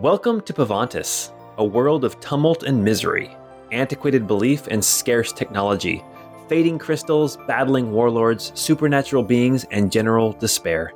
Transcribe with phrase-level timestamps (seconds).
[0.00, 3.36] Welcome to Pavantis, a world of tumult and misery,
[3.72, 6.04] antiquated belief and scarce technology,
[6.48, 10.92] fading crystals, battling warlords, supernatural beings, and general despair.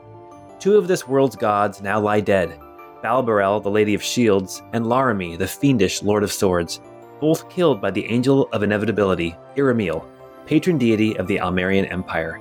[0.60, 2.56] Two of this world's gods now lie dead
[3.02, 6.80] Balbarel, the Lady of Shields, and Laramie, the fiendish Lord of Swords,
[7.20, 10.06] both killed by the Angel of Inevitability, Iramil,
[10.46, 12.40] patron deity of the Almerian Empire.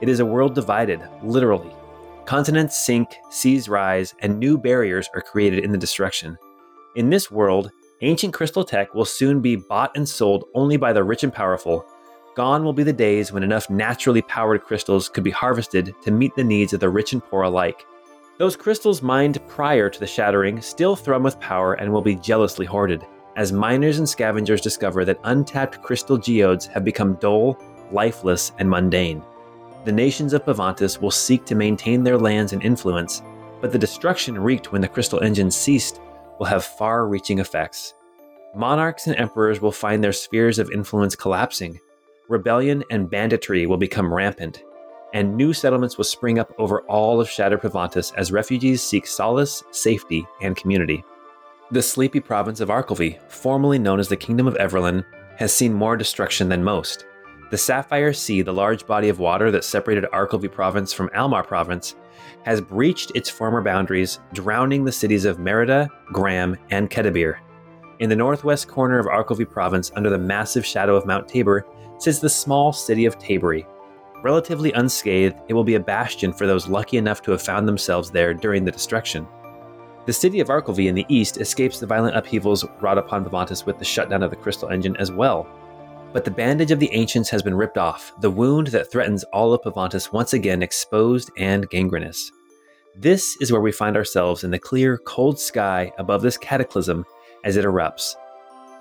[0.00, 1.75] It is a world divided, literally.
[2.26, 6.36] Continents sink, seas rise, and new barriers are created in the destruction.
[6.96, 11.04] In this world, ancient crystal tech will soon be bought and sold only by the
[11.04, 11.86] rich and powerful.
[12.34, 16.34] Gone will be the days when enough naturally powered crystals could be harvested to meet
[16.34, 17.86] the needs of the rich and poor alike.
[18.38, 22.66] Those crystals mined prior to the shattering still thrum with power and will be jealously
[22.66, 23.06] hoarded,
[23.36, 27.56] as miners and scavengers discover that untapped crystal geodes have become dull,
[27.92, 29.22] lifeless, and mundane.
[29.86, 33.22] The nations of Pavantis will seek to maintain their lands and influence,
[33.60, 36.00] but the destruction wreaked when the crystal engine ceased
[36.40, 37.94] will have far reaching effects.
[38.52, 41.78] Monarchs and emperors will find their spheres of influence collapsing.
[42.28, 44.64] Rebellion and banditry will become rampant,
[45.14, 49.62] and new settlements will spring up over all of Shattered Pavantis as refugees seek solace,
[49.70, 51.04] safety, and community.
[51.70, 55.04] The sleepy province of Arkelvy, formerly known as the Kingdom of Everlyn,
[55.36, 57.06] has seen more destruction than most.
[57.48, 61.94] The Sapphire Sea, the large body of water that separated Arkelvy province from Almar province,
[62.42, 67.38] has breached its former boundaries, drowning the cities of Merida, Graham, and Kedabir.
[68.00, 71.64] In the northwest corner of Arkelvy province, under the massive shadow of Mount Tabor,
[71.98, 73.64] sits the small city of Tabory.
[74.24, 78.10] Relatively unscathed, it will be a bastion for those lucky enough to have found themselves
[78.10, 79.24] there during the destruction.
[80.04, 83.78] The city of Arkelvy in the east escapes the violent upheavals wrought upon Pavantis with
[83.78, 85.48] the shutdown of the crystal engine as well,
[86.16, 89.52] but the bandage of the ancients has been ripped off, the wound that threatens all
[89.52, 92.32] of Pavantis once again exposed and gangrenous.
[92.94, 97.04] This is where we find ourselves in the clear, cold sky above this cataclysm
[97.44, 98.14] as it erupts.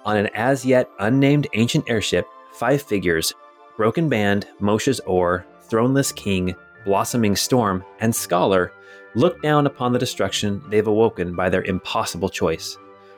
[0.05, 3.33] On an as yet unnamed ancient airship, five figures
[3.75, 6.55] Broken Band, Moshe's Oar, Throneless King,
[6.85, 8.71] Blossoming Storm, and Scholar
[9.13, 12.77] look down upon the destruction they've awoken by their impossible choice.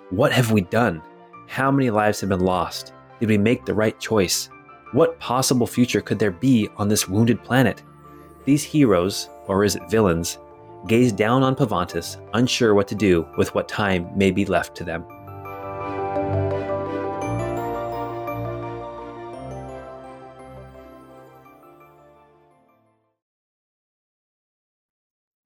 [0.10, 1.04] What have we done?
[1.48, 2.94] How many lives have been lost?
[3.20, 4.50] Did we make the right choice?
[4.92, 7.82] What possible future could there be on this wounded planet?
[8.46, 10.38] These heroes, or is it villains,
[10.88, 14.84] gaze down on Pavantis, unsure what to do with what time may be left to
[14.84, 15.04] them.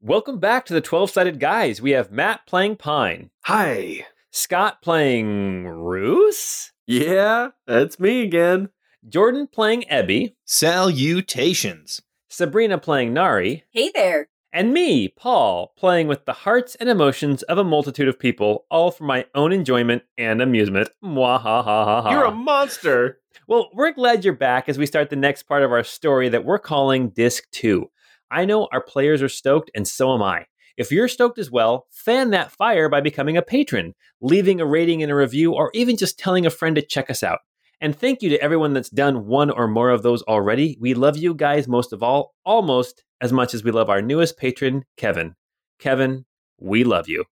[0.01, 1.81] Welcome back to the 12 sided guys.
[1.81, 4.07] We have Matt playing Pine, Hi.
[4.29, 8.69] Scott playing Roos, Yeah, that's me again.
[9.07, 12.01] Jordan playing Ebby, Salutations.
[12.29, 14.29] Sabrina playing Nari, Hey there.
[14.53, 18.89] and me, Paul, playing with the hearts and emotions of a multitude of people, all
[18.91, 20.89] for my own enjoyment and amusement.
[21.03, 22.11] Mwahahaha.
[22.11, 23.19] You're a monster.
[23.47, 26.45] Well, we're glad you're back as we start the next part of our story that
[26.45, 27.89] we're calling Disc 2.
[28.29, 30.45] I know our players are stoked, and so am I.
[30.77, 35.03] If you're stoked as well, fan that fire by becoming a patron, leaving a rating
[35.03, 37.39] and a review, or even just telling a friend to check us out.
[37.79, 40.77] And thank you to everyone that's done one or more of those already.
[40.79, 44.37] We love you guys most of all, almost as much as we love our newest
[44.37, 45.35] patron, Kevin.
[45.79, 46.25] Kevin,
[46.59, 47.25] we love you.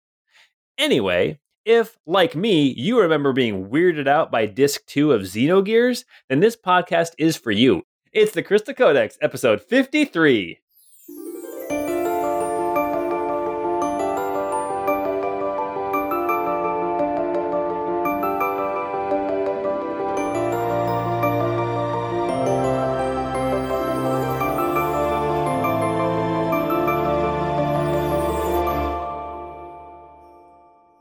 [0.78, 6.40] Anyway, if, like me, you remember being weirded out by disc two of Xenogears, then
[6.40, 7.84] this podcast is for you.
[8.12, 10.60] It's the Crystal Codex, episode 53.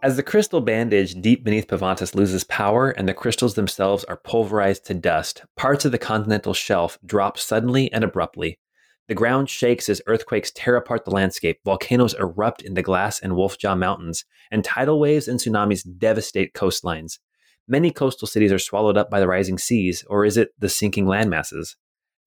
[0.01, 4.87] As the crystal bandage deep beneath Pavantis loses power and the crystals themselves are pulverized
[4.87, 8.61] to dust, parts of the continental shelf drop suddenly and abruptly.
[9.09, 13.33] The ground shakes as earthquakes tear apart the landscape, volcanoes erupt in the Glass and
[13.33, 17.19] Wolfjaw Mountains, and tidal waves and tsunamis devastate coastlines.
[17.67, 21.07] Many coastal cities are swallowed up by the rising seas, or is it the sinking
[21.07, 21.75] landmasses?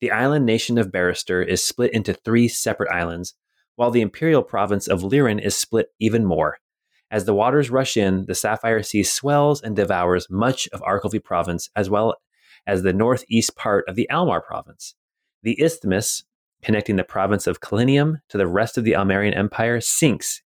[0.01, 3.33] The island nation of Barrister is split into three separate islands,
[3.77, 6.57] while the imperial province of Lirin is split even more.
[7.11, 11.69] As the waters rush in, the Sapphire Sea swells and devours much of Arkelvy province
[11.75, 12.15] as well
[12.65, 14.95] as the northeast part of the Almar province.
[15.43, 16.23] The isthmus,
[16.63, 20.41] connecting the province of Kalinium to the rest of the Almerian Empire, sinks.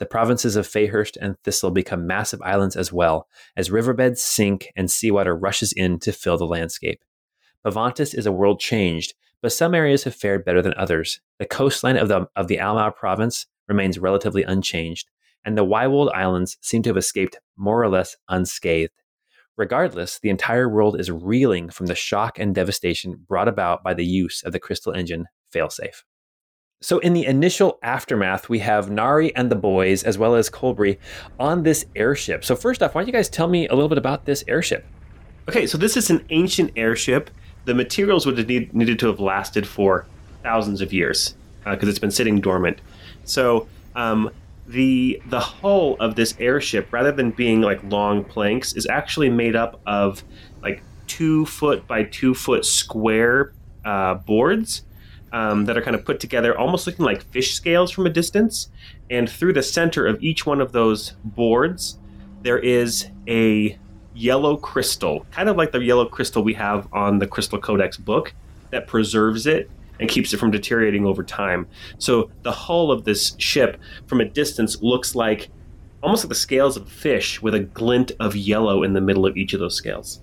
[0.00, 4.90] The provinces of Fayhurst and Thistle become massive islands as well, as riverbeds sink and
[4.90, 7.00] seawater rushes in to fill the landscape.
[7.64, 11.20] Pavantis is a world changed, but some areas have fared better than others.
[11.38, 15.08] The coastline of the, of the Almar province remains relatively unchanged,
[15.48, 18.92] and the Wyewold Islands seem to have escaped more or less unscathed.
[19.56, 24.04] Regardless, the entire world is reeling from the shock and devastation brought about by the
[24.04, 26.02] use of the Crystal Engine failsafe.
[26.82, 30.98] So, in the initial aftermath, we have Nari and the boys, as well as Colbury,
[31.40, 32.44] on this airship.
[32.44, 34.84] So, first off, why don't you guys tell me a little bit about this airship?
[35.48, 37.30] Okay, so this is an ancient airship.
[37.64, 40.04] The materials would have need, needed to have lasted for
[40.42, 42.82] thousands of years because uh, it's been sitting dormant.
[43.24, 43.66] So,
[43.96, 44.30] um,
[44.68, 49.56] the the hull of this airship, rather than being like long planks, is actually made
[49.56, 50.22] up of
[50.62, 53.52] like two foot by two foot square
[53.84, 54.82] uh, boards
[55.32, 58.68] um, that are kind of put together, almost looking like fish scales from a distance.
[59.10, 61.98] And through the center of each one of those boards,
[62.42, 63.78] there is a
[64.14, 68.34] yellow crystal, kind of like the yellow crystal we have on the Crystal Codex book,
[68.70, 71.66] that preserves it and keeps it from deteriorating over time.
[71.98, 75.50] So the hull of this ship from a distance looks like
[76.02, 79.26] almost like the scales of a fish with a glint of yellow in the middle
[79.26, 80.20] of each of those scales.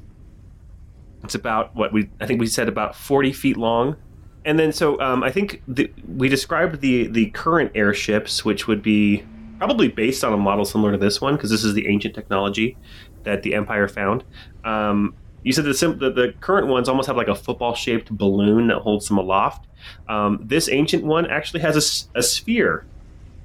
[1.23, 3.97] It's about what we I think we said about 40 feet long
[4.45, 8.83] and then so um, I think the, we described the the current airships, which would
[8.83, 9.25] be
[9.57, 12.77] probably based on a model similar to this one, because this is the ancient technology
[13.23, 14.23] that the Empire found.
[14.63, 18.67] Um, you said the, the, the current ones almost have like a football shaped balloon
[18.67, 19.67] that holds them aloft.
[20.09, 22.83] Um, this ancient one actually has a, a sphere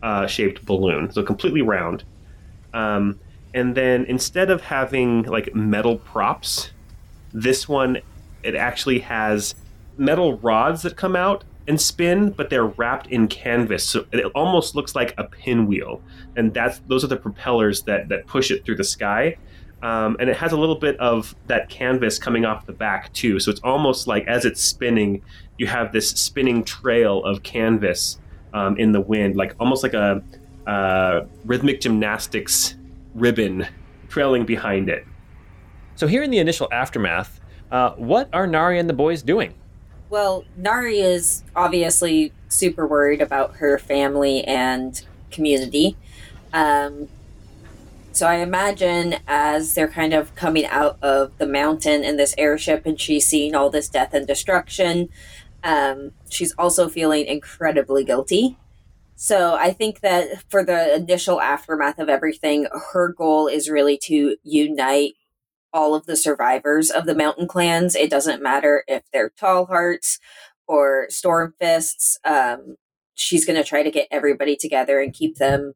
[0.02, 2.04] uh, shaped balloon, so completely round.
[2.72, 3.20] Um,
[3.52, 6.70] and then instead of having like metal props,
[7.34, 7.98] this one
[8.42, 9.54] it actually has
[9.98, 14.74] metal rods that come out and spin, but they're wrapped in canvas, so it almost
[14.74, 16.00] looks like a pinwheel.
[16.34, 19.36] And that's those are the propellers that that push it through the sky.
[19.82, 23.40] Um, and it has a little bit of that canvas coming off the back too.
[23.40, 25.22] So it's almost like as it's spinning,
[25.56, 28.18] you have this spinning trail of canvas
[28.52, 30.22] um, in the wind, like almost like a
[30.66, 32.74] uh, rhythmic gymnastics
[33.14, 33.66] ribbon
[34.08, 35.06] trailing behind it.
[35.96, 37.40] So here in the initial aftermath,
[37.70, 39.54] uh, what are Nari and the boys doing?
[40.10, 45.00] Well, Nari is obviously super worried about her family and
[45.30, 45.96] community.
[46.52, 47.08] Um,
[48.12, 52.86] so I imagine as they're kind of coming out of the mountain in this airship
[52.86, 55.08] and she's seeing all this death and destruction,
[55.62, 58.58] um, she's also feeling incredibly guilty.
[59.16, 64.36] So I think that for the initial aftermath of everything, her goal is really to
[64.42, 65.12] unite
[65.72, 67.94] all of the survivors of the mountain clans.
[67.94, 70.18] It doesn't matter if they're tall hearts
[70.66, 72.18] or storm fists.
[72.24, 72.76] Um,
[73.14, 75.74] she's going to try to get everybody together and keep them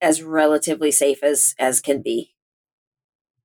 [0.00, 2.36] as relatively safe as as can be.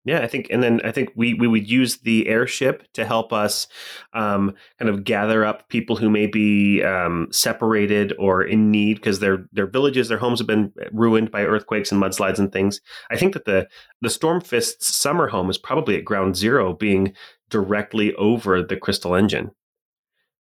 [0.04, 3.32] Yeah, I think, and then I think we we would use the airship to help
[3.32, 3.68] us
[4.14, 9.20] um, kind of gather up people who may be um, separated or in need because
[9.20, 12.82] their their villages, their homes have been ruined by earthquakes and mudslides and things.
[13.12, 13.68] I think that the
[14.02, 17.14] the Stormfist's summer home is probably at ground zero, being
[17.50, 19.52] directly over the Crystal Engine.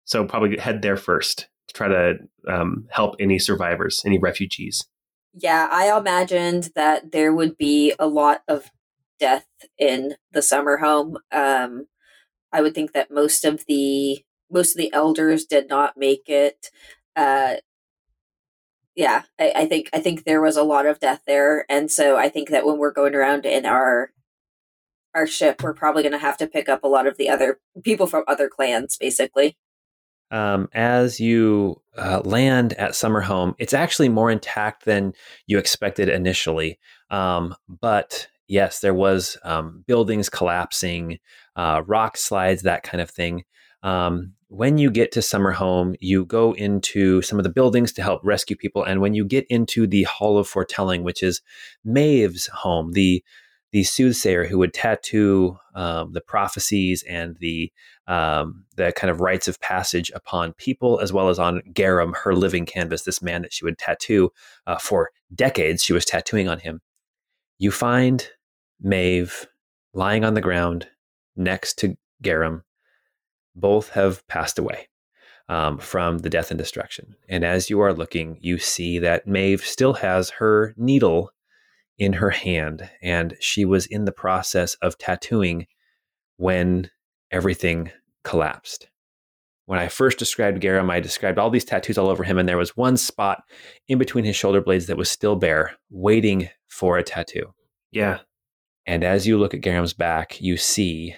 [0.07, 2.15] So probably head there first to try to
[2.49, 4.87] um, help any survivors, any refugees.
[5.35, 8.71] Yeah, I imagined that there would be a lot of
[9.19, 9.47] death
[9.79, 11.19] in the summer home.
[11.33, 11.87] Um,
[12.53, 16.71] I would think that most of the most of the elders did not make it.
[17.17, 17.57] Uh,
[18.95, 22.17] yeah, I, I think I think there was a lot of death there, and so
[22.17, 24.13] I think that when we're going around in our
[25.15, 27.59] our ship, we're probably going to have to pick up a lot of the other
[27.83, 29.57] people from other clans, basically.
[30.31, 35.13] Um, as you uh, land at Summerhome, it's actually more intact than
[35.47, 36.79] you expected initially.
[37.11, 41.19] Um, but yes, there was um, buildings collapsing,
[41.57, 43.45] uh, rock slides, that kind of thing.
[43.83, 48.21] Um, when you get to Summerhome, you go into some of the buildings to help
[48.25, 51.41] rescue people, and when you get into the Hall of Foretelling, which is
[51.85, 53.25] Maeve's home, the
[53.73, 57.73] the soothsayer who would tattoo um, the prophecies and the
[58.11, 62.35] um, the kind of rites of passage upon people, as well as on Garum, her
[62.35, 64.33] living canvas, this man that she would tattoo
[64.67, 65.85] uh, for decades.
[65.85, 66.81] She was tattooing on him.
[67.59, 68.29] You find
[68.81, 69.47] Maeve
[69.95, 70.89] lying on the ground
[71.37, 72.65] next to Garum.
[73.55, 74.89] Both have passed away
[75.49, 77.15] um, from the death and destruction.
[77.29, 81.31] And as you are looking, you see that Maeve still has her needle
[81.97, 85.69] in her hand, and she was in the process of tattooing
[86.39, 86.91] when
[87.31, 87.93] everything
[88.25, 88.89] collapsed.
[89.67, 92.57] When I first described Garum, I described all these tattoos all over him, and there
[92.57, 93.45] was one spot
[93.87, 97.55] in between his shoulder blades that was still bare, waiting for a tattoo.
[97.93, 98.19] Yeah,
[98.87, 101.15] and as you look at Garum's back, you see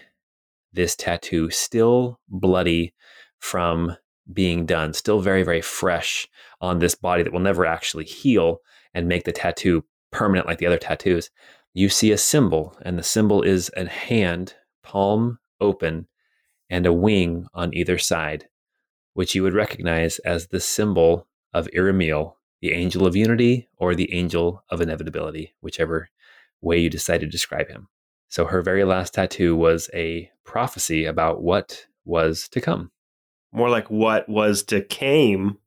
[0.73, 2.93] this tattoo still bloody
[3.39, 3.97] from
[4.33, 6.29] being done, still very, very fresh
[6.61, 8.59] on this body that will never actually heal
[8.95, 11.31] and make the tattoo permanent like the other tattoos.
[11.75, 16.07] You see a symbol, and the symbol is a hand, palm open,
[16.73, 18.49] and a wing on either side,
[19.13, 24.11] which you would recognize as the symbol of Iramil, the angel of unity or the
[24.15, 26.09] angel of inevitability, whichever
[26.63, 27.89] way you decide to describe him.
[28.29, 32.91] So her very last tattoo was a prophecy about what was to come.
[33.53, 35.59] More like what was to came.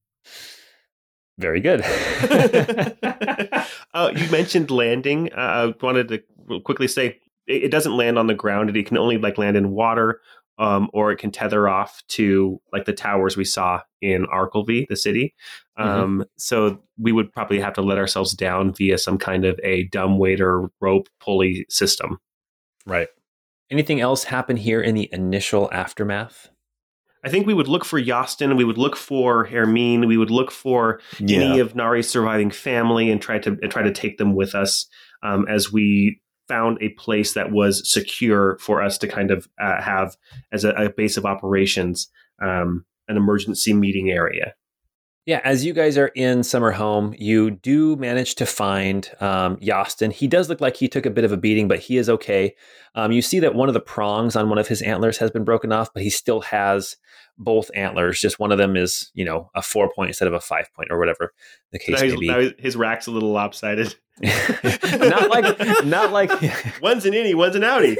[1.38, 1.82] Very good.
[3.94, 5.32] uh, you mentioned landing.
[5.34, 8.76] Uh, I wanted to quickly say it, it, doesn't land on the ground.
[8.76, 10.22] It can only like land in water,
[10.58, 14.96] um, or it can tether off to like the towers we saw in Arkelvy, the
[14.96, 15.34] city.
[15.78, 15.90] Mm-hmm.
[15.90, 19.88] Um, so we would probably have to let ourselves down via some kind of a
[19.88, 22.20] dumb waiter rope pulley system.
[22.86, 23.08] Right.
[23.72, 26.50] Anything else happen here in the initial aftermath?
[27.24, 30.52] I think we would look for Yostin, we would look for Hermine, we would look
[30.52, 31.40] for yeah.
[31.40, 34.88] any of Nari's surviving family and try to and try to take them with us
[35.24, 39.82] um, as we found a place that was secure for us to kind of uh,
[39.82, 40.16] have
[40.52, 42.10] as a, a, base of operations,
[42.42, 44.54] um, an emergency meeting area.
[45.26, 50.14] Yeah, as you guys are in summer home, you do manage to find um, Yastin.
[50.14, 52.54] He does look like he took a bit of a beating, but he is okay.
[52.94, 55.44] Um, you see that one of the prongs on one of his antlers has been
[55.44, 56.96] broken off, but he still has
[57.38, 58.20] both antlers.
[58.20, 60.90] Just one of them is, you know, a four point instead of a five point
[60.92, 61.34] or whatever
[61.72, 62.54] the case may be.
[62.58, 63.96] His rack's a little lopsided.
[64.22, 66.32] not like, not like
[66.82, 67.98] one's an innie, one's an outie.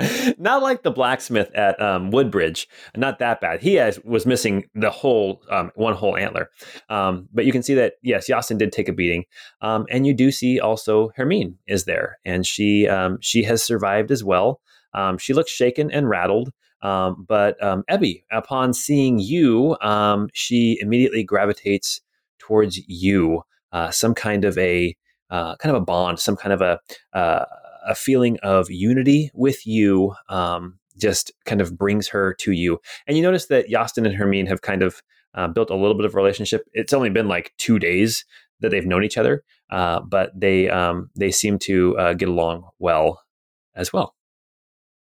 [0.38, 2.68] not like the blacksmith at um, Woodbridge.
[2.96, 3.62] Not that bad.
[3.62, 6.50] He has, was missing the whole um, one whole antler.
[6.88, 9.24] Um, but you can see that yes, Yasin did take a beating,
[9.60, 14.10] um, and you do see also Hermine is there, and she um, she has survived
[14.10, 14.60] as well.
[14.94, 16.50] Um, she looks shaken and rattled.
[16.82, 19.76] But Ebby, upon seeing you,
[20.32, 22.00] she immediately gravitates
[22.38, 23.42] towards you.
[23.72, 24.94] Uh, some kind of a
[25.30, 26.78] uh, kind of a bond, some kind of a
[27.16, 27.46] uh,
[27.86, 32.78] a feeling of unity with you um, just kind of brings her to you.
[33.06, 35.02] And you notice that Yastin and Hermine have kind of
[35.34, 36.64] uh, built a little bit of relationship.
[36.74, 38.24] It's only been like two days
[38.60, 42.68] that they've known each other, uh, but they um, they seem to uh, get along
[42.78, 43.22] well
[43.74, 44.14] as well.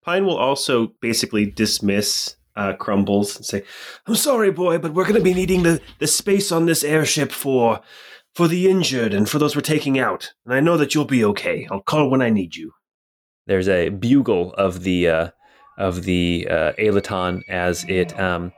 [0.05, 3.63] Pine will also basically dismiss uh, Crumbles and say,
[4.07, 7.31] "I'm sorry, boy, but we're going to be needing the the space on this airship
[7.31, 7.81] for
[8.39, 10.33] for the injured and for those we're taking out.
[10.45, 11.67] And I know that you'll be okay.
[11.73, 12.71] I'll call when I need you.
[13.47, 15.31] There's a bugle of the uh,
[15.77, 18.53] of the uh, Alaton as it um,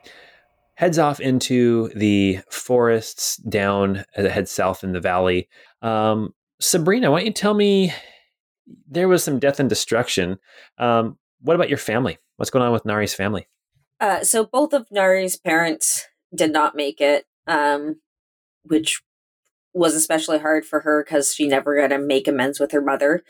[0.74, 5.48] heads off into the forests down as it heads south in the valley.
[5.80, 7.94] Um, Sabrina, why don't you tell me?
[8.86, 10.38] There was some death and destruction.
[10.78, 12.18] Um, what about your family?
[12.36, 13.48] What's going on with Nari's family?
[14.00, 18.00] Uh, so both of Nari's parents did not make it, um,
[18.64, 19.02] which
[19.72, 23.22] was especially hard for her because she never got to make amends with her mother.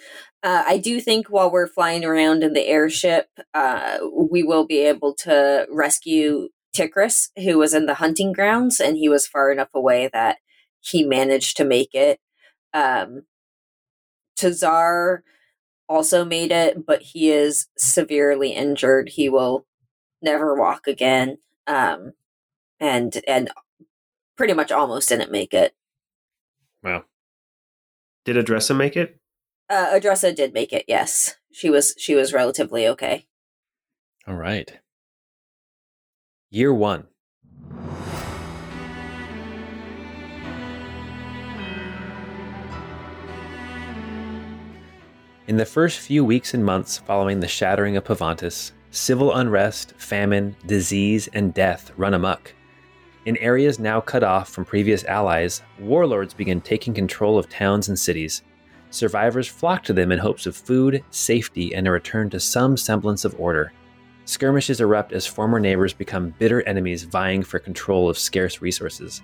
[0.42, 4.78] Uh, I do think while we're flying around in the airship, uh, we will be
[4.78, 9.68] able to rescue Tikris, who was in the hunting grounds, and he was far enough
[9.74, 10.38] away that
[10.78, 12.20] he managed to make it.
[12.72, 13.22] Um,
[14.38, 15.18] Tazar
[15.90, 19.10] also made it, but he is severely injured.
[19.10, 19.66] He will
[20.22, 21.38] never walk again.
[21.66, 22.12] Um,
[22.78, 23.50] and and
[24.36, 25.74] pretty much almost didn't make it.
[26.82, 27.04] Wow.
[28.24, 29.18] Did Adressa make it?
[29.68, 30.84] Uh, Adressa did make it.
[30.86, 31.94] Yes, she was.
[31.98, 33.26] She was relatively okay.
[34.26, 34.78] All right.
[36.50, 37.08] Year one.
[45.50, 50.54] In the first few weeks and months following the shattering of Pavantis, civil unrest, famine,
[50.64, 52.54] disease, and death run amok.
[53.24, 57.98] In areas now cut off from previous allies, warlords begin taking control of towns and
[57.98, 58.42] cities.
[58.90, 63.24] Survivors flock to them in hopes of food, safety, and a return to some semblance
[63.24, 63.72] of order.
[64.26, 69.20] Skirmishes erupt as former neighbors become bitter enemies vying for control of scarce resources.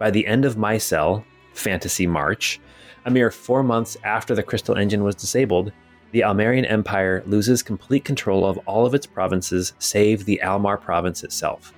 [0.00, 1.24] By the end of Mycel,
[1.54, 2.58] Fantasy March,
[3.04, 5.72] a mere four months after the Crystal Engine was disabled,
[6.12, 11.22] the Almerian Empire loses complete control of all of its provinces save the Almar province
[11.22, 11.72] itself.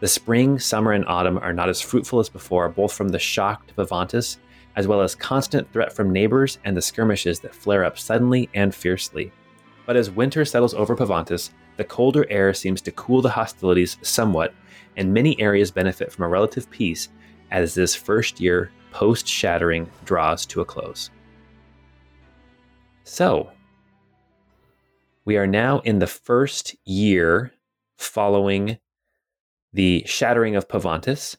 [0.00, 3.66] The spring, summer, and autumn are not as fruitful as before, both from the shock
[3.66, 4.38] to Pavantis,
[4.74, 8.74] as well as constant threat from neighbors and the skirmishes that flare up suddenly and
[8.74, 9.32] fiercely.
[9.86, 14.52] But as winter settles over Pavantis, the colder air seems to cool the hostilities somewhat,
[14.96, 17.08] and many areas benefit from a relative peace
[17.50, 21.10] as this first year post shattering draws to a close.
[23.04, 23.50] So,
[25.26, 27.52] we are now in the first year
[27.98, 28.78] following
[29.74, 31.36] the shattering of Pavantis,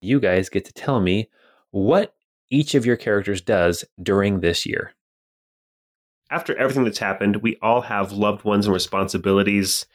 [0.00, 1.28] you guys get to tell me
[1.70, 2.16] what
[2.50, 4.92] each of your characters does during this year.
[6.32, 9.86] After everything that's happened, we all have loved ones and responsibilities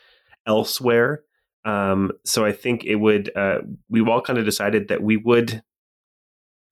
[0.46, 1.24] elsewhere.
[1.66, 3.36] Um, so I think it would.
[3.36, 3.58] Uh,
[3.90, 5.62] we've all kind of decided that we would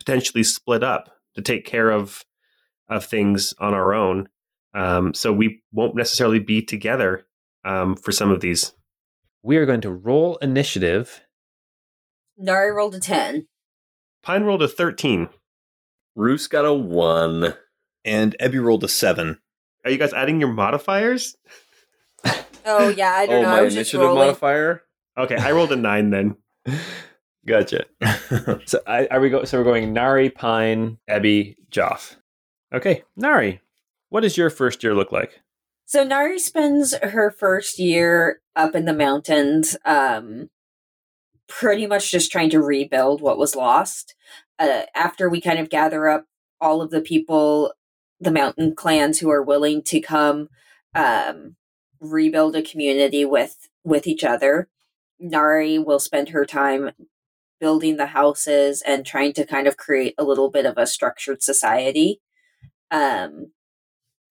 [0.05, 2.23] potentially split up to take care of
[2.87, 4.29] of things on our own.
[4.73, 7.25] Um, so we won't necessarily be together
[7.63, 8.73] um, for some of these.
[9.41, 11.21] We are going to roll initiative.
[12.37, 13.47] Nari rolled a 10.
[14.21, 15.29] Pine rolled a 13.
[16.15, 17.55] Roos got a one.
[18.03, 19.39] And Ebby rolled a seven.
[19.83, 21.35] Are you guys adding your modifiers?
[22.65, 23.49] Oh, yeah, I don't oh, know.
[23.49, 24.27] my I was just initiative rolling.
[24.27, 24.83] modifier.
[25.17, 26.35] Okay, I rolled a nine then.
[27.47, 27.85] Gotcha.
[28.65, 29.43] So I, are we go?
[29.43, 32.15] So we're going Nari, Pine, Ebby, Joff.
[32.73, 33.61] Okay, Nari,
[34.09, 35.41] what does your first year look like?
[35.85, 40.49] So Nari spends her first year up in the mountains, um,
[41.47, 44.15] pretty much just trying to rebuild what was lost.
[44.57, 46.25] Uh, after we kind of gather up
[46.59, 47.73] all of the people,
[48.19, 50.49] the mountain clans who are willing to come
[50.95, 51.55] um,
[51.99, 54.67] rebuild a community with with each other,
[55.19, 56.91] Nari will spend her time
[57.59, 61.41] building the houses and trying to kind of create a little bit of a structured
[61.41, 62.21] society.
[62.91, 63.51] Um,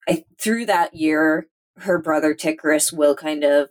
[0.08, 3.68] I, through that year, her brother Ticris will kind of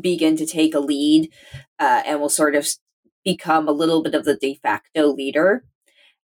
[0.00, 1.30] begin to take a lead
[1.78, 2.66] uh, and will sort of
[3.24, 5.64] become a little bit of the de facto leader,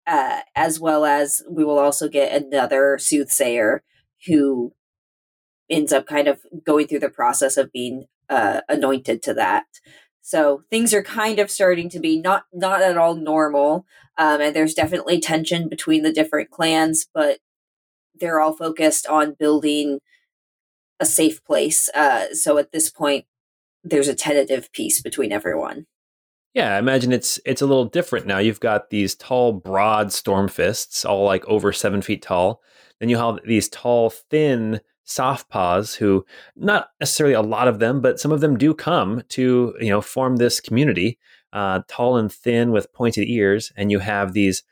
[0.06, 3.82] uh, as well as we will also get another soothsayer
[4.26, 4.72] who
[5.70, 9.64] ends up kind of going through the process of being uh, anointed to that.
[10.26, 13.84] So things are kind of starting to be not not at all normal,
[14.16, 17.40] um, and there's definitely tension between the different clans, but
[18.18, 19.98] they're all focused on building
[20.98, 21.90] a safe place.
[21.94, 23.26] Uh, so at this point,
[23.82, 25.84] there's a tentative peace between everyone.
[26.54, 28.38] Yeah, I imagine it's it's a little different now.
[28.38, 32.62] You've got these tall, broad storm fists, all like over seven feet tall.
[32.98, 36.24] Then you have these tall, thin soft paws who
[36.56, 40.00] not necessarily a lot of them, but some of them do come to, you know,
[40.00, 41.18] form this community,
[41.52, 43.72] uh, tall and thin with pointed ears.
[43.76, 44.62] And you have these,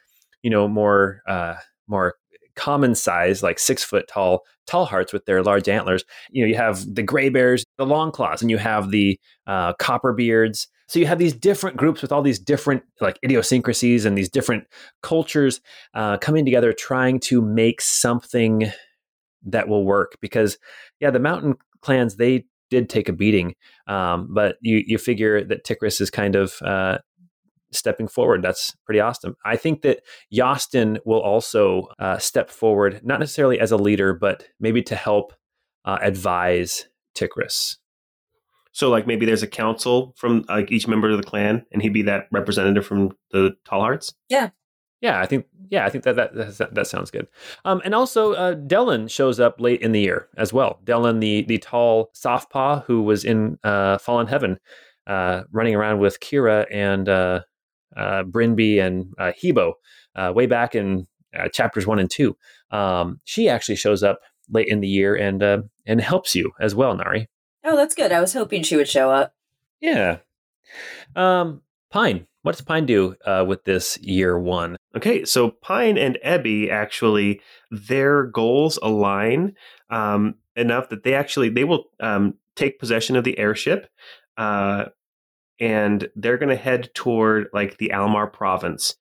[0.42, 1.54] you know, more uh,
[1.86, 2.16] more
[2.54, 6.04] common size, like six foot tall, tall hearts with their large antlers.
[6.30, 9.72] You know, you have the gray bears, the long claws, and you have the uh,
[9.74, 10.68] copper beards.
[10.88, 14.64] So you have these different groups with all these different like idiosyncrasies and these different
[15.02, 15.60] cultures
[15.94, 18.70] uh, coming together, trying to make something
[19.46, 20.16] that will work.
[20.20, 20.58] Because
[21.00, 23.54] yeah, the mountain clans they did take a beating,
[23.86, 26.98] um, but you you figure that Ticris is kind of uh,
[27.72, 28.42] stepping forward.
[28.42, 29.36] That's pretty awesome.
[29.44, 30.00] I think that
[30.32, 35.32] Yostin will also uh, step forward, not necessarily as a leader, but maybe to help
[35.84, 37.76] uh, advise Ticris.
[38.74, 41.92] So, like, maybe there's a council from like each member of the clan, and he'd
[41.92, 44.14] be that representative from the Tall Hearts.
[44.30, 44.50] Yeah,
[45.18, 47.26] I think yeah, I think that that that, that sounds good.
[47.64, 50.78] Um, and also, uh, Dellen shows up late in the year as well.
[50.84, 54.58] Dellen, the the tall soft paw who was in uh, Fallen Heaven,
[55.06, 57.40] uh, running around with Kira and uh,
[57.96, 59.72] uh, Brinby and uh, Hebo
[60.14, 62.36] uh, way back in uh, chapters one and two.
[62.70, 66.74] Um, she actually shows up late in the year and uh, and helps you as
[66.74, 67.28] well, Nari.
[67.64, 68.12] Oh, that's good.
[68.12, 69.34] I was hoping she would show up.
[69.80, 70.18] Yeah.
[71.16, 74.76] Um, Pine, what does Pine do uh, with this year one?
[74.96, 79.54] Okay, so Pine and Ebby actually their goals align
[79.90, 83.88] um, enough that they actually they will um, take possession of the airship,
[84.36, 84.86] uh,
[85.60, 88.96] and they're going to head toward like the Almar province.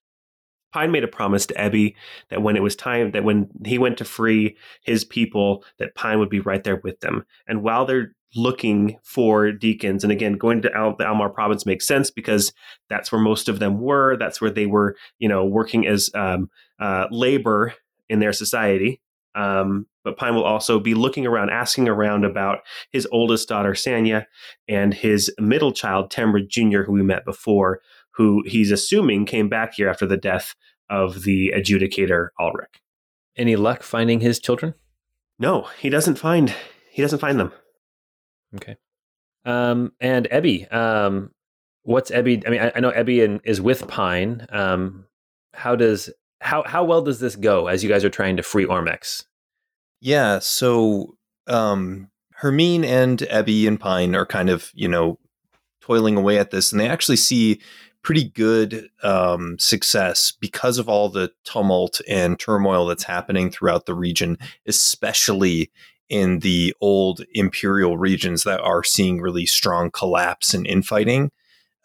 [0.71, 1.95] Pine made a promise to Ebby
[2.29, 6.19] that when it was time that when he went to free his people, that Pine
[6.19, 7.25] would be right there with them.
[7.47, 11.85] And while they're looking for deacons, and again, going to Al- the Almar province makes
[11.85, 12.53] sense because
[12.89, 14.15] that's where most of them were.
[14.17, 17.73] That's where they were, you know, working as um, uh, labor
[18.09, 19.01] in their society.
[19.35, 22.59] Um, but Pine will also be looking around, asking around about
[22.91, 24.25] his oldest daughter, Sanya,
[24.67, 27.81] and his middle child, Tamra Jr., who we met before,
[28.11, 30.55] who he's assuming came back here after the death
[30.89, 32.81] of the adjudicator, Ulrich.
[33.37, 34.73] Any luck finding his children?
[35.39, 36.53] No, he doesn't find
[36.91, 37.51] he doesn't find them.
[38.55, 38.75] Okay.
[39.45, 41.31] Um, and Ebby, um,
[41.83, 42.45] what's Ebby?
[42.45, 44.45] I mean, I, I know Ebby and, is with Pine.
[44.51, 45.05] Um,
[45.53, 46.09] how does
[46.41, 49.25] how how well does this go as you guys are trying to free Ormex?
[49.99, 51.15] Yeah, so
[51.47, 55.19] um Hermine and Ebby and Pine are kind of, you know,
[55.79, 57.61] toiling away at this, and they actually see
[58.03, 63.93] pretty good um, success because of all the tumult and turmoil that's happening throughout the
[63.93, 64.37] region,
[64.67, 65.71] especially
[66.09, 71.31] in the old imperial regions that are seeing really strong collapse and infighting.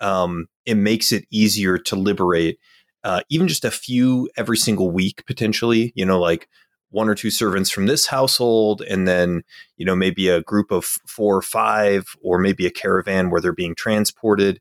[0.01, 2.59] um, it makes it easier to liberate
[3.05, 5.93] uh, even just a few every single week potentially.
[5.95, 6.49] You know, like
[6.91, 9.43] one or two servants from this household, and then
[9.77, 13.53] you know maybe a group of four or five, or maybe a caravan where they're
[13.53, 14.61] being transported.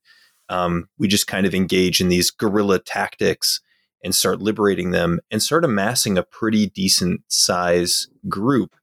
[0.50, 3.62] Um, we just kind of engage in these guerrilla tactics
[4.04, 8.76] and start liberating them and start amassing a pretty decent size group.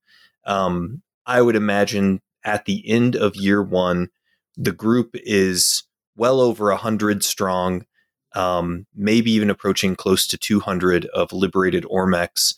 [0.44, 4.08] Um, I would imagine at the end of year one,
[4.56, 5.84] the group is
[6.16, 7.86] well over a hundred strong,
[8.34, 12.54] um, maybe even approaching close to 200 of liberated Ormex.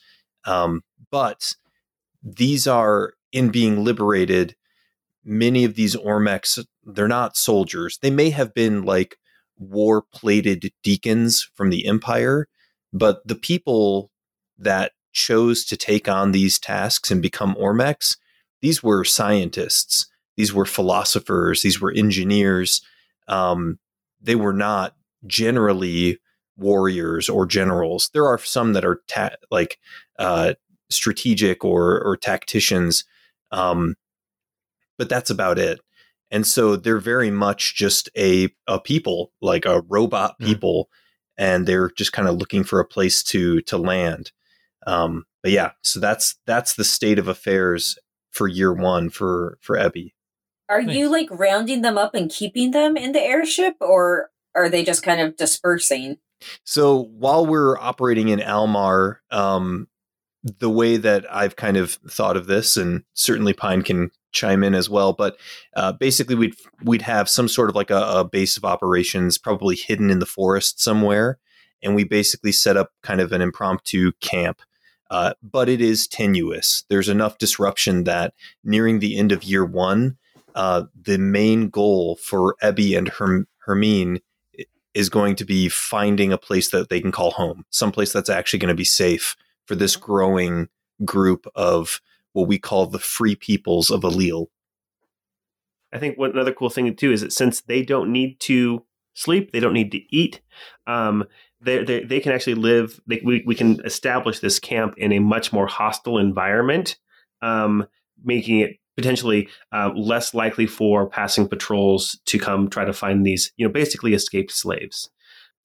[0.47, 1.55] Um, but
[2.23, 4.57] these are in being liberated.
[5.25, 7.99] Many of these Ormex, they're not soldiers.
[8.03, 9.17] They may have been like
[9.59, 12.49] war plated deacons from the Empire,
[12.93, 14.11] but the people
[14.59, 18.17] that chose to take on these tasks and become Ormex,
[18.61, 22.83] these were scientists, these were philosophers, these were engineers.
[23.29, 23.79] Um,
[24.21, 24.95] they were not
[25.27, 26.19] generally
[26.57, 28.11] warriors or generals.
[28.13, 29.79] There are some that are ta- like
[30.19, 30.55] uh,
[30.91, 33.05] strategic or or tacticians,
[33.51, 33.97] um,
[34.99, 35.81] but that's about it.
[36.31, 40.47] And so they're very much just a a people, like a robot Mm.
[40.47, 40.89] people,
[41.37, 44.33] and they're just kind of looking for a place to to land.
[44.87, 47.99] Um, but yeah, so that's that's the state of affairs
[48.31, 50.13] for year one for for Ebby.
[50.69, 50.97] Are Nice.
[50.97, 55.03] you like rounding them up and keeping them in the airship, or are they just
[55.03, 56.17] kind of dispersing?
[56.65, 59.89] So while we're operating in Almar, um,
[60.59, 64.75] the way that I've kind of thought of this, and certainly Pine can chime in
[64.75, 65.39] as well, but
[65.77, 69.77] uh, basically we'd we'd have some sort of like a, a base of operations, probably
[69.77, 71.39] hidden in the forest somewhere,
[71.83, 74.61] and we basically set up kind of an impromptu camp.
[75.11, 76.85] Uh, but it is tenuous.
[76.89, 80.17] There's enough disruption that nearing the end of year one,
[80.55, 84.21] uh, the main goal for Ebby and Herm- Hermine
[84.95, 88.61] is going to be finding a place that they can call home, someplace that's actually
[88.61, 90.69] going to be safe for this growing
[91.05, 92.01] group of
[92.35, 94.49] what we call the free peoples of Allele.
[95.93, 99.53] I think one another cool thing too is that since they don't need to sleep,
[99.53, 100.43] they don't need to eat.
[100.87, 101.25] Um,
[101.63, 103.01] they, they they can actually live.
[103.07, 106.99] They, we we can establish this camp in a much more hostile environment,
[107.41, 107.87] um,
[108.23, 113.53] making it potentially uh, less likely for passing patrols to come try to find these
[113.57, 115.09] you know basically escaped slaves.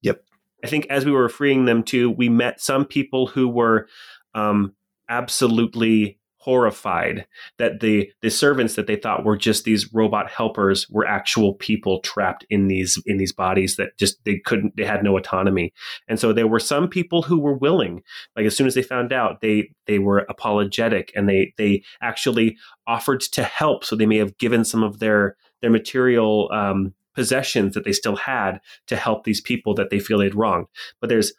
[0.03, 0.23] Yep.
[0.63, 3.87] I think as we were freeing them too, we met some people who were
[4.35, 4.75] um,
[5.09, 11.05] absolutely horrified that the the servants that they thought were just these robot helpers were
[11.05, 15.17] actual people trapped in these in these bodies that just they couldn't they had no
[15.17, 15.73] autonomy.
[16.07, 18.01] And so there were some people who were willing
[18.37, 22.57] like as soon as they found out they they were apologetic and they they actually
[22.87, 23.83] offered to help.
[23.83, 28.15] So they may have given some of their their material um, possessions that they still
[28.15, 30.67] had to help these people that they feel they'd wronged.
[31.01, 31.33] But there's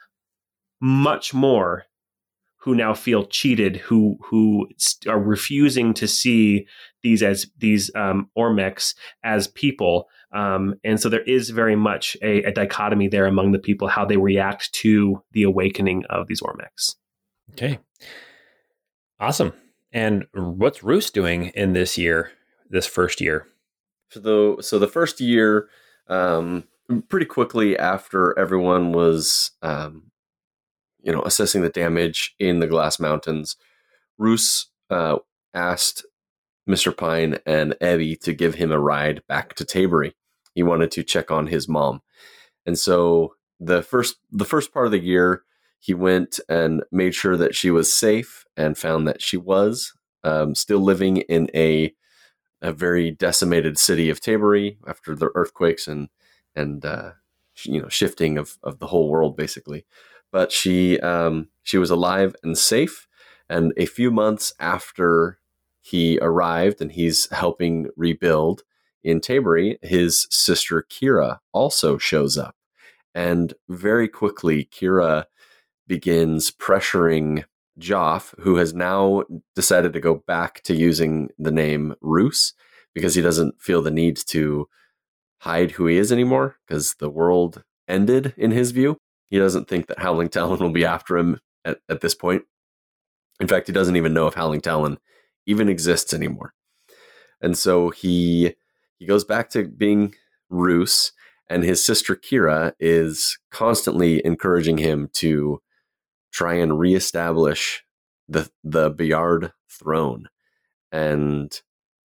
[0.80, 1.84] much more
[2.60, 4.68] who now feel cheated, who who
[5.08, 6.66] are refusing to see
[7.02, 8.94] these as these um, Ormex
[9.24, 13.58] as people, um, and so there is very much a, a dichotomy there among the
[13.58, 16.96] people how they react to the awakening of these Ormex.
[17.52, 17.78] Okay.
[19.18, 19.52] Awesome.
[19.92, 22.30] And what's Roos doing in this year,
[22.68, 23.46] this first year?
[24.10, 25.68] So the so the first year,
[26.08, 26.64] um,
[27.08, 30.09] pretty quickly after everyone was, um,
[31.02, 33.56] you know, assessing the damage in the Glass Mountains,
[34.18, 35.18] Roos uh,
[35.54, 36.04] asked
[36.66, 40.12] Mister Pine and Ebby to give him a ride back to Tabery.
[40.54, 42.02] He wanted to check on his mom,
[42.66, 45.42] and so the first the first part of the year,
[45.78, 49.92] he went and made sure that she was safe and found that she was
[50.24, 51.94] um, still living in a
[52.62, 56.08] a very decimated city of Tabery after the earthquakes and
[56.54, 57.12] and uh,
[57.62, 59.86] you know shifting of, of the whole world basically.
[60.32, 63.06] But she um, she was alive and safe.
[63.48, 65.38] And a few months after
[65.80, 68.62] he arrived and he's helping rebuild
[69.02, 72.54] in Tabery, his sister Kira also shows up.
[73.14, 75.24] And very quickly, Kira
[75.86, 77.44] begins pressuring
[77.78, 79.24] Joff, who has now
[79.56, 82.52] decided to go back to using the name Roos
[82.94, 84.68] because he doesn't feel the need to
[85.38, 88.98] hide who he is anymore because the world ended in his view.
[89.30, 92.42] He doesn't think that Howling Talon will be after him at, at this point.
[93.40, 94.98] In fact, he doesn't even know if Howling Talon
[95.46, 96.52] even exists anymore.
[97.40, 98.54] And so he
[98.98, 100.14] he goes back to being
[100.50, 101.12] Roos,
[101.48, 105.62] and his sister Kira is constantly encouraging him to
[106.32, 107.82] try and reestablish
[108.28, 110.28] the the Bayard throne.
[110.92, 111.58] And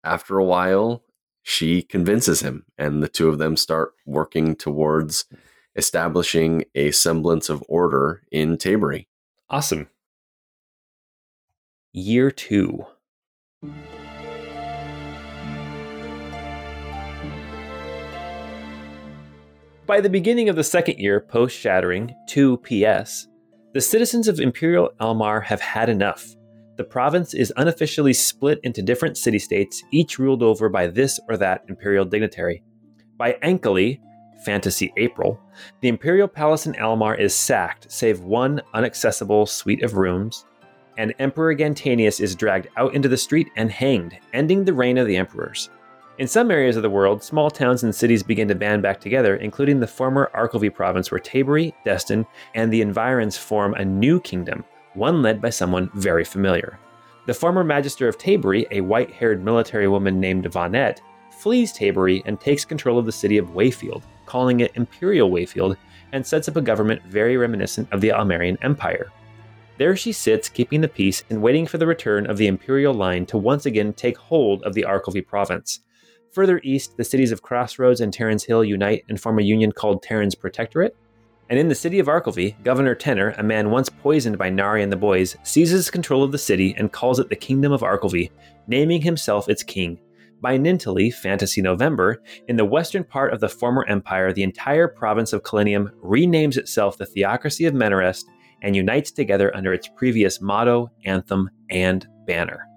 [0.03, 1.03] after a while,
[1.43, 5.25] she convinces him, and the two of them start working towards
[5.75, 9.07] establishing a semblance of order in Tabery.
[9.49, 9.87] Awesome.
[11.91, 12.85] Year two.
[19.85, 23.27] By the beginning of the second year post shattering, 2 PS,
[23.73, 26.35] the citizens of Imperial Elmar have had enough.
[26.77, 31.37] The province is unofficially split into different city states, each ruled over by this or
[31.37, 32.63] that imperial dignitary.
[33.17, 33.99] By Ankali,
[34.43, 35.39] Fantasy April,
[35.81, 40.45] the Imperial Palace in Almar is sacked, save one unaccessible suite of rooms,
[40.97, 45.07] and Emperor Gantanius is dragged out into the street and hanged, ending the reign of
[45.07, 45.69] the emperors.
[46.19, 49.37] In some areas of the world, small towns and cities begin to band back together,
[49.37, 54.63] including the former Arkelvy province, where Tabery, Destin, and the environs form a new kingdom,
[54.93, 56.77] one led by someone very familiar.
[57.25, 60.99] The former Magister of Tabery, a white haired military woman named Vonette,
[61.31, 64.03] flees Tabery and takes control of the city of Wayfield,
[64.33, 65.77] calling it Imperial Wayfield,
[66.11, 69.11] and sets up a government very reminiscent of the Almerian Empire.
[69.77, 73.27] There she sits, keeping the peace and waiting for the return of the Imperial line
[73.27, 75.81] to once again take hold of the Arkelvy province.
[76.31, 80.01] Further east, the cities of Crossroads and Terran's Hill unite and form a union called
[80.01, 80.95] Terran's Protectorate.
[81.51, 84.91] And in the city of Arkelvy, Governor Tenor, a man once poisoned by Nari and
[84.91, 88.31] the boys, seizes control of the city and calls it the Kingdom of Arkelvy,
[88.65, 89.99] naming himself its king.
[90.43, 95.31] By Nintali, Fantasy November, in the western part of the former empire, the entire province
[95.31, 98.25] of Kalinium renames itself the Theocracy of Menarest
[98.61, 102.67] and unites together under its previous motto, anthem, and banner.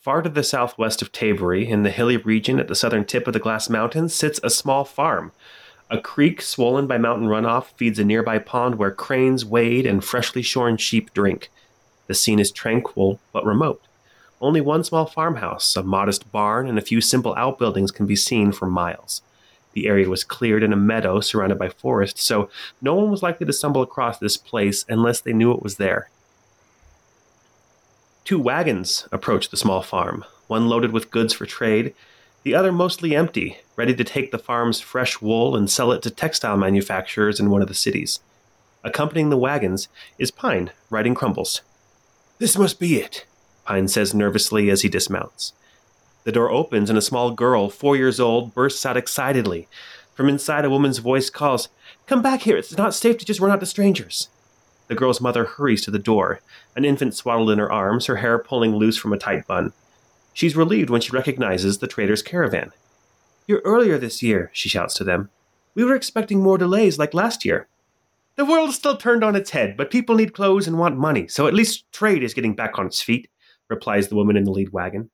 [0.00, 3.34] Far to the southwest of Tabery, in the hilly region at the southern tip of
[3.34, 5.30] the Glass Mountains, sits a small farm.
[5.90, 10.40] A creek swollen by mountain runoff feeds a nearby pond where cranes wade and freshly
[10.40, 11.50] shorn sheep drink.
[12.06, 13.82] The scene is tranquil but remote.
[14.40, 18.52] Only one small farmhouse, a modest barn, and a few simple outbuildings can be seen
[18.52, 19.20] for miles.
[19.74, 22.48] The area was cleared in a meadow surrounded by forest, so
[22.80, 26.08] no one was likely to stumble across this place unless they knew it was there.
[28.30, 31.92] Two wagons approached the small farm, one loaded with goods for trade,
[32.44, 36.10] the other mostly empty, ready to take the farm's fresh wool and sell it to
[36.10, 38.20] textile manufacturers in one of the cities.
[38.84, 41.62] Accompanying the wagons is Pine, riding Crumbles.
[42.38, 43.26] This must be it,
[43.64, 45.52] Pine says nervously as he dismounts.
[46.22, 49.66] The door opens and a small girl, four years old, bursts out excitedly.
[50.14, 51.68] From inside, a woman's voice calls,
[52.06, 54.28] Come back here, it's not safe to just run out to strangers.
[54.90, 56.40] The girl's mother hurries to the door,
[56.74, 59.72] an infant swaddled in her arms, her hair pulling loose from a tight bun.
[60.32, 62.72] She's relieved when she recognizes the trader's caravan.
[63.46, 65.30] You're earlier this year, she shouts to them.
[65.76, 67.68] We were expecting more delays like last year.
[68.34, 71.46] The world's still turned on its head, but people need clothes and want money, so
[71.46, 73.28] at least trade is getting back on its feet,
[73.68, 75.10] replies the woman in the lead wagon.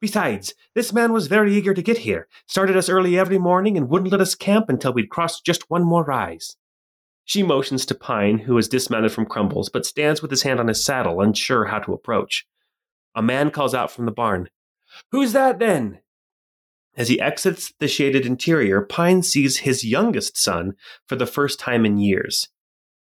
[0.00, 3.88] Besides, this man was very eager to get here, started us early every morning, and
[3.88, 6.56] wouldn't let us camp until we'd crossed just one more rise.
[7.30, 10.66] She motions to Pine, who has dismounted from Crumbles, but stands with his hand on
[10.66, 12.44] his saddle, unsure how to approach.
[13.14, 14.48] A man calls out from the barn,
[15.12, 16.00] Who's that then?
[16.96, 20.72] As he exits the shaded interior, Pine sees his youngest son
[21.06, 22.48] for the first time in years.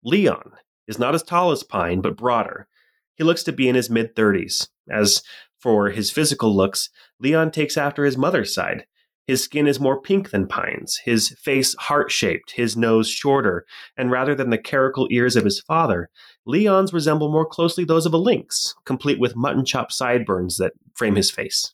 [0.06, 0.54] Leon
[0.88, 2.70] is not as tall as Pine, but broader.
[3.16, 4.70] He looks to be in his mid 30s.
[4.90, 5.22] As
[5.60, 8.86] for his physical looks, Leon takes after his mother's side.
[9.26, 14.12] His skin is more pink than Pine's, his face heart shaped, his nose shorter, and
[14.12, 16.10] rather than the caracal ears of his father,
[16.46, 21.16] Leon's resemble more closely those of a lynx, complete with mutton chop sideburns that frame
[21.16, 21.74] his face.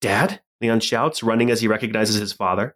[0.00, 0.40] Dad?
[0.60, 2.74] Leon shouts, running as he recognizes his father.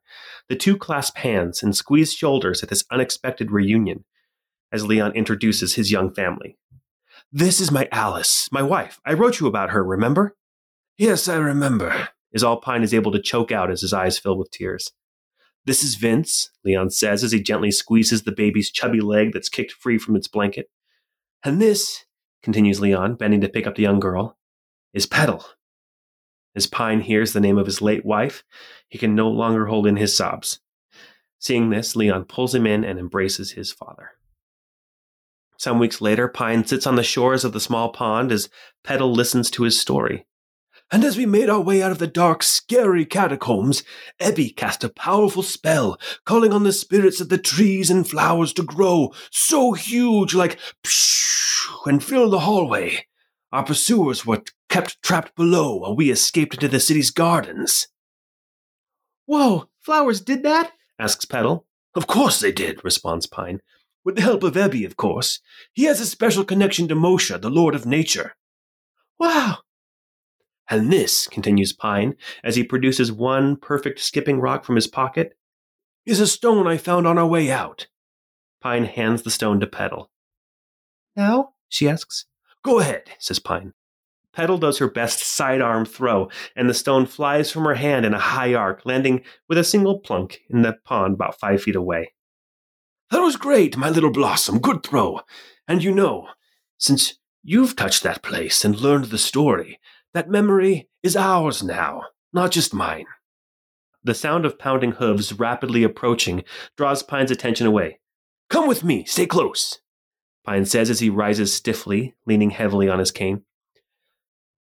[0.48, 4.04] The two clasp hands and squeeze shoulders at this unexpected reunion
[4.70, 6.56] as Leon introduces his young family.
[7.30, 9.00] This is my Alice, my wife.
[9.04, 10.36] I wrote you about her, remember?
[10.96, 14.36] Yes, I remember, is all Pine is able to choke out as his eyes fill
[14.36, 14.92] with tears.
[15.64, 19.72] This is Vince, Leon says as he gently squeezes the baby's chubby leg that's kicked
[19.72, 20.70] free from its blanket.
[21.44, 22.04] And this,
[22.42, 24.36] continues Leon, bending to pick up the young girl,
[24.92, 25.44] is Petal.
[26.54, 28.44] As Pine hears the name of his late wife,
[28.88, 30.60] he can no longer hold in his sobs.
[31.38, 34.10] Seeing this, Leon pulls him in and embraces his father.
[35.56, 38.48] Some weeks later, Pine sits on the shores of the small pond as
[38.84, 40.26] Petal listens to his story.
[40.92, 43.82] And as we made our way out of the dark, scary catacombs,
[44.20, 48.62] Ebby cast a powerful spell, calling on the spirits of the trees and flowers to
[48.62, 53.06] grow so huge, like pshh, and fill the hallway.
[53.52, 57.88] Our pursuers were kept trapped below while we escaped into the city's gardens.
[59.24, 60.72] Whoa, flowers did that?
[60.98, 61.66] asks Petal.
[61.94, 63.60] Of course they did, responds Pine.
[64.04, 65.40] With the help of Ebby, of course.
[65.72, 68.34] He has a special connection to Mosha, the Lord of Nature.
[69.18, 69.58] Wow.
[70.68, 75.36] And this, continues Pine, as he produces one perfect skipping rock from his pocket,
[76.06, 77.88] is a stone I found on our way out.
[78.60, 80.10] Pine hands the stone to Petal.
[81.16, 81.54] Now?
[81.68, 82.26] she asks.
[82.64, 83.72] Go ahead, says Pine.
[84.32, 88.18] Petal does her best sidearm throw, and the stone flies from her hand in a
[88.18, 92.12] high arc, landing with a single plunk in the pond about five feet away.
[93.10, 94.58] That was great, my little blossom.
[94.58, 95.20] Good throw.
[95.68, 96.28] And you know,
[96.78, 99.78] since you've touched that place and learned the story,
[100.14, 103.06] that memory is ours now, not just mine.
[104.04, 106.44] The sound of pounding hooves rapidly approaching
[106.76, 108.00] draws Pine's attention away.
[108.50, 109.80] Come with me, stay close,
[110.44, 113.42] Pine says as he rises stiffly, leaning heavily on his cane.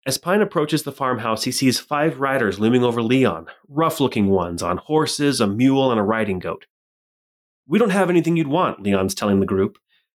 [0.06, 4.62] As Pine approaches the farmhouse, he sees five riders looming over Leon, rough looking ones
[4.62, 6.66] on horses, a mule, and a riding goat.
[7.66, 9.78] We don't have anything you'd want, Leon's telling the group.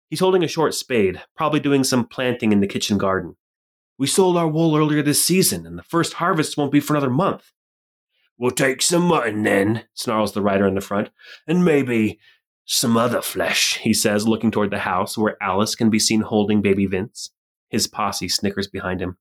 [0.08, 3.36] He's holding a short spade, probably doing some planting in the kitchen garden.
[3.98, 7.10] We sold our wool earlier this season, and the first harvest won't be for another
[7.10, 7.52] month.
[8.36, 11.10] We'll take some mutton then, snarls the rider in the front,
[11.46, 12.18] and maybe
[12.64, 16.62] some other flesh, he says, looking toward the house where Alice can be seen holding
[16.62, 17.30] baby Vince.
[17.68, 19.18] His posse snickers behind him.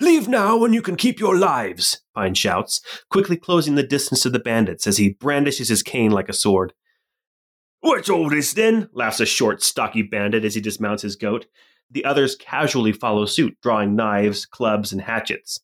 [0.00, 2.80] Leave now and you can keep your lives, Pine shouts,
[3.10, 6.72] quickly closing the distance to the bandits as he brandishes his cane like a sword.
[7.80, 8.88] What's all this then?
[8.92, 11.46] laughs a short, stocky bandit as he dismounts his goat.
[11.90, 15.60] The others casually follow suit, drawing knives, clubs, and hatchets.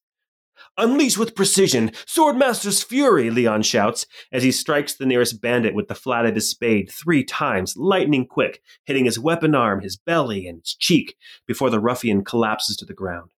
[0.76, 5.94] Unleash with precision, Swordmaster's fury, Leon shouts as he strikes the nearest bandit with the
[5.94, 10.60] flat of his spade three times, lightning quick, hitting his weapon arm, his belly, and
[10.60, 13.30] his cheek before the ruffian collapses to the ground.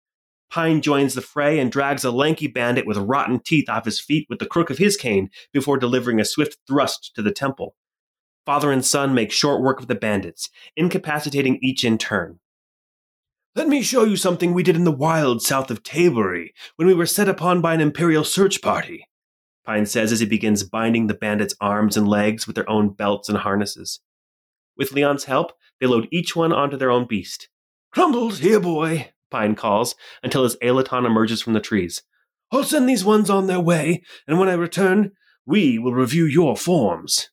[0.50, 4.26] Pine joins the fray and drags a lanky bandit with rotten teeth off his feet
[4.28, 7.76] with the crook of his cane before delivering a swift thrust to the temple.
[8.44, 12.40] Father and son make short work of the bandits, incapacitating each in turn.
[13.56, 16.94] Let me show you something we did in the wild south of Tabery when we
[16.94, 19.08] were set upon by an Imperial search party,
[19.66, 23.28] Pine says as he begins binding the bandits' arms and legs with their own belts
[23.28, 23.98] and harnesses.
[24.76, 27.48] With Leon's help, they load each one onto their own beast.
[27.90, 32.04] Crumbles, here, boy, Pine calls until his Aleton emerges from the trees.
[32.52, 35.10] I'll send these ones on their way, and when I return,
[35.44, 37.30] we will review your forms.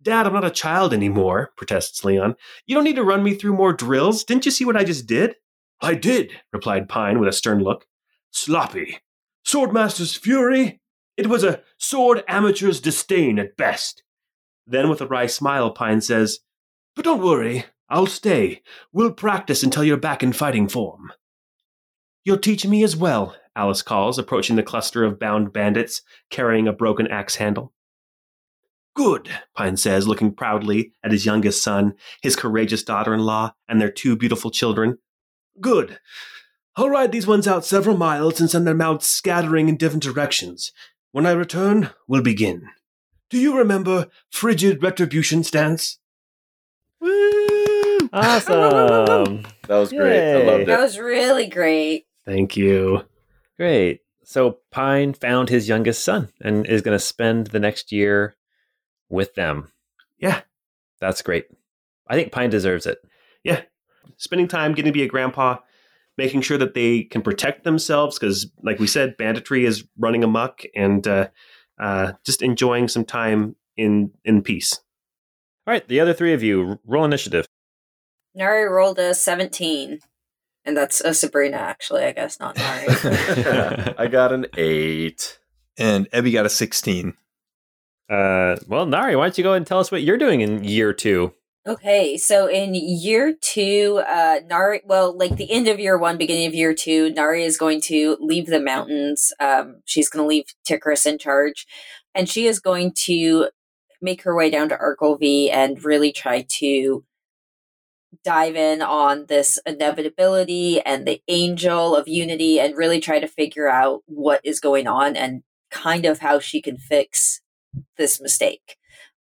[0.00, 2.36] Dad, I'm not a child anymore, protests Leon.
[2.64, 4.22] You don't need to run me through more drills.
[4.22, 5.34] Didn't you see what I just did?
[5.80, 7.86] I did, replied Pine with a stern look.
[8.30, 8.98] Sloppy.
[9.44, 10.80] Swordmaster's fury?
[11.16, 14.02] It was a sword amateur's disdain at best.
[14.66, 16.40] Then, with a wry smile, Pine says,
[16.94, 18.62] But don't worry, I'll stay.
[18.92, 21.12] We'll practice until you're back in fighting form.
[22.24, 26.72] You'll teach me as well, Alice calls, approaching the cluster of bound bandits carrying a
[26.72, 27.72] broken axe handle.
[28.94, 33.80] Good, Pine says, looking proudly at his youngest son, his courageous daughter in law, and
[33.80, 34.98] their two beautiful children.
[35.60, 35.98] Good.
[36.76, 40.72] I'll ride these ones out several miles and send them out scattering in different directions.
[41.10, 42.68] When I return, we'll begin.
[43.30, 45.98] Do you remember Frigid Retribution Stance?
[47.00, 47.98] Woo!
[48.12, 49.44] Awesome.
[49.68, 50.34] That was great.
[50.34, 50.46] I Yay.
[50.46, 52.06] loved That was really great.
[52.24, 53.02] Thank you.
[53.58, 54.00] Great.
[54.24, 58.34] So Pine found his youngest son and is going to spend the next year
[59.10, 59.70] with them.
[60.18, 60.40] Yeah.
[61.00, 61.48] That's great.
[62.06, 62.96] I think Pine deserves it.
[64.18, 65.58] Spending time getting to be a grandpa,
[66.16, 70.62] making sure that they can protect themselves because, like we said, banditry is running amok,
[70.74, 71.28] and uh,
[71.80, 74.80] uh, just enjoying some time in in peace.
[75.66, 77.46] All right, the other three of you, roll initiative.
[78.34, 80.00] Nari rolled a 17.
[80.64, 82.86] And that's a Sabrina, actually, I guess, not Nari.
[83.98, 85.38] I got an eight.
[85.76, 87.14] And Ebby got a 16.
[88.10, 90.64] Uh, well, Nari, why don't you go ahead and tell us what you're doing in
[90.64, 91.34] year two?
[91.68, 96.46] Okay, so in year two, uh, Nari, well, like the end of year one, beginning
[96.46, 99.34] of year two, Nari is going to leave the mountains.
[99.38, 101.66] Um, she's going to leave Tikris in charge,
[102.14, 103.50] and she is going to
[104.00, 107.04] make her way down to Arkelvy and really try to
[108.24, 113.68] dive in on this inevitability and the angel of unity and really try to figure
[113.68, 117.42] out what is going on and kind of how she can fix
[117.98, 118.78] this mistake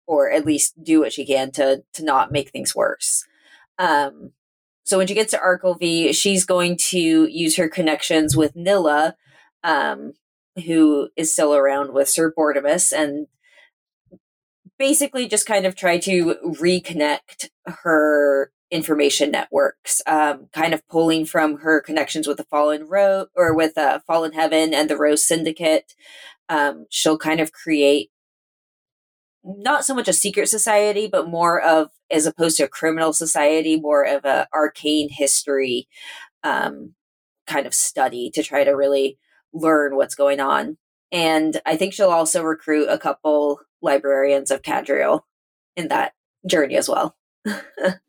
[0.07, 3.25] or at least do what she can to to not make things worse.
[3.77, 4.31] Um,
[4.83, 9.13] so when she gets to Arkelvy, she's going to use her connections with Nilla,
[9.63, 10.13] um,
[10.65, 13.27] who is still around with Sir Bortimus, and
[14.79, 21.57] basically just kind of try to reconnect her information networks, um, kind of pulling from
[21.57, 25.95] her connections with the Fallen Rose or with uh, Fallen Heaven and the Rose Syndicate.
[26.49, 28.09] Um, she'll kind of create
[29.43, 33.79] not so much a secret society, but more of, as opposed to a criminal society,
[33.79, 35.87] more of a arcane history
[36.43, 36.93] um,
[37.45, 39.17] kind of study to try to really
[39.53, 40.77] learn what's going on.
[41.11, 45.21] And I think she'll also recruit a couple librarians of Cadriel
[45.75, 46.13] in that
[46.45, 47.15] journey as well.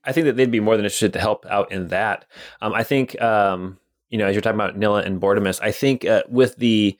[0.04, 2.24] I think that they'd be more than interested to help out in that.
[2.60, 3.78] Um, I think, um,
[4.10, 6.98] you know, as you're talking about Nilla and Bortimus, I think uh, with the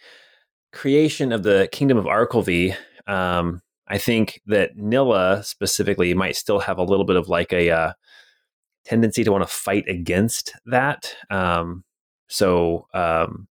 [0.72, 2.76] creation of the Kingdom of Arkelvy,
[3.06, 7.70] um, I think that Nilla specifically might still have a little bit of like a
[7.70, 7.92] uh,
[8.84, 11.14] tendency to want to fight against that.
[11.30, 11.84] Um,
[12.28, 13.48] so, um,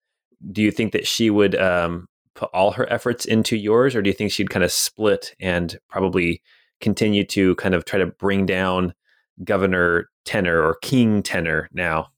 [0.53, 4.09] do you think that she would um, put all her efforts into yours, or do
[4.09, 6.43] you think she'd kind of split and probably
[6.81, 8.95] continue to kind of try to bring down
[9.45, 12.09] Governor Tenor or King Tenor now?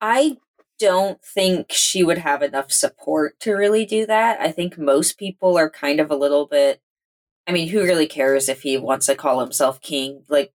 [0.00, 0.38] I
[0.78, 4.40] don't think she would have enough support to really do that.
[4.40, 6.80] I think most people are kind of a little bit.
[7.46, 10.22] I mean, who really cares if he wants to call himself king?
[10.28, 10.52] Like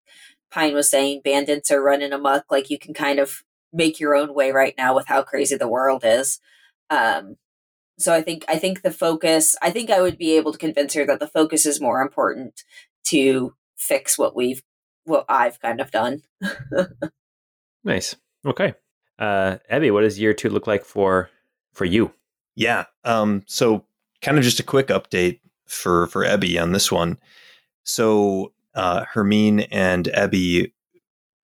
[0.51, 2.45] Pine was saying, bandits are running amok.
[2.49, 5.67] Like you can kind of make your own way right now with how crazy the
[5.67, 6.39] world is.
[6.89, 7.35] Um,
[7.99, 9.55] so I think I think the focus.
[9.61, 12.63] I think I would be able to convince her that the focus is more important
[13.05, 14.61] to fix what we've
[15.03, 16.21] what I've kind of done.
[17.83, 18.15] nice.
[18.45, 18.75] Okay.
[19.17, 21.29] Uh, Ebby, what does year two look like for
[21.73, 22.13] for you?
[22.55, 22.85] Yeah.
[23.03, 23.85] Um, so
[24.21, 27.17] kind of just a quick update for for Ebby on this one.
[27.83, 30.71] So uh, Hermine and Ebby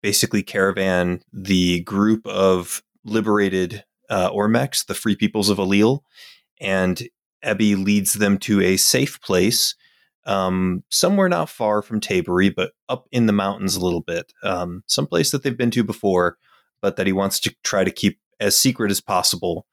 [0.02, 6.00] basically caravan the group of liberated uh, Ormex, the Free Peoples of Alil,
[6.60, 7.02] and
[7.44, 9.74] Ebby leads them to a safe place,
[10.24, 14.32] um, somewhere not far from Tabery, but up in the mountains a little bit.
[14.42, 16.36] Um, some place that they've been to before,
[16.80, 19.66] but that he wants to try to keep as secret as possible.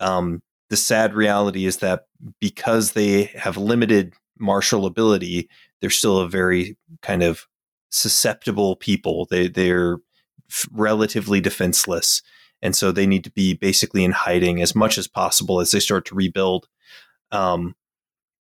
[0.00, 2.06] Um, the sad reality is that
[2.40, 5.48] because they have limited martial ability,
[5.80, 7.46] they're still a very kind of
[7.90, 9.26] susceptible people.
[9.30, 9.98] They they're
[10.72, 12.22] relatively defenseless
[12.62, 15.80] and so they need to be basically in hiding as much as possible as they
[15.80, 16.68] start to rebuild.
[17.32, 17.74] Um,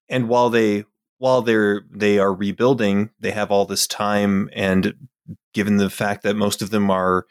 [0.09, 0.85] and while they
[1.19, 4.93] while they're they are rebuilding, they have all this time, and
[5.53, 7.25] given the fact that most of them are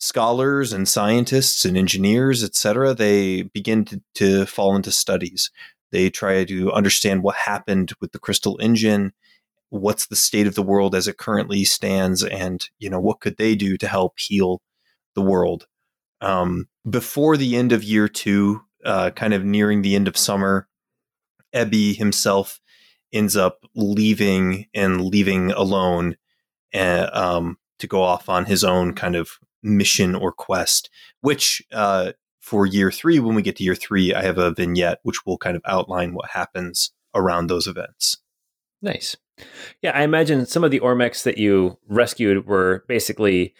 [0.00, 5.50] scholars and scientists and engineers, etc., they begin to, to fall into studies.
[5.92, 9.12] They try to understand what happened with the crystal engine,
[9.68, 13.36] what's the state of the world as it currently stands, and you know what could
[13.36, 14.62] they do to help heal
[15.14, 15.66] the world.
[16.20, 20.68] Um, before the end of year two, uh, kind of nearing the end of summer,
[21.54, 22.60] Ebby himself
[23.12, 26.16] ends up leaving and leaving alone
[26.72, 30.90] uh, um, to go off on his own kind of mission or quest,
[31.20, 35.00] which uh, for year three, when we get to year three, I have a vignette
[35.02, 38.16] which will kind of outline what happens around those events.
[38.82, 39.16] Nice.
[39.82, 43.54] Yeah, I imagine some of the Ormex that you rescued were basically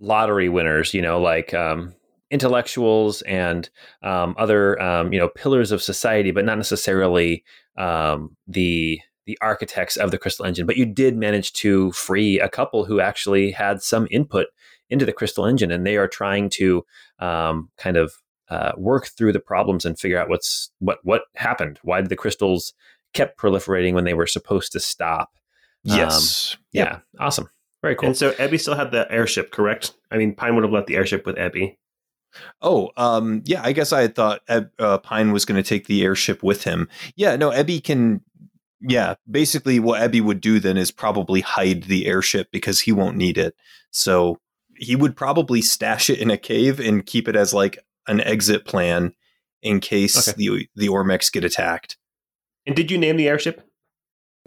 [0.00, 1.94] lottery winners, you know, like um,
[2.30, 3.68] intellectuals and
[4.02, 7.44] um, other um, you know pillars of society, but not necessarily
[7.78, 10.66] um, the the architects of the crystal engine.
[10.66, 14.48] But you did manage to free a couple who actually had some input
[14.90, 16.84] into the crystal engine, and they are trying to
[17.18, 18.14] um, kind of
[18.48, 21.78] uh, work through the problems and figure out what's what what happened.
[21.82, 22.74] Why did the crystals
[23.12, 25.30] kept proliferating when they were supposed to stop?
[25.84, 26.56] Yes.
[26.56, 26.84] Um, yeah.
[26.84, 27.02] Yep.
[27.20, 27.48] Awesome.
[27.82, 28.08] Very cool.
[28.08, 29.92] And so Ebby still had the airship, correct?
[30.10, 31.76] I mean, Pine would have left the airship with Ebby.
[32.62, 33.60] Oh, um, yeah.
[33.62, 36.88] I guess I had thought uh, Pine was going to take the airship with him.
[37.16, 37.50] Yeah, no.
[37.50, 38.22] Ebby can.
[38.86, 43.16] Yeah, basically, what Ebby would do then is probably hide the airship because he won't
[43.16, 43.54] need it.
[43.90, 44.40] So
[44.76, 48.64] he would probably stash it in a cave and keep it as like an exit
[48.64, 49.14] plan
[49.62, 50.36] in case okay.
[50.36, 51.96] the the Ormex get attacked.
[52.66, 53.62] And did you name the airship?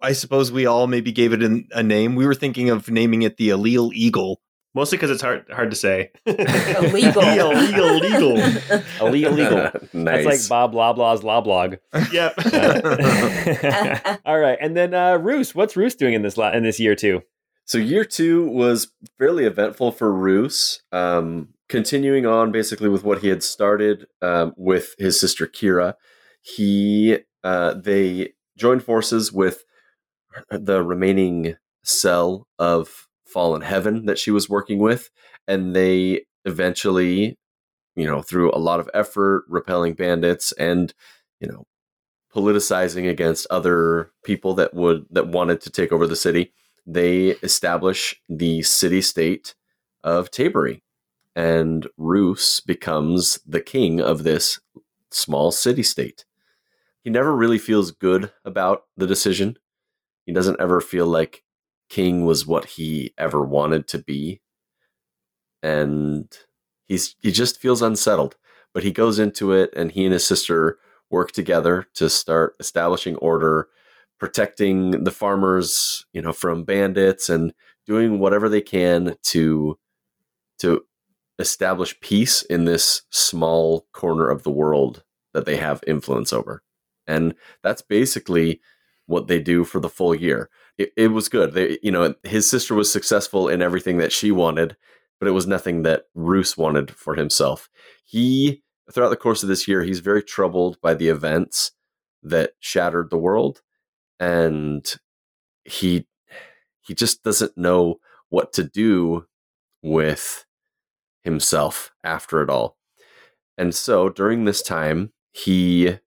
[0.02, 2.16] I suppose we all maybe gave it an, a name.
[2.16, 4.42] We were thinking of naming it the Alil Eagle
[4.78, 6.12] Mostly because it's hard hard to say.
[6.26, 7.24] Illegal.
[7.24, 8.38] illegal, legal.
[9.02, 10.24] Illegal, nice.
[10.24, 11.80] That's like Bob Loblaw's Loblog.
[12.14, 14.20] Yep.
[14.24, 16.94] All right, and then uh, Roos, what's Roos doing in this la- in this year
[16.94, 17.24] too?
[17.68, 20.82] So year two was fairly eventful for Roos.
[20.94, 25.96] Um, continuing on basically with what he had started um, with his sister Kira,
[26.42, 29.66] he uh, they joined forces with
[30.50, 35.10] the remaining cell of fallen heaven that she was working with
[35.48, 37.38] and they eventually
[37.96, 40.94] you know through a lot of effort repelling bandits and
[41.42, 41.66] you know
[42.34, 46.54] politicizing against other people that would that wanted to take over the city
[46.88, 49.54] they establish the city state
[50.04, 50.82] of Tabery.
[51.36, 54.60] And Roos becomes the king of this
[55.12, 56.26] small city state.
[57.04, 59.58] He never really feels good about the decision.
[60.26, 61.44] He doesn't ever feel like
[61.90, 64.42] king was what he ever wanted to be.
[65.62, 66.36] And
[66.86, 68.36] he's he just feels unsettled.
[68.74, 70.80] But he goes into it and he and his sister
[71.10, 73.70] work together to start establishing order,
[74.20, 77.54] protecting the farmers, you know, from bandits and
[77.86, 79.78] doing whatever they can to
[80.60, 80.82] to
[81.40, 85.04] establish peace in this small corner of the world
[85.34, 86.64] that they have influence over.
[87.06, 88.60] And that's basically
[89.06, 90.50] what they do for the full year.
[90.78, 91.54] It, it was good.
[91.54, 94.76] They, you know, his sister was successful in everything that she wanted,
[95.20, 97.70] but it was nothing that Roos wanted for himself.
[98.04, 101.72] He, throughout the course of this year, he's very troubled by the events
[102.24, 103.62] that shattered the world,
[104.20, 104.96] and
[105.66, 106.08] he
[106.82, 108.00] he just doesn't know
[108.30, 109.26] what to do
[109.82, 110.46] with
[111.24, 112.78] himself after it all.
[113.58, 115.98] And so during this time, he,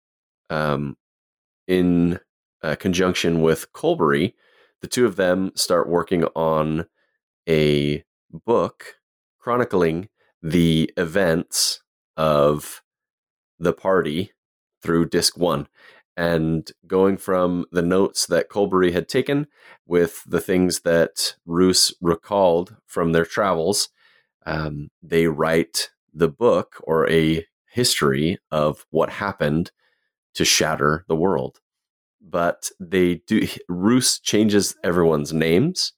[0.48, 0.96] um,
[1.68, 2.20] in
[2.62, 4.34] uh, conjunction with Colbury,
[4.80, 6.86] the two of them start working on
[7.48, 8.96] a book
[9.38, 10.08] chronicling
[10.42, 11.82] the events
[12.16, 12.82] of
[13.58, 14.32] the party
[14.82, 15.66] through disc one
[16.20, 19.46] and going from the notes that Colbury had taken
[19.86, 23.88] with the things that Roos recalled from their travels,
[24.44, 29.70] um, they write the book or a history of what happened
[30.34, 31.60] to shatter the world.
[32.20, 35.94] But they do, Roos changes everyone's names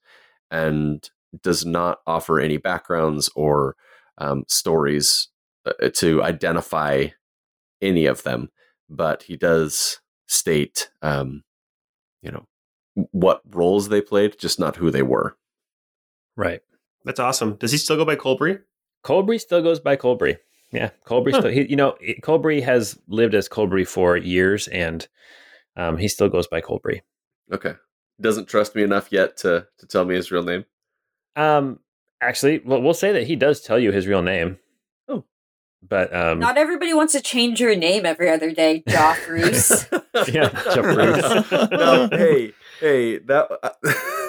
[0.52, 1.10] and
[1.42, 3.74] does not offer any backgrounds or
[4.18, 5.26] um, stories
[5.66, 7.08] uh, to identify
[7.80, 8.50] any of them.
[8.88, 9.98] But he does
[10.32, 11.44] state, um,
[12.22, 12.46] you know,
[13.12, 15.36] what roles they played, just not who they were.
[16.36, 16.60] Right.
[17.04, 17.56] That's awesome.
[17.56, 18.58] Does he still go by Colbury?
[19.02, 20.38] Colbury still goes by Colbury.
[20.70, 21.32] Yeah, Colbury.
[21.32, 21.40] Huh.
[21.40, 25.06] Still, he, you know, Colbury has lived as Colbury for years, and
[25.76, 27.02] um, he still goes by Colbury.
[27.52, 27.74] Okay,
[28.20, 30.64] doesn't trust me enough yet to to tell me his real name.
[31.36, 31.80] Um,
[32.22, 34.58] actually, well, we'll say that he does tell you his real name.
[35.86, 39.70] But um, not everybody wants to change your name every other day, Joff Roos.
[40.32, 41.70] yeah, Joff Roos.
[41.70, 43.50] no, hey, hey, that.
[43.62, 43.70] Uh,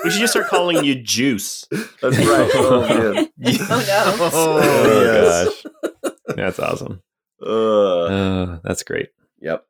[0.03, 1.65] we should just start calling you Juice.
[2.01, 2.51] That's right.
[2.55, 3.29] Oh man.
[3.45, 4.15] oh no.
[4.19, 5.53] Oh, oh
[6.01, 6.13] gosh.
[6.35, 7.01] That's awesome.
[7.41, 9.09] Uh, uh, that's great.
[9.39, 9.65] Yep.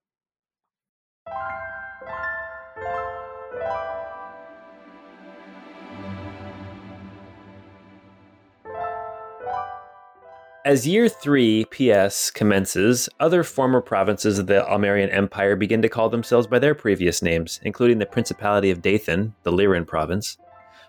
[10.66, 16.08] As year 3 PS commences, other former provinces of the Almerian Empire begin to call
[16.08, 20.38] themselves by their previous names, including the Principality of Dathan, the Lyrian province,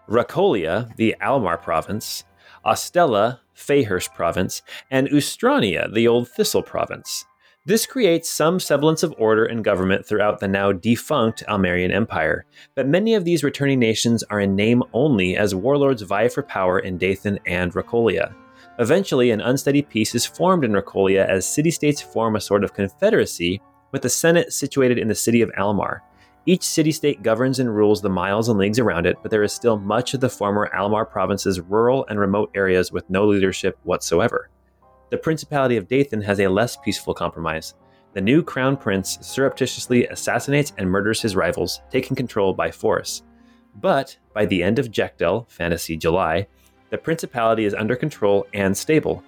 [0.09, 2.22] Racolia, the Almar province,
[2.64, 4.62] Ostella, Fayhurst province,
[4.93, 7.25] and Ustrania, the Old Thistle province.
[7.66, 12.47] This creates some semblance of order and government throughout the now defunct Almerian Empire,
[12.77, 16.79] but many of these returning nations are in name only as warlords vie for power
[16.79, 18.33] in Dathan and Racolia.
[18.79, 22.75] Eventually, an unsteady peace is formed in Racolia as city states form a sort of
[22.75, 23.61] confederacy
[23.93, 26.03] with the Senate situated in the city of Almar.
[26.47, 29.53] Each city state governs and rules the miles and leagues around it, but there is
[29.53, 34.51] still much of the former Almar province's rural and remote areas with no leadership whatsoever.
[35.11, 37.75] The Principality of Dathan has a less peaceful compromise.
[38.12, 43.22] The new crown prince surreptitiously assassinates and murders his rivals, taking control by force.
[43.77, 46.47] But by the end of Jekdel, Fantasy July,
[46.95, 49.20] the principality is under control and stable.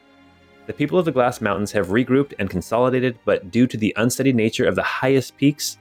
[0.69, 4.33] The people of the Glass Mountains have regrouped and consolidated, but due to the unsteady
[4.33, 5.77] nature of the highest peaks,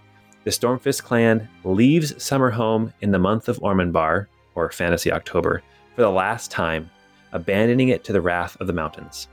[0.45, 4.25] the Stormfist clan leaves Summerhome in the month of Ormanbar,
[4.55, 5.61] or Fantasy October,
[5.95, 6.89] for the last time,
[7.33, 9.27] abandoning it to the wrath of the mountains.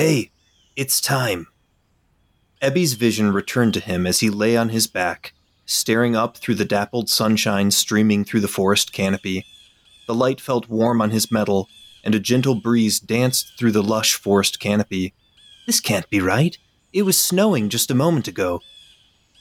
[0.00, 0.30] Hey,
[0.76, 1.48] it's time.
[2.62, 5.34] Ebby's vision returned to him as he lay on his back,
[5.66, 9.44] staring up through the dappled sunshine streaming through the forest canopy.
[10.06, 11.68] The light felt warm on his metal,
[12.02, 15.12] and a gentle breeze danced through the lush forest canopy.
[15.66, 16.56] This can't be right.
[16.94, 18.60] It was snowing just a moment ago.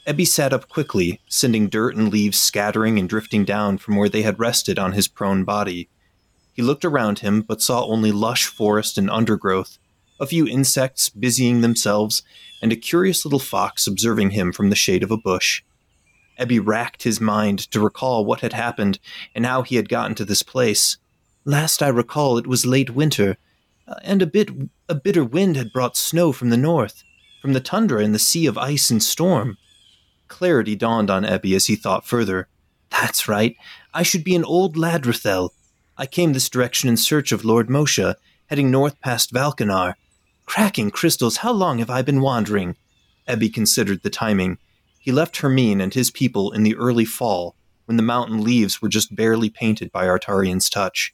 [0.06, 4.24] Ebby sat up quickly, sending dirt and leaves scattering and drifting down from where they
[4.24, 5.88] had rested on his prone body.
[6.52, 9.78] He looked around him, but saw only lush forest and undergrowth,
[10.20, 12.24] a few insects busying themselves,
[12.62, 15.64] and a curious little fox observing him from the shade of a bush.
[16.40, 19.00] Ebby racked his mind to recall what had happened
[19.36, 20.98] and how he had gotten to this place.
[21.44, 23.38] Last I recall, it was late winter,
[23.88, 24.50] uh, and a bit
[24.88, 27.04] a bitter wind had brought snow from the north,
[27.42, 29.58] from the tundra and the sea of ice and storm.
[30.28, 32.48] Clarity dawned on Ebby as he thought further.
[32.90, 33.56] That's right.
[33.94, 35.50] I should be an old Ladrathel.
[35.98, 38.16] I came this direction in search of Lord Moshe,
[38.48, 39.96] heading north past Valkanar.
[40.50, 42.76] Cracking crystals, how long have I been wandering?
[43.28, 44.58] Ebby considered the timing.
[44.98, 48.90] He left Hermine and his people in the early fall, when the mountain leaves were
[48.90, 51.14] just barely painted by Artarian's touch.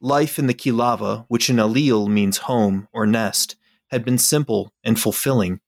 [0.00, 3.56] Life in the Kilava, which in Alil means home or nest,
[3.90, 5.60] had been simple and fulfilling.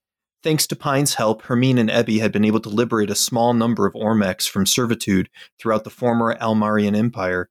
[0.42, 3.84] Thanks to Pine's help, Hermine and Ebby had been able to liberate a small number
[3.84, 5.28] of Ormecs from servitude
[5.58, 7.50] throughout the former Almarian Empire.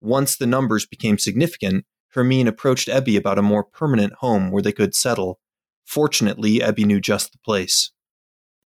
[0.00, 1.84] Once the numbers became significant,
[2.16, 5.38] Hermine approached Ebby about a more permanent home where they could settle.
[5.84, 7.92] Fortunately, Ebby knew just the place.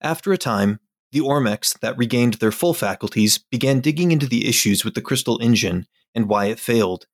[0.01, 0.79] After a time,
[1.11, 5.37] the Ormecs that regained their full faculties began digging into the issues with the crystal
[5.41, 5.85] engine
[6.15, 7.05] and why it failed,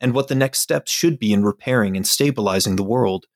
[0.00, 3.26] and what the next steps should be in repairing and stabilizing the world.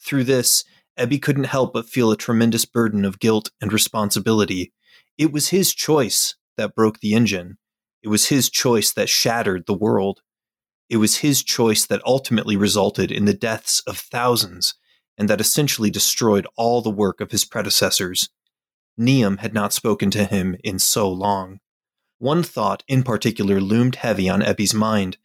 [0.00, 0.64] Through this,
[0.98, 4.72] Ebby couldn't help but feel a tremendous burden of guilt and responsibility.
[5.18, 7.58] It was his choice that broke the engine.
[8.02, 10.22] It was his choice that shattered the world.
[10.92, 14.74] It was his choice that ultimately resulted in the deaths of thousands
[15.16, 18.28] and that essentially destroyed all the work of his predecessors.
[18.98, 21.60] Niam had not spoken to him in so long.
[22.18, 25.16] One thought in particular loomed heavy on Ebby's mind.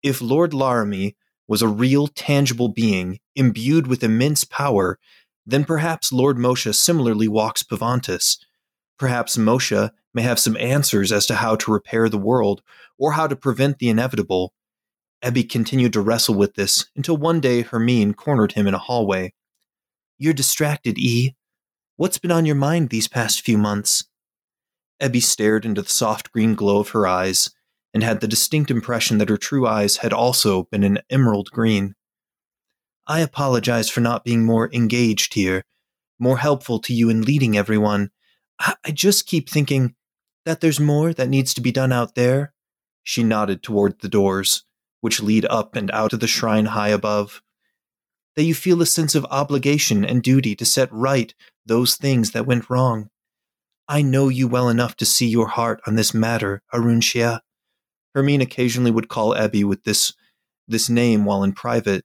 [0.00, 1.16] If Lord Laramie
[1.48, 4.96] was a real, tangible being, imbued with immense power,
[5.44, 8.38] then perhaps Lord Moshe similarly walks Pavantis.
[8.96, 12.62] Perhaps Moshe may have some answers as to how to repair the world,
[12.96, 14.52] or how to prevent the inevitable.
[15.26, 19.34] Ebby continued to wrestle with this until one day Hermine cornered him in a hallway.
[20.18, 21.34] You're distracted, E.
[21.96, 24.04] What's been on your mind these past few months?
[25.02, 27.50] Ebby stared into the soft green glow of her eyes
[27.92, 31.96] and had the distinct impression that her true eyes had also been an emerald green.
[33.08, 35.64] I apologize for not being more engaged here,
[36.20, 38.10] more helpful to you in leading everyone.
[38.60, 39.96] I, I just keep thinking
[40.44, 42.54] that there's more that needs to be done out there.
[43.02, 44.64] She nodded toward the doors,
[45.00, 47.42] which lead up and out of the shrine high above.
[48.34, 51.34] That you feel a sense of obligation and duty to set right
[51.64, 53.10] those things that went wrong.
[53.88, 57.40] I know you well enough to see your heart on this matter, Arun Shia.
[58.14, 60.12] Hermine occasionally would call Ebby with this,
[60.66, 62.04] this name while in private,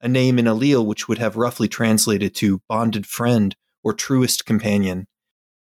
[0.00, 5.06] a name in Alil which would have roughly translated to bonded friend or truest companion.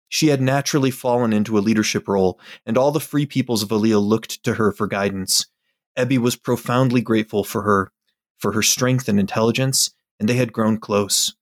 [0.09, 4.01] She had naturally fallen into a leadership role, and all the free peoples of Alil
[4.01, 5.45] looked to her for guidance.
[5.97, 7.91] Ebby was profoundly grateful for her,
[8.37, 11.35] for her strength and intelligence, and they had grown close.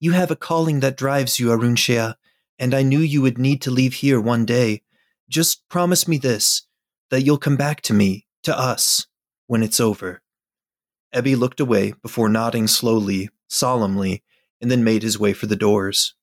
[0.00, 2.14] You have a calling that drives you, Arun Shea,
[2.58, 4.82] and I knew you would need to leave here one day.
[5.28, 6.66] Just promise me this
[7.10, 9.06] that you'll come back to me, to us,
[9.46, 10.22] when it's over.
[11.14, 14.22] Ebby looked away before nodding slowly, solemnly,
[14.60, 16.14] and then made his way for the doors.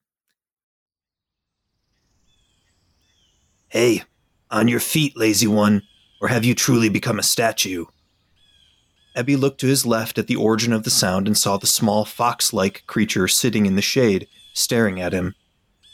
[3.68, 4.04] Hey,
[4.50, 5.84] on your feet, lazy one,
[6.22, 7.86] or have you truly become a statue?
[9.16, 12.06] Ebby looked to his left at the origin of the sound and saw the small
[12.06, 15.36] fox like creature sitting in the shade, staring at him.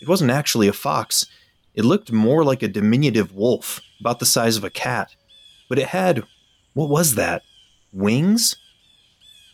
[0.01, 1.25] It wasn't actually a fox,
[1.73, 5.15] it looked more like a diminutive wolf, about the size of a cat.
[5.67, 6.23] But it had.
[6.73, 7.41] What was that?
[7.91, 8.55] Wings?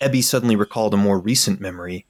[0.01, 2.05] Ebby suddenly recalled a more recent memory.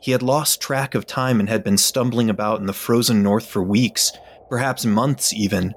[0.00, 3.46] He had lost track of time and had been stumbling about in the frozen north
[3.46, 4.12] for weeks,
[4.48, 5.74] perhaps months even.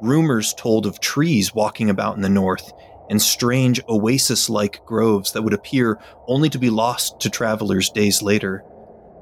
[0.00, 2.72] Rumors told of trees walking about in the north,
[3.08, 5.98] and strange oasis like groves that would appear
[6.28, 8.64] only to be lost to travelers days later.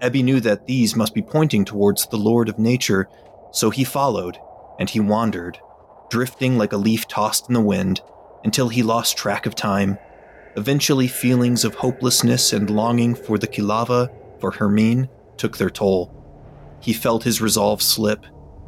[0.01, 3.09] Ebby knew that these must be pointing towards the Lord of Nature,
[3.51, 4.39] so he followed,
[4.79, 5.59] and he wandered,
[6.11, 8.01] drifting like a leaf tossed in the wind,
[8.45, 9.99] until he lost track of time.
[10.57, 16.15] Eventually, feelings of hopelessness and longing for the Kilava, for Hermine, took their toll.
[16.81, 18.25] He felt his resolve slip,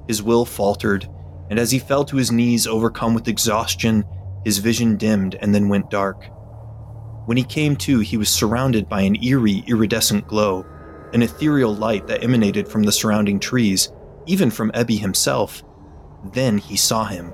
[0.09, 1.09] his will faltered,
[1.51, 4.05] and as he fell to his knees, overcome with exhaustion,
[4.45, 6.27] his vision dimmed and then went dark.
[7.27, 10.65] When he came to, he was surrounded by an eerie, iridescent glow
[11.13, 13.93] an ethereal light that emanated from the surrounding trees,
[14.27, 15.63] even from Ebby himself.
[16.33, 17.33] Then he saw him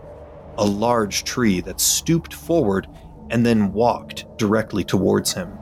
[0.58, 2.86] a large tree that stooped forward
[3.28, 5.58] and then walked directly towards him.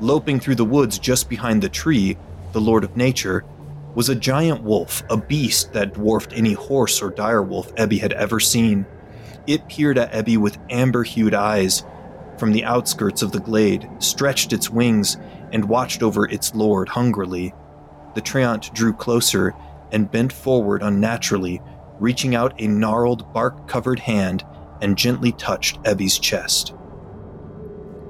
[0.00, 2.18] Loping through the woods just behind the tree,
[2.52, 3.46] the Lord of Nature,
[3.94, 8.12] was a giant wolf, a beast that dwarfed any horse or dire wolf Ebby had
[8.12, 8.86] ever seen.
[9.46, 11.84] It peered at Ebby with amber hued eyes
[12.38, 15.16] from the outskirts of the glade, stretched its wings,
[15.52, 17.54] and watched over its lord hungrily.
[18.14, 19.54] the Treant drew closer
[19.92, 21.60] and bent forward unnaturally,
[22.00, 24.44] reaching out a gnarled, bark covered hand
[24.80, 26.74] and gently touched Ebby's chest.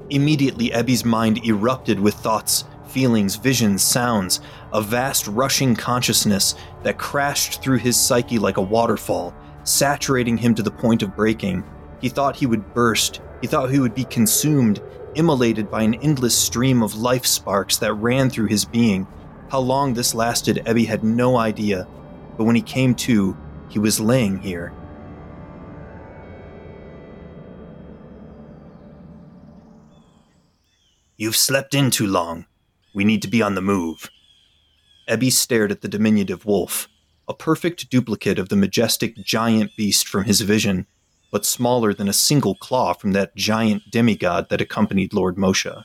[0.09, 2.65] Immediately, Ebby's mind erupted with thoughts,
[2.95, 4.39] feelings, visions, sounds,
[4.71, 9.35] a vast rushing consciousness that crashed through his psyche like a waterfall,
[9.65, 11.61] saturating him to the point of breaking.
[11.99, 14.81] He thought he would burst, he thought he would be consumed,
[15.15, 19.05] immolated by an endless stream of life sparks that ran through his being.
[19.49, 21.85] How long this lasted, Ebby had no idea,
[22.37, 23.35] but when he came to,
[23.67, 24.71] he was laying here.
[31.17, 32.45] You've slept in too long.
[32.95, 34.09] We need to be on the move.
[35.09, 36.87] Ebby stared at the diminutive wolf,
[37.27, 40.87] a perfect duplicate of the majestic giant beast from his vision,
[41.29, 45.83] but smaller than a single claw from that giant demigod that accompanied Lord Moshe.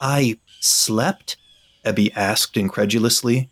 [0.00, 1.36] I slept?
[1.84, 3.50] Ebby asked incredulously.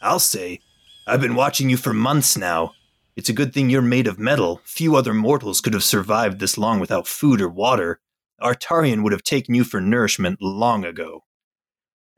[0.00, 0.60] I'll say.
[1.06, 2.72] I've been watching you for months now.
[3.14, 4.62] It's a good thing you're made of metal.
[4.64, 8.00] Few other mortals could have survived this long without food or water.
[8.40, 11.23] Artarian would have taken you for nourishment long ago.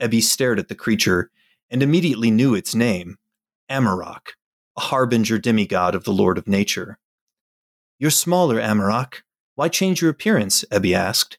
[0.01, 1.31] Ebby stared at the creature
[1.71, 3.19] and immediately knew its name
[3.71, 4.35] Amarok,
[4.77, 6.99] a harbinger demigod of the Lord of Nature.
[7.99, 9.23] You're smaller, Amarok.
[9.55, 10.65] Why change your appearance?
[10.71, 11.39] Ebby asked.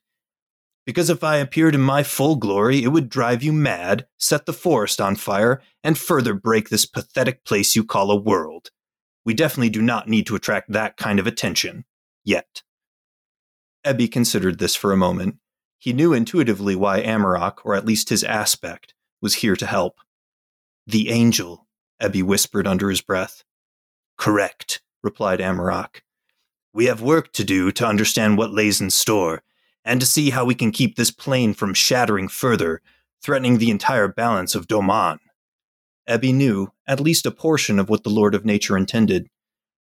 [0.86, 4.54] Because if I appeared in my full glory, it would drive you mad, set the
[4.54, 8.72] forest on fire, and further break this pathetic place you call a world.
[9.26, 11.84] We definitely do not need to attract that kind of attention.
[12.24, 12.64] Yet.
[13.86, 15.36] Ebby considered this for a moment.
[15.80, 20.00] He knew intuitively why Amarok, or at least his aspect, was here to help.
[20.86, 21.68] The angel,
[22.02, 23.44] Ebby whispered under his breath.
[24.18, 26.02] Correct, replied Amarok.
[26.74, 29.44] We have work to do to understand what lays in store,
[29.86, 32.82] and to see how we can keep this plane from shattering further,
[33.22, 35.20] threatening the entire balance of Doman.
[36.08, 39.30] Ebby knew at least a portion of what the Lord of Nature intended.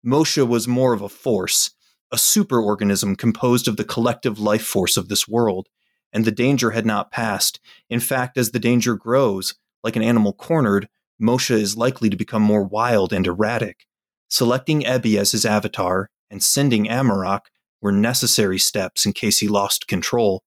[0.05, 1.71] Moshe was more of a force,
[2.11, 5.67] a superorganism composed of the collective life force of this world,
[6.11, 7.59] and the danger had not passed.
[7.89, 10.89] In fact, as the danger grows, like an animal cornered,
[11.21, 13.85] Moshe is likely to become more wild and erratic.
[14.29, 17.47] Selecting Ebby as his avatar and sending Amarok
[17.81, 20.43] were necessary steps in case he lost control.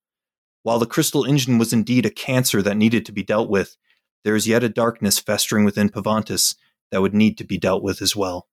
[0.63, 3.77] While the crystal engine was indeed a cancer that needed to be dealt with,
[4.25, 6.55] there is yet a darkness festering within Pavantis
[6.91, 8.47] that would need to be dealt with as well.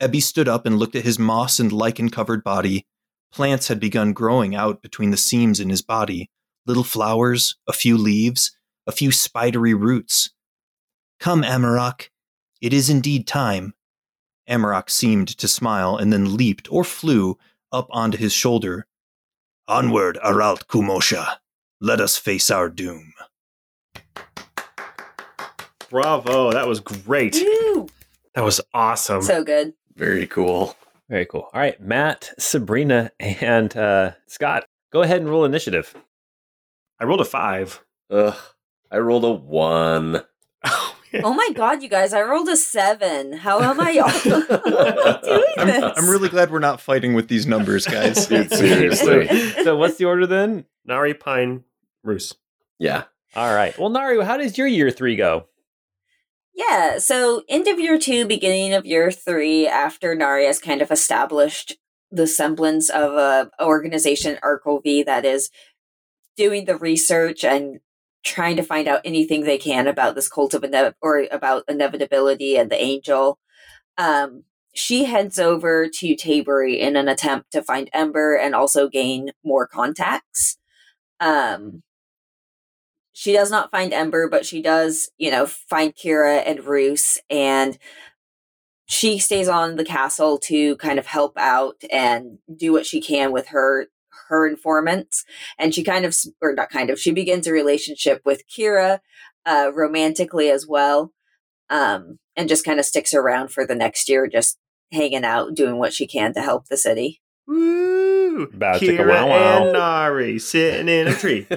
[0.00, 2.86] Ebby stood up and looked at his moss and lichen covered body.
[3.32, 6.30] Plants had begun growing out between the seams in his body
[6.66, 8.56] little flowers, a few leaves,
[8.86, 10.30] a few spidery roots.
[11.20, 12.08] Come, Amarok.
[12.60, 13.74] It is indeed time.
[14.48, 17.38] Amarok seemed to smile and then leaped or flew
[17.72, 18.86] up onto his shoulder.
[19.68, 21.36] Onward, Aralt Kumosha.
[21.80, 23.12] Let us face our doom.
[25.90, 26.52] Bravo.
[26.52, 27.36] That was great.
[27.36, 27.88] Woo!
[28.34, 29.22] That was awesome.
[29.22, 29.74] So good.
[29.94, 30.76] Very cool.
[31.08, 31.48] Very cool.
[31.52, 35.94] All right, Matt, Sabrina, and uh, Scott, go ahead and roll initiative.
[37.00, 37.84] I rolled a five.
[38.10, 38.36] Ugh.
[38.90, 40.22] I rolled a one.
[41.22, 42.12] Oh my god, you guys!
[42.12, 43.32] I rolled a seven.
[43.32, 45.92] How am I, how am I doing I'm.
[45.96, 48.26] I'm really glad we're not fighting with these numbers, guys.
[48.28, 49.26] Dude, seriously.
[49.64, 50.66] so, what's the order then?
[50.84, 51.64] Nari Pine
[52.02, 52.34] Roos.
[52.78, 53.04] Yeah.
[53.34, 53.78] All right.
[53.78, 55.46] Well, Nari, how does your year three go?
[56.56, 60.90] Yeah, so end of year two, beginning of year three, after Nari has kind of
[60.90, 61.76] established
[62.10, 65.50] the semblance of a organization, Arcovy, that is
[66.34, 67.80] doing the research and
[68.24, 72.56] trying to find out anything they can about this cult of inev- or about inevitability
[72.56, 73.38] and the angel.
[73.98, 74.44] Um,
[74.74, 79.66] she heads over to Tabery in an attempt to find Ember and also gain more
[79.66, 80.56] contacts.
[81.20, 81.82] Um,
[83.18, 87.78] she does not find Ember, but she does, you know, find Kira and Roos, and
[88.84, 93.32] she stays on the castle to kind of help out and do what she can
[93.32, 93.86] with her
[94.28, 95.24] her informants.
[95.58, 98.98] And she kind of, or not kind of, she begins a relationship with Kira,
[99.46, 101.14] uh, romantically as well,
[101.70, 104.58] um, and just kind of sticks around for the next year, just
[104.92, 107.22] hanging out, doing what she can to help the city.
[108.36, 108.50] Woo!
[108.52, 109.62] About to take Kira wow wow.
[109.64, 111.46] and Nari sitting in a tree.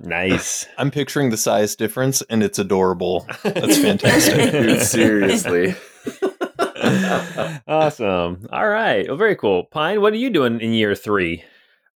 [0.00, 0.66] Nice.
[0.78, 3.26] I'm picturing the size difference, and it's adorable.
[3.42, 4.52] That's fantastic.
[4.52, 5.74] Dude, seriously.
[7.66, 8.46] awesome.
[8.52, 9.06] All right.
[9.08, 9.64] Well, very cool.
[9.64, 11.44] Pine, what are you doing in year three?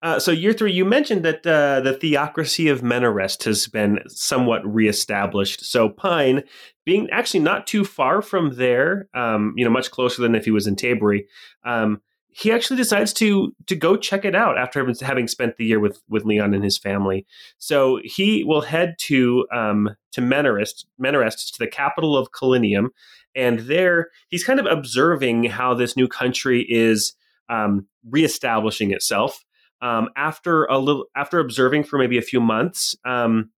[0.02, 4.62] Uh, so year three, you mentioned that uh, the theocracy of Menarest has been somewhat
[4.64, 5.64] reestablished.
[5.64, 6.44] So Pine,
[6.84, 10.50] being actually not too far from there, um, you know, much closer than if he
[10.50, 11.24] was in Tabery,
[11.64, 12.00] um,
[12.38, 16.02] he actually decides to to go check it out after having spent the year with
[16.08, 17.24] with Leon and his family.
[17.56, 22.88] So he will head to um, to Menarest, Menarest to the capital of Kalinium,
[23.34, 27.14] and there he's kind of observing how this new country is
[27.48, 29.42] um, reestablishing itself.
[29.80, 33.50] Um, after a little, after observing for maybe a few months, um,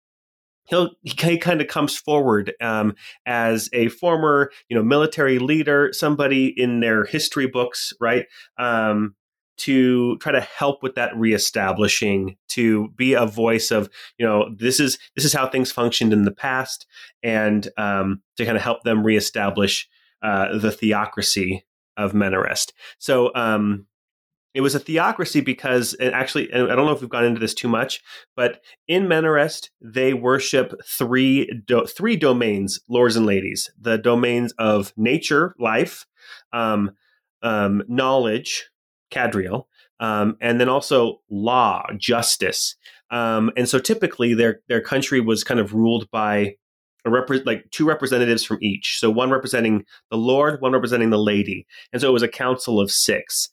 [0.69, 2.95] he'll he kind of comes forward um,
[3.27, 8.27] as a former you know military leader somebody in their history books right
[8.59, 9.15] um,
[9.57, 14.79] to try to help with that reestablishing to be a voice of you know this
[14.81, 16.87] is this is how things functioned in the past
[17.23, 19.89] and um, to kind of help them reestablish
[20.23, 21.65] uh, the theocracy
[21.97, 22.73] of Menarest.
[22.99, 23.87] So um,
[24.59, 27.55] it was a theocracy because and actually i don't know if we've gone into this
[27.55, 28.03] too much
[28.35, 34.93] but in menarest they worship three do, three domains lords and ladies the domains of
[34.97, 36.07] nature life
[36.53, 36.91] um,
[37.43, 38.69] um, knowledge
[39.13, 39.67] cadriel
[40.01, 42.77] um, and then also law justice.
[43.11, 46.57] Um, and so typically their their country was kind of ruled by
[47.05, 48.99] a repre- like two representatives from each.
[48.99, 51.67] So one representing the lord one representing the lady.
[51.93, 53.49] And so it was a council of six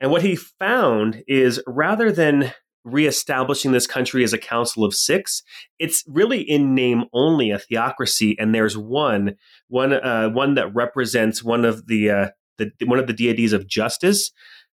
[0.00, 2.52] and what he found is rather than
[2.84, 5.42] reestablishing this country as a council of six,
[5.78, 9.36] it's really in name only a theocracy, and there's one
[9.68, 12.28] one uh, one that represents one of the, uh,
[12.58, 14.32] the one of the deities of justice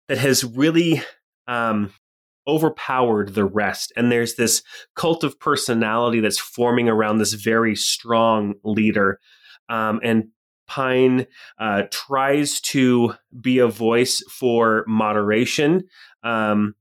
[0.08, 1.02] that has really
[1.48, 1.90] um,
[2.46, 3.92] overpowered the rest.
[3.96, 4.62] And there's this
[4.94, 9.18] cult of personality that's forming around this very strong leader.
[9.70, 10.24] Um, and
[10.66, 11.26] Pine
[11.58, 15.84] uh, tries to be a voice for moderation,
[16.22, 16.74] um,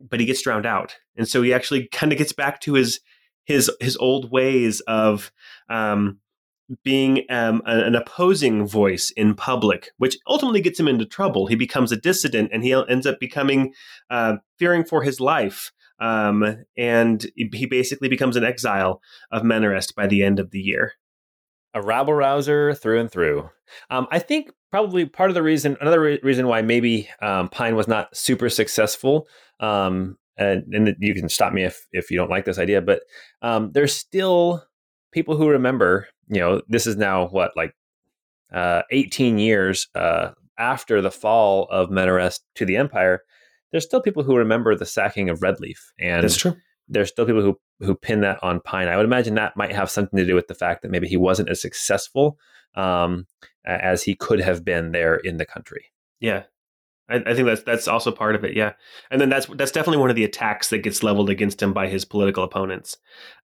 [0.00, 3.00] but he gets drowned out, and so he actually kind of gets back to his
[3.44, 5.32] his his old ways of
[5.68, 6.18] um,
[6.84, 11.46] being um, an opposing voice in public, which ultimately gets him into trouble.
[11.46, 13.72] He becomes a dissident, and he ends up becoming
[14.10, 15.72] uh, fearing for his life.
[16.00, 19.00] Um, and he basically becomes an exile
[19.32, 20.92] of Menarest by the end of the year
[21.74, 23.48] a rabble rouser through and through.
[23.90, 27.76] Um, I think probably part of the reason, another re- reason why maybe um, Pine
[27.76, 29.28] was not super successful,
[29.60, 33.02] um, and, and, you can stop me if if you don't like this idea, but
[33.42, 34.64] um, there's still
[35.12, 36.06] people who remember.
[36.28, 37.74] You know, this is now what like
[38.52, 43.22] uh, 18 years uh, after the fall of Menarest to the Empire.
[43.72, 46.56] There's still people who remember the sacking of Redleaf, and that's true
[46.88, 48.88] there's still people who who pin that on Pine.
[48.88, 51.16] I would imagine that might have something to do with the fact that maybe he
[51.16, 52.38] wasn't as successful
[52.74, 53.26] um,
[53.64, 55.86] as he could have been there in the country.
[56.20, 56.44] Yeah,
[57.08, 58.56] I, I, think that's that's also part of it.
[58.56, 58.72] Yeah,
[59.10, 61.88] and then that's that's definitely one of the attacks that gets leveled against him by
[61.88, 62.96] his political opponents.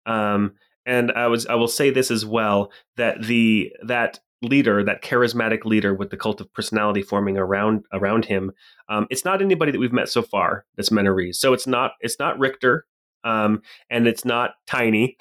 [0.07, 0.55] Um,
[0.87, 5.65] and I was I will say this as well that the that leader, that charismatic
[5.65, 8.53] leader with the cult of personality forming around around him,
[8.89, 10.67] um, it's not anybody that we've met so far.
[10.77, 11.37] That's Menarese.
[11.37, 12.87] So it's not it's not Richter
[13.25, 15.17] um, and it's not tiny.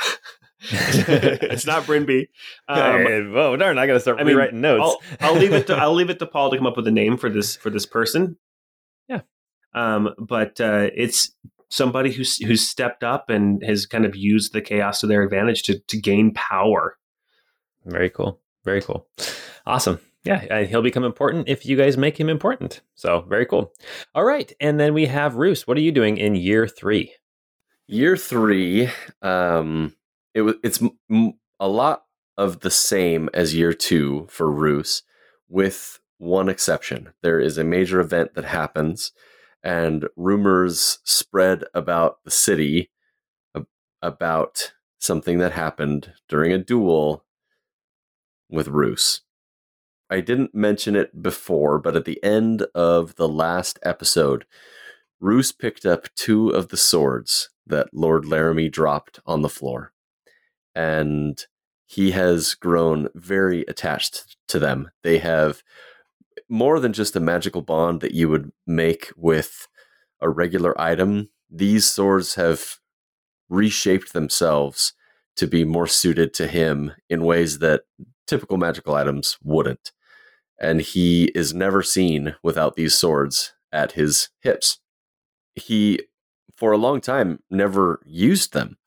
[0.72, 2.28] it's not Brinby.
[2.68, 3.78] Um, oh darn!
[3.78, 4.98] I got to start I mean, rewriting notes.
[5.20, 5.68] I'll, I'll, leave it.
[5.68, 7.70] To, I'll leave it to Paul to come up with a name for this for
[7.70, 8.38] this person.
[9.10, 9.22] Yeah.
[9.74, 11.36] Um, but uh, it's
[11.70, 15.64] somebody who's who's stepped up and has kind of used the chaos to their advantage
[15.64, 16.98] to to gain power.
[17.86, 18.40] Very cool.
[18.64, 19.08] Very cool.
[19.66, 20.00] Awesome.
[20.24, 22.80] Yeah, he'll become important if you guys make him important.
[22.96, 23.74] So very cool.
[24.16, 25.68] All right, and then we have Roos.
[25.68, 27.14] What are you doing in year three?
[27.88, 28.90] Year three,
[29.22, 29.96] um,
[30.34, 30.82] it was it's
[31.12, 32.06] m- a lot
[32.38, 35.04] of the same as year two for Roos,
[35.50, 37.14] with one exception.
[37.22, 39.12] There is a major event that happens,
[39.64, 42.90] and rumors spread about the city
[44.02, 47.26] about something that happened during a duel
[48.50, 49.22] with Roos.
[50.10, 54.46] I didn't mention it before, but at the end of the last episode,
[55.20, 59.92] Roos picked up two of the swords that Lord Laramie dropped on the floor.
[60.76, 61.40] And
[61.86, 64.90] he has grown very attached to them.
[65.04, 65.62] They have
[66.50, 69.68] more than just a magical bond that you would make with
[70.22, 71.30] a regular item.
[71.50, 72.80] These swords have
[73.50, 74.94] reshaped themselves
[75.36, 77.82] to be more suited to him in ways that
[78.28, 79.92] typical magical items wouldn't.
[80.60, 84.80] And he is never seen without these swords at his hips.
[85.56, 86.02] He
[86.64, 88.78] for a long time never used them.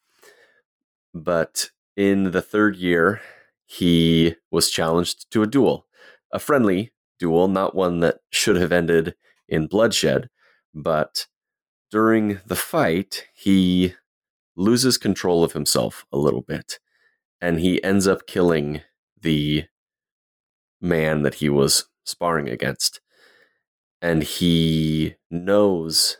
[1.13, 3.21] But in the third year,
[3.67, 5.87] he was challenged to a duel,
[6.33, 9.15] a friendly duel, not one that should have ended
[9.47, 10.31] in bloodshed.
[10.73, 11.27] But
[11.91, 13.93] during the fight, he
[14.57, 16.79] loses control of himself a little bit
[17.43, 18.81] and he ends up killing
[19.21, 19.65] the
[20.81, 23.03] man that he was sparring against.
[24.01, 26.17] and he knows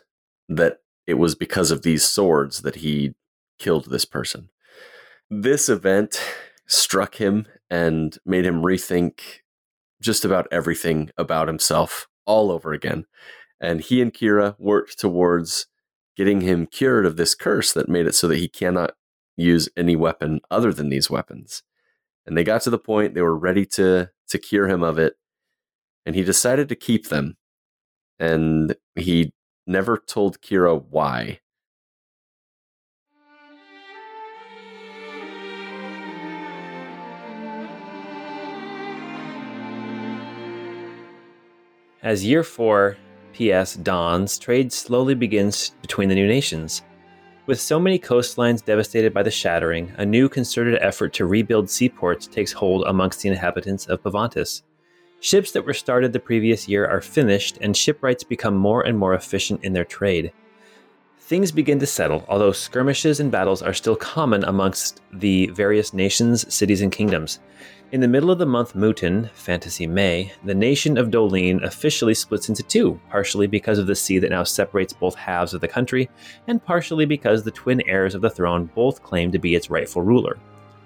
[0.49, 3.15] that it was because of these swords that he
[3.57, 4.49] killed this person.
[5.29, 6.21] This event
[6.67, 9.41] struck him and made him rethink
[10.01, 13.05] just about everything about himself all over again.
[13.59, 15.67] And he and Kira worked towards
[16.15, 18.91] getting him cured of this curse that made it so that he cannot
[19.35, 21.63] use any weapon other than these weapons.
[22.25, 25.13] And they got to the point they were ready to to cure him of it,
[26.05, 27.37] and he decided to keep them.
[28.19, 29.31] And he
[29.67, 31.39] never told Kira why.
[42.01, 42.95] As year 4
[43.33, 46.81] PS dawns, trade slowly begins between the new nations.
[47.47, 52.27] With so many coastlines devastated by the shattering, a new concerted effort to rebuild seaports
[52.27, 54.63] takes hold amongst the inhabitants of Pavantis.
[55.19, 59.15] Ships that were started the previous year are finished, and shipwrights become more and more
[59.15, 60.31] efficient in their trade.
[61.19, 66.53] Things begin to settle, although skirmishes and battles are still common amongst the various nations,
[66.53, 67.39] cities, and kingdoms.
[67.91, 72.47] In the middle of the month Mutin, Fantasy May, the nation of Dolene officially splits
[72.47, 76.09] into two, partially because of the sea that now separates both halves of the country,
[76.47, 80.01] and partially because the twin heirs of the throne both claim to be its rightful
[80.01, 80.37] ruler.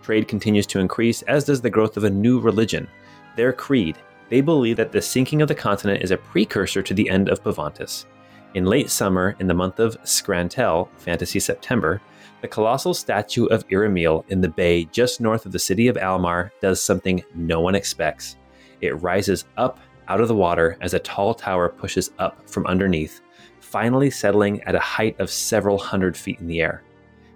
[0.02, 2.88] Trade continues to increase, as does the growth of a new religion.
[3.36, 3.98] Their creed.
[4.32, 7.44] They believe that the sinking of the continent is a precursor to the end of
[7.44, 8.06] Pavantis.
[8.54, 12.02] In late summer, in the month of Scrantel, Fantasy September,
[12.42, 16.50] the colossal statue of Iramil in the bay just north of the city of Almar
[16.62, 18.38] does something no one expects.
[18.80, 23.20] It rises up out of the water as a tall tower pushes up from underneath,
[23.60, 26.84] finally settling at a height of several hundred feet in the air.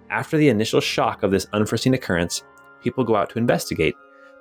[0.08, 2.42] After the initial shock of this unforeseen occurrence,
[2.82, 3.94] people go out to investigate,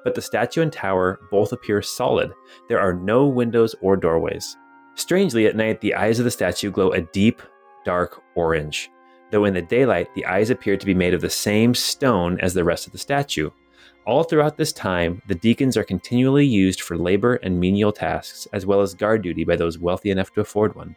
[0.05, 2.31] but the statue and tower both appear solid.
[2.69, 4.55] There are no windows or doorways.
[4.93, 7.41] Strangely, at night, the eyes of the statue glow a deep,
[7.83, 8.89] dark orange
[9.31, 12.53] though in the daylight the eyes appear to be made of the same stone as
[12.53, 13.49] the rest of the statue.
[14.05, 18.65] All throughout this time, the deacons are continually used for labor and menial tasks, as
[18.65, 20.95] well as guard duty by those wealthy enough to afford one.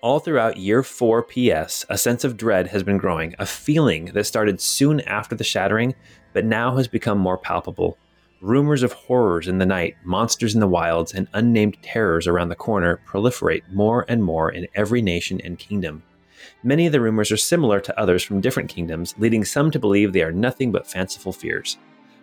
[0.00, 4.24] All throughout year 4 PS, a sense of dread has been growing, a feeling that
[4.24, 5.96] started soon after the shattering,
[6.32, 7.98] but now has become more palpable.
[8.40, 12.54] Rumors of horrors in the night, monsters in the wilds, and unnamed terrors around the
[12.54, 16.04] corner proliferate more and more in every nation and kingdom.
[16.62, 20.12] Many of the rumors are similar to others from different kingdoms, leading some to believe
[20.12, 21.78] they are nothing but fanciful fears.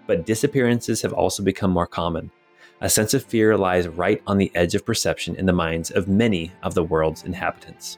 [0.07, 2.31] But disappearances have also become more common.
[2.79, 6.07] A sense of fear lies right on the edge of perception in the minds of
[6.07, 7.97] many of the world's inhabitants.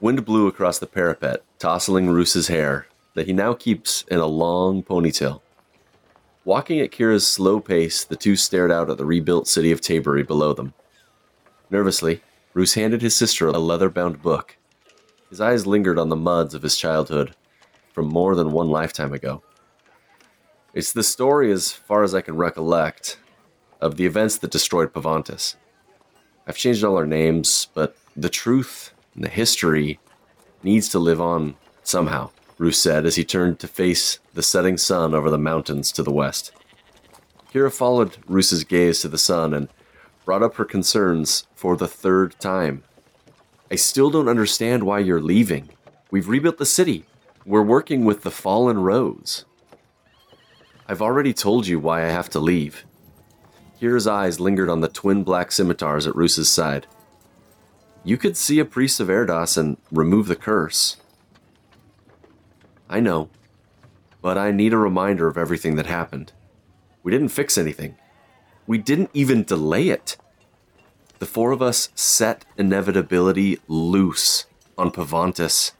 [0.00, 4.82] Wind blew across the parapet, tousling Roos's hair, that he now keeps in a long
[4.82, 5.40] ponytail.
[6.44, 10.26] Walking at Kira's slow pace, the two stared out at the rebuilt city of Tabery
[10.26, 10.74] below them.
[11.70, 12.22] Nervously,
[12.52, 14.56] Roos handed his sister a leather bound book.
[15.30, 17.34] His eyes lingered on the muds of his childhood
[17.92, 19.42] from more than one lifetime ago.
[20.74, 23.18] It's the story, as far as I can recollect,
[23.80, 25.54] of the events that destroyed Pavantis.
[26.46, 29.98] I've changed all our names, but the truth and the history
[30.62, 32.30] needs to live on somehow.
[32.58, 36.12] Roos said as he turned to face the setting sun over the mountains to the
[36.12, 36.52] west.
[37.52, 39.68] Kira followed Roos's gaze to the sun and
[40.24, 42.82] brought up her concerns for the third time.
[43.70, 45.68] I still don't understand why you're leaving.
[46.10, 47.04] We've rebuilt the city.
[47.44, 49.44] We're working with the fallen rose.
[50.88, 52.84] I've already told you why I have to leave.
[53.80, 56.86] Kira's eyes lingered on the twin black scimitars at Roos's side.
[58.04, 60.98] You could see a priest of Erdos and remove the curse.
[62.88, 63.30] I know.
[64.20, 66.32] But I need a reminder of everything that happened.
[67.02, 67.96] We didn't fix anything.
[68.66, 70.18] We didn't even delay it.
[71.18, 74.46] The four of us set inevitability loose
[74.76, 75.72] on Pavantis.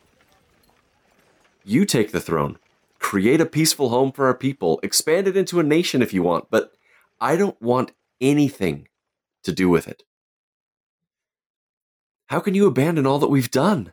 [1.64, 2.58] You take the throne.
[2.98, 4.80] Create a peaceful home for our people.
[4.82, 6.74] Expand it into a nation if you want, but
[7.20, 8.88] I don't want anything
[9.42, 10.04] to do with it.
[12.28, 13.92] How can you abandon all that we've done?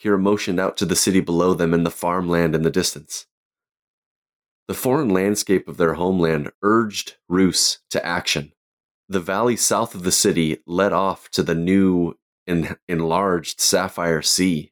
[0.00, 3.26] Kira motioned out to the city below them and the farmland in the distance.
[4.68, 8.52] The foreign landscape of their homeland urged Roos to action.
[9.08, 12.14] The valley south of the city led off to the new
[12.46, 14.70] and enlarged Sapphire Sea.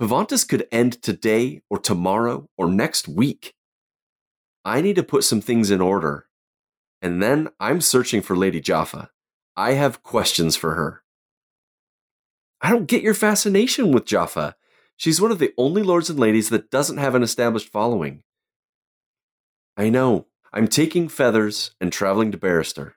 [0.00, 3.54] Pavantis could end today or tomorrow or next week.
[4.64, 6.26] I need to put some things in order.
[7.00, 9.10] And then I'm searching for Lady Jaffa.
[9.56, 11.01] I have questions for her.
[12.62, 14.54] I don't get your fascination with Jaffa.
[14.96, 18.22] She's one of the only lords and ladies that doesn't have an established following.
[19.76, 20.26] I know.
[20.52, 22.94] I'm taking feathers and traveling to Barrister.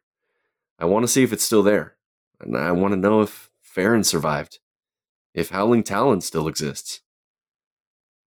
[0.78, 1.96] I want to see if it's still there.
[2.40, 4.60] And I want to know if Farron survived.
[5.34, 7.02] If Howling Talon still exists.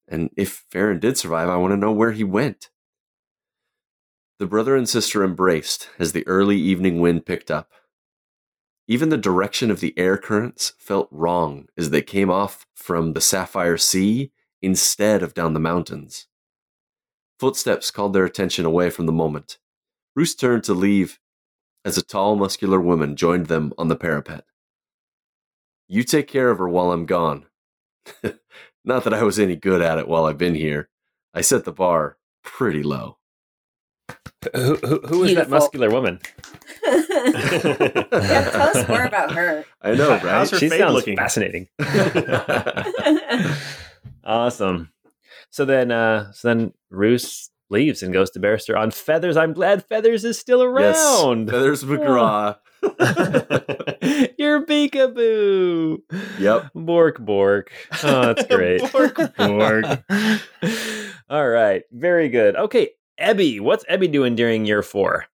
[0.07, 2.71] And if Farron did survive, I want to know where he went.
[4.39, 7.71] The brother and sister embraced as the early evening wind picked up.
[8.89, 13.21] Even the direction of the air currents felt wrong as they came off from the
[13.21, 14.31] sapphire sea
[14.63, 16.27] instead of down the mountains.
[17.39, 19.59] Footsteps called their attention away from the moment.
[20.15, 21.19] Roos turned to leave
[21.87, 24.45] as a tall, muscular woman joined them on the parapet.
[25.87, 27.47] You take care of her while I'm gone.
[28.85, 30.89] Not that I was any good at it while I've been here.
[31.33, 33.19] I set the bar pretty low.
[34.55, 36.21] Who, who, who is that muscular woman?
[36.87, 39.65] yeah, tell us more about her.
[39.83, 40.51] I know, How's right?
[40.51, 41.17] her she sounds looking?
[41.17, 41.69] fascinating.
[44.25, 44.91] awesome.
[45.51, 49.37] So then, uh, so then Roos leaves and goes to Barrister on Feathers.
[49.37, 51.51] I'm glad Feathers is still around.
[51.51, 52.57] Feathers McGraw.
[54.39, 55.99] You're Peekaboo.
[56.39, 56.71] Yep.
[56.75, 57.73] Bork Bork.
[58.05, 58.81] Oh, that's great.
[58.93, 59.85] Bork, bork.
[61.29, 61.83] All right.
[61.91, 62.55] Very good.
[62.57, 62.91] Okay.
[63.21, 65.27] Ebby, what's Ebby doing during year four?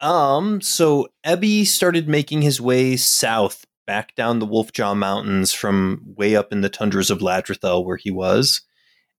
[0.00, 6.36] Um, so Ebby started making his way south back down the Wolfjaw Mountains from way
[6.36, 8.62] up in the tundras of Ladrathel where he was.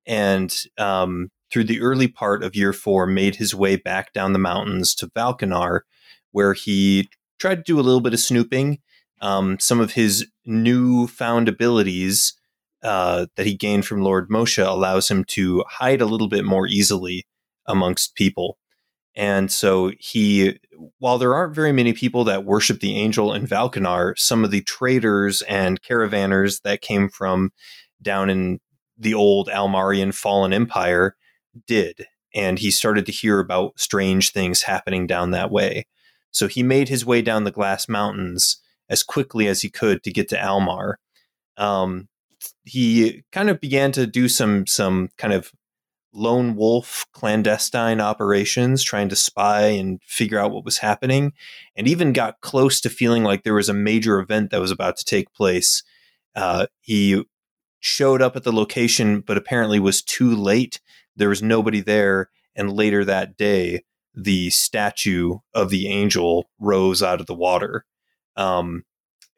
[0.08, 4.40] And um, through the early part of year four, made his way back down the
[4.40, 5.82] mountains to Valkanar,
[6.32, 8.80] where he tried to do a little bit of snooping.
[9.22, 12.34] Um, some of his newfound abilities
[12.82, 16.66] uh, that he gained from Lord Moshe allows him to hide a little bit more
[16.66, 17.26] easily
[17.68, 18.58] amongst people.
[19.16, 20.58] And so he,
[21.00, 24.62] while there aren't very many people that worship the angel in Valkanar, some of the
[24.62, 27.52] traders and caravanners that came from
[28.02, 28.60] down in
[28.98, 31.16] the old Almarian fallen empire
[31.68, 32.06] did.
[32.34, 35.86] And he started to hear about strange things happening down that way.
[36.32, 40.12] So he made his way down the Glass Mountains as quickly as he could to
[40.12, 41.00] get to Almar.
[41.58, 42.08] Um,
[42.64, 45.52] he kind of began to do some some kind of
[46.14, 51.32] lone wolf clandestine operations trying to spy and figure out what was happening
[51.76, 54.98] and even got close to feeling like there was a major event that was about
[54.98, 55.84] to take place.
[56.36, 57.24] Uh, he
[57.80, 60.82] showed up at the location but apparently was too late.
[61.16, 63.84] There was nobody there and later that day
[64.14, 67.86] the statue of the angel rose out of the water.
[68.36, 68.84] Um,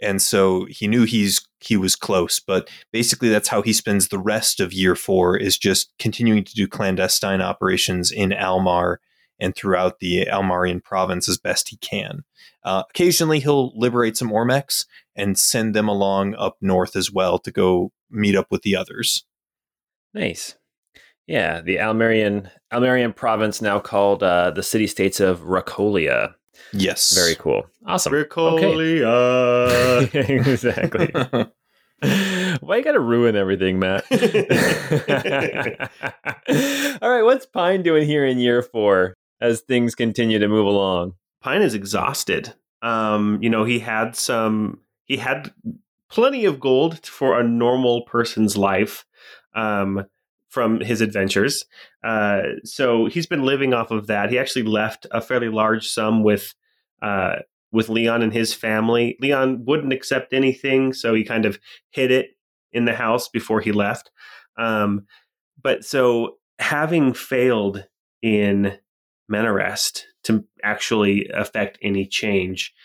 [0.03, 4.19] and so he knew he's he was close but basically that's how he spends the
[4.19, 8.99] rest of year four is just continuing to do clandestine operations in almar
[9.39, 12.23] and throughout the almarian province as best he can
[12.63, 14.85] uh, occasionally he'll liberate some ormex
[15.15, 19.23] and send them along up north as well to go meet up with the others
[20.13, 20.55] Nice.
[21.27, 26.35] Yeah, the Almerian Almerian province now called uh, the city states of Racolia.
[26.71, 27.65] Yes Very cool.
[27.85, 28.13] Awesome.
[28.13, 30.13] Ricolia.
[30.13, 31.11] exactly.
[32.59, 34.05] Why you gotta ruin everything, Matt?
[37.01, 41.13] All right, what's Pine doing here in year four as things continue to move along?
[41.41, 42.53] Pine is exhausted.
[42.81, 45.53] Um, you know, he had some he had
[46.09, 49.05] plenty of gold for a normal person's life
[49.55, 50.05] um,
[50.53, 51.65] from his adventures.
[52.03, 54.29] Uh, so he's been living off of that.
[54.29, 56.53] He actually left a fairly large sum with
[57.01, 57.37] uh,
[57.71, 59.17] with Leon and his family.
[59.19, 61.57] Leon wouldn't accept anything, so he kind of
[61.89, 62.37] hid it
[62.71, 64.11] in the house before he left.
[64.59, 65.07] Um,
[65.59, 67.85] but so having failed
[68.21, 68.77] in
[69.31, 72.75] Menarest to actually affect any change.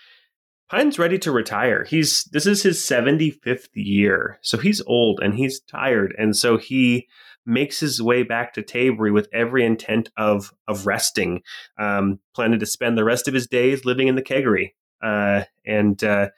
[0.71, 1.85] Pine's ready to retire.
[1.85, 4.39] He's this is his 75th year.
[4.43, 7.09] So he's old and he's tired and so he
[7.47, 11.43] makes his way back to Tabery with every intent of of resting.
[11.79, 14.75] Um, planning to spend the rest of his days living in the keggery.
[15.03, 16.29] Uh, and uh,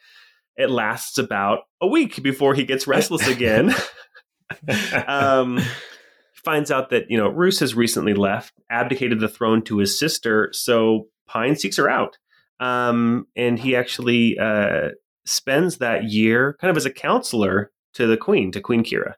[0.55, 3.73] it lasts about a week before he gets restless again.
[5.07, 5.59] um,
[6.33, 10.49] finds out that you know Roos has recently left, abdicated the throne to his sister,
[10.53, 12.17] so Pine seeks her out,
[12.61, 14.89] um, and he actually uh,
[15.25, 19.15] spends that year kind of as a counselor to the queen, to Queen Kira,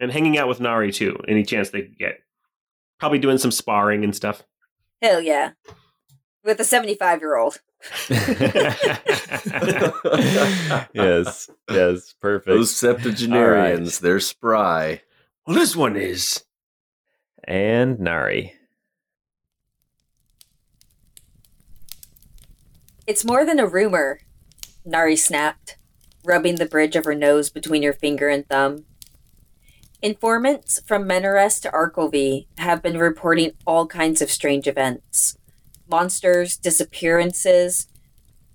[0.00, 2.18] and hanging out with Nari too, any chance they get.
[2.98, 4.42] Probably doing some sparring and stuff.
[5.00, 5.52] Hell yeah.
[6.42, 7.60] With a 75 year old.
[10.92, 12.48] yes, yes, perfect.
[12.48, 15.02] Those septuagenarians, they're spry.
[15.46, 16.42] Well, this one is.
[17.44, 18.54] and Nari.
[23.08, 24.20] It's more than a rumor,
[24.84, 25.78] Nari snapped.
[26.24, 28.84] rubbing the bridge of her nose between her finger and thumb.
[30.02, 35.38] Informants from Menares to Arkelvy have been reporting all kinds of strange events
[35.88, 37.86] monsters, disappearances.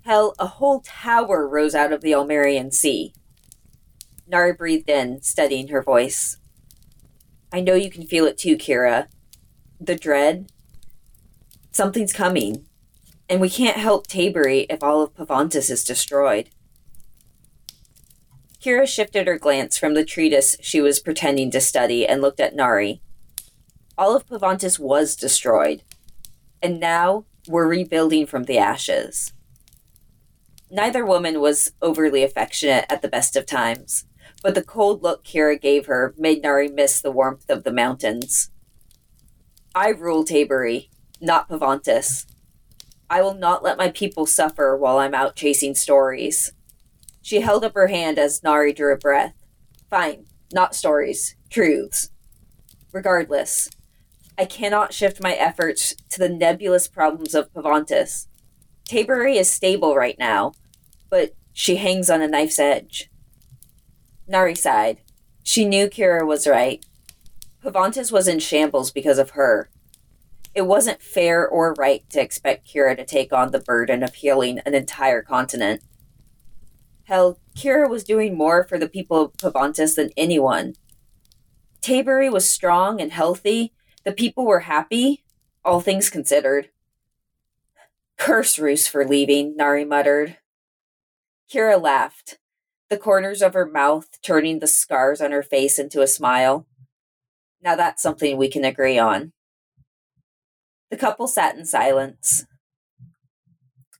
[0.02, 3.12] Hell, a whole tower rose out of the Almerian Sea.
[4.28, 6.38] Nari breathed in, steadying her voice.
[7.52, 9.08] I know you can feel it too, Kira.
[9.82, 10.52] The dread.
[11.72, 12.68] Something's coming.
[13.34, 16.52] And we can't help Tabery if all of Pavantis is destroyed.
[18.64, 22.56] Kira shifted her glance from the treatise she was pretending to study and looked at
[22.56, 23.02] Nari.
[23.98, 25.82] All of Pavantis was destroyed,
[26.62, 29.34] and now we're rebuilding from the ashes.
[30.70, 34.06] Neither woman was overly affectionate at the best of times,
[34.44, 38.52] but the cold look Kira gave her made Nari miss the warmth of the mountains.
[39.74, 40.90] I rule Tabery,
[41.20, 42.28] not Pavantis.
[43.14, 46.52] I will not let my people suffer while I'm out chasing stories.
[47.22, 49.36] She held up her hand as Nari drew a breath.
[49.88, 52.10] Fine, not stories, truths.
[52.92, 53.70] Regardless,
[54.36, 58.26] I cannot shift my efforts to the nebulous problems of Pavantis.
[58.90, 60.54] Tabery is stable right now,
[61.12, 63.12] but she hangs on a knife's edge.
[64.28, 65.02] Nari sighed.
[65.44, 66.84] She knew Kira was right.
[67.64, 69.70] Pavantis was in shambles because of her.
[70.56, 74.60] It wasn't fair or right to expect Kira to take on the burden of healing
[74.60, 75.82] an entire continent.
[77.06, 80.76] Hell, Kira was doing more for the people of Pavantis than anyone.
[81.82, 83.74] Tabery was strong and healthy.
[84.06, 85.24] The people were happy,
[85.66, 86.70] all things considered.
[88.18, 90.38] Curse Roos for leaving, Nari muttered.
[91.52, 92.38] Kira laughed,
[92.90, 96.68] the corners of her mouth turning the scars on her face into a smile.
[97.62, 99.34] Now that's something we can agree on.
[100.94, 102.46] The couple sat in silence.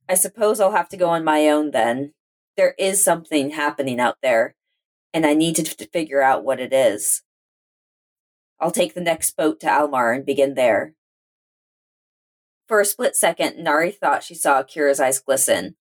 [0.08, 2.14] I suppose I'll have to go on my own then,
[2.56, 4.54] there is something happening out there,
[5.12, 7.24] and I need to, to figure out what it is.
[8.60, 10.94] I'll take the next boat to Almar and begin there.
[12.68, 15.76] For a split second, Nari thought she saw Kira's eyes glisten,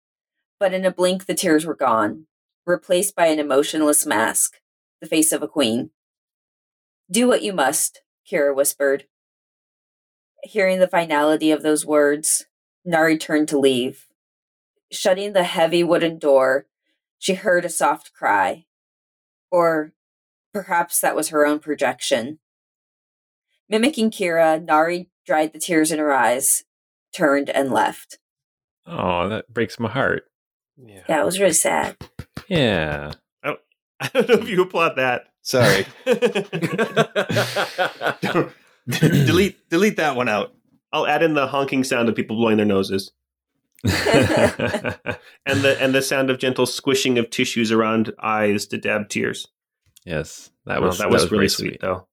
[0.61, 2.27] but in a blink the tears were gone,
[2.67, 4.57] replaced by an emotionless mask,
[5.01, 5.89] the face of a queen.
[7.11, 9.07] Do what you must, Kira whispered.
[10.49, 12.47] Hearing the finality of those words,
[12.83, 14.07] Nari turned to leave,
[14.91, 16.65] shutting the heavy wooden door,
[17.19, 18.65] she heard a soft cry.
[19.51, 19.93] Or
[20.55, 22.39] perhaps that was her own projection.
[23.69, 26.65] Mimicking Kira, Nari dried the tears in her eyes,
[27.15, 28.19] turned, and left.
[28.87, 30.31] Oh, that breaks my heart.
[30.83, 31.03] Yeah.
[31.09, 31.95] that was really sad.
[32.49, 33.13] Yeah.
[33.45, 33.59] I
[34.15, 35.27] don't know if you applaud that.
[35.43, 35.85] Sorry.
[39.01, 40.55] delete delete that one out.
[40.93, 43.13] I'll add in the honking sound of people blowing their noses.
[43.85, 43.93] and
[45.47, 49.47] the and the sound of gentle squishing of tissues around eyes to dab tears.
[50.05, 52.08] yes, that was that was, very really sweet, though.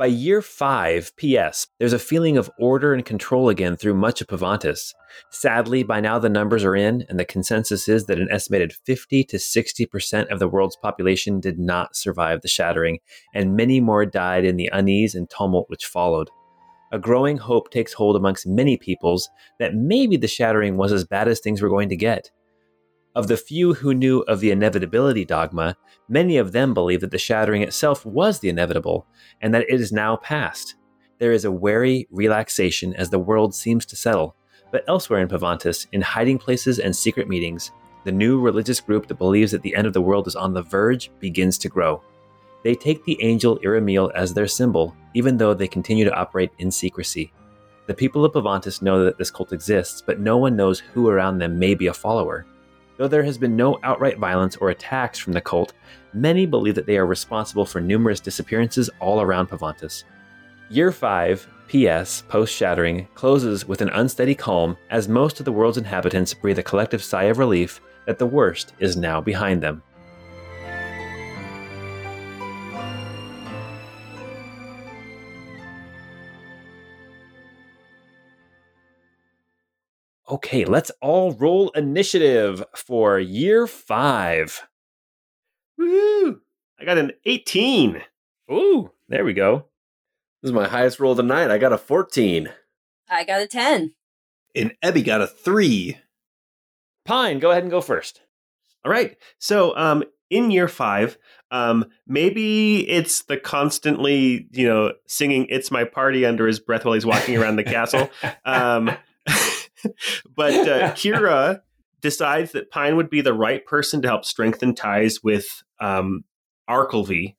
[0.00, 4.28] By year five, P.S., there's a feeling of order and control again through much of
[4.28, 4.94] Pavantis.
[5.28, 9.24] Sadly, by now the numbers are in, and the consensus is that an estimated 50
[9.24, 13.00] to 60% of the world's population did not survive the shattering,
[13.34, 16.30] and many more died in the unease and tumult which followed.
[16.92, 19.28] A growing hope takes hold amongst many peoples
[19.58, 22.30] that maybe the shattering was as bad as things were going to get.
[23.20, 25.76] Of the few who knew of the inevitability dogma,
[26.08, 29.06] many of them believe that the shattering itself was the inevitable
[29.42, 30.76] and that it is now past.
[31.18, 34.36] There is a wary relaxation as the world seems to settle,
[34.72, 37.72] but elsewhere in Pavantis, in hiding places and secret meetings,
[38.04, 40.62] the new religious group that believes that the end of the world is on the
[40.62, 42.02] verge begins to grow.
[42.64, 46.70] They take the angel Iramil as their symbol, even though they continue to operate in
[46.70, 47.34] secrecy.
[47.86, 51.36] The people of Pavantis know that this cult exists, but no one knows who around
[51.36, 52.46] them may be a follower.
[53.00, 55.72] Though there has been no outright violence or attacks from the cult,
[56.12, 60.04] many believe that they are responsible for numerous disappearances all around Pavantis.
[60.68, 65.78] Year 5, PS, post shattering, closes with an unsteady calm as most of the world's
[65.78, 69.82] inhabitants breathe a collective sigh of relief that the worst is now behind them.
[80.30, 84.62] Okay, let's all roll initiative for year five.
[85.76, 86.40] Woo!
[86.78, 88.00] I got an 18.
[88.52, 89.66] Ooh, there we go.
[90.40, 91.50] This is my highest roll tonight.
[91.50, 92.48] I got a 14.
[93.08, 93.92] I got a 10.
[94.54, 95.98] And Ebby got a three.
[97.04, 98.20] Pine, go ahead and go first.
[98.84, 99.16] All right.
[99.40, 101.18] So, um, in year five,
[101.50, 106.94] um, maybe it's the constantly, you know, singing "It's My Party" under his breath while
[106.94, 108.08] he's walking around the castle.
[108.44, 108.96] Um,
[110.36, 111.60] but uh, Kira
[112.00, 116.24] decides that Pine would be the right person to help strengthen ties with um,
[116.68, 117.36] Arkelvy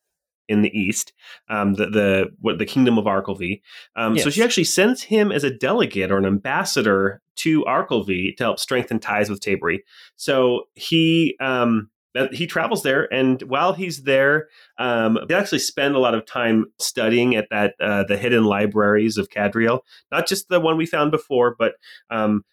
[0.48, 1.14] in the east,
[1.50, 3.62] um, the the what the kingdom of Arkelvy.
[3.96, 4.26] Um, Yes.
[4.26, 8.60] So she actually sends him as a delegate or an ambassador to Arkelvy to help
[8.60, 9.80] strengthen ties with Tabery.
[10.18, 11.90] So he um,
[12.32, 14.48] he travels there, and while he's there,
[14.78, 19.18] um, they actually spend a lot of time studying at that uh, the hidden libraries
[19.18, 19.80] of Cadriel.
[20.12, 21.74] Not just the one we found before, but
[22.10, 22.44] um,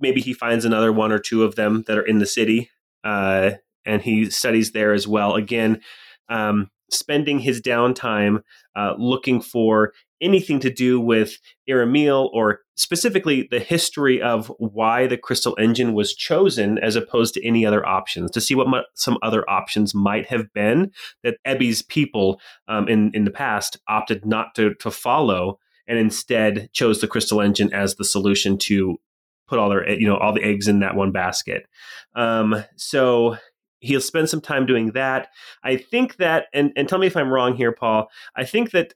[0.00, 2.70] maybe he finds another one or two of them that are in the city,
[3.04, 3.52] uh,
[3.84, 5.34] and he studies there as well.
[5.34, 5.80] Again,
[6.28, 8.42] um, spending his downtime
[8.76, 11.38] uh, looking for anything to do with
[11.68, 17.46] Iramil or specifically the history of why the crystal engine was chosen as opposed to
[17.46, 20.90] any other options to see what some other options might have been
[21.22, 26.68] that Ebby's people um, in, in the past opted not to, to follow and instead
[26.72, 28.98] chose the crystal engine as the solution to
[29.46, 31.66] put all their you know all the eggs in that one basket.
[32.14, 33.36] Um, so
[33.80, 35.28] he'll spend some time doing that.
[35.62, 38.94] I think that and, and tell me if i'm wrong here paul i think that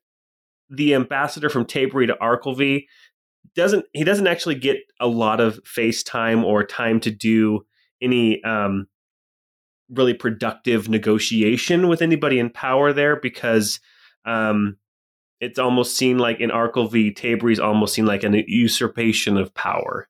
[0.71, 2.87] the ambassador from Tabery to Arkelvy
[3.57, 7.67] doesn't he doesn't actually get a lot of face time or time to do
[8.01, 8.87] any um,
[9.91, 13.81] really productive negotiation with anybody in power there because
[14.25, 14.77] um,
[15.41, 20.09] it's almost seen like in Arkelvy, Tabery's almost seen like an usurpation of power.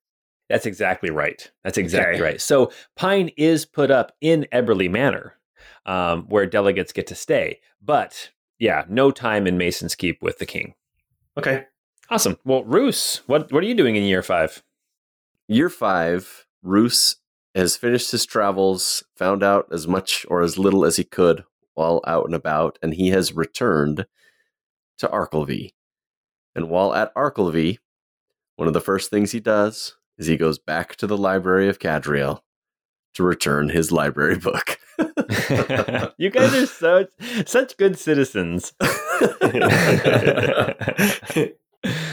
[0.49, 1.51] That's exactly right.
[1.65, 2.23] That's exactly Okay.
[2.23, 2.41] right.
[2.41, 5.37] So Pine is put up in Eberly Manor,
[5.87, 7.61] um, where delegates get to stay.
[7.81, 8.31] But
[8.61, 10.74] yeah, no time in Mason's Keep with the king.
[11.37, 11.65] Okay.
[12.11, 12.37] Awesome.
[12.45, 14.62] Well, Roos, what what are you doing in year five?
[15.49, 17.16] Year five, Roos
[17.55, 22.01] has finished his travels, found out as much or as little as he could while
[22.07, 24.07] out and about, and he has returned
[24.99, 25.70] to Arkelvy.
[26.55, 27.78] And while at Arkelvy,
[28.57, 31.78] one of the first things he does is he goes back to the Library of
[31.78, 32.41] Cadriel
[33.15, 34.78] to return his library book.
[36.19, 37.07] you guys are so
[37.47, 38.73] such good citizens.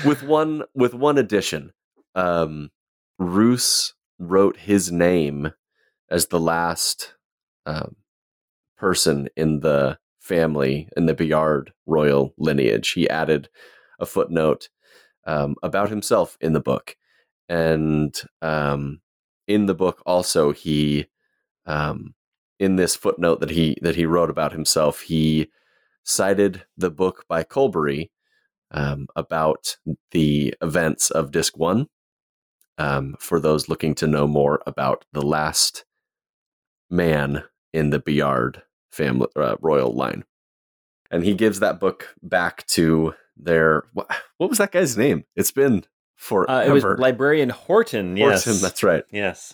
[0.05, 1.71] with one with one addition.
[2.15, 2.71] Um,
[3.19, 5.51] Roos wrote his name
[6.09, 7.13] as the last
[7.65, 7.95] um,
[8.77, 12.91] person in the family in the Bayard royal lineage.
[12.91, 13.49] He added
[13.99, 14.69] a footnote
[15.25, 16.95] um, about himself in the book,
[17.49, 19.01] and um,
[19.47, 21.07] in the book also he
[21.65, 22.13] um,
[22.59, 25.49] in this footnote that he that he wrote about himself he
[26.07, 28.11] cited the book by Colbury
[28.71, 29.77] um, about
[30.11, 31.87] the events of Disc One.
[32.79, 35.83] Um, for those looking to know more about the last
[36.91, 37.43] man
[37.73, 38.61] in the Bayard
[38.91, 40.25] family uh, royal line,
[41.09, 45.23] and he gives that book back to their what, what was that guy's name?
[45.35, 45.85] It's been
[46.17, 46.51] forever.
[46.51, 48.17] Uh, it was librarian Horton.
[48.17, 49.03] Yes, Horton, that's right.
[49.11, 49.53] yes.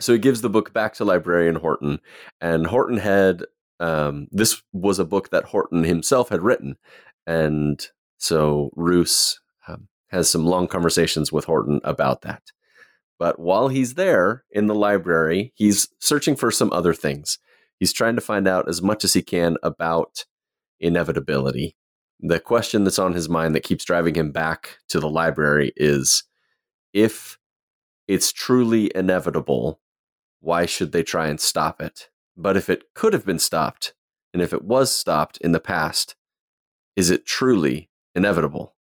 [0.00, 2.00] So he gives the book back to librarian Horton,
[2.40, 3.44] and Horton had
[3.80, 6.76] um, this was a book that Horton himself had written,
[7.26, 7.84] and
[8.18, 12.42] so Roos um, has some long conversations with Horton about that.
[13.18, 17.38] But while he's there in the library, he's searching for some other things.
[17.78, 20.24] He's trying to find out as much as he can about
[20.80, 21.76] inevitability.
[22.22, 26.22] The question that's on his mind that keeps driving him back to the library is
[26.92, 27.36] if
[28.06, 29.80] it's truly inevitable,
[30.40, 32.10] why should they try and stop it?
[32.36, 33.94] But if it could have been stopped,
[34.32, 36.14] and if it was stopped in the past,
[36.94, 38.74] is it truly inevitable?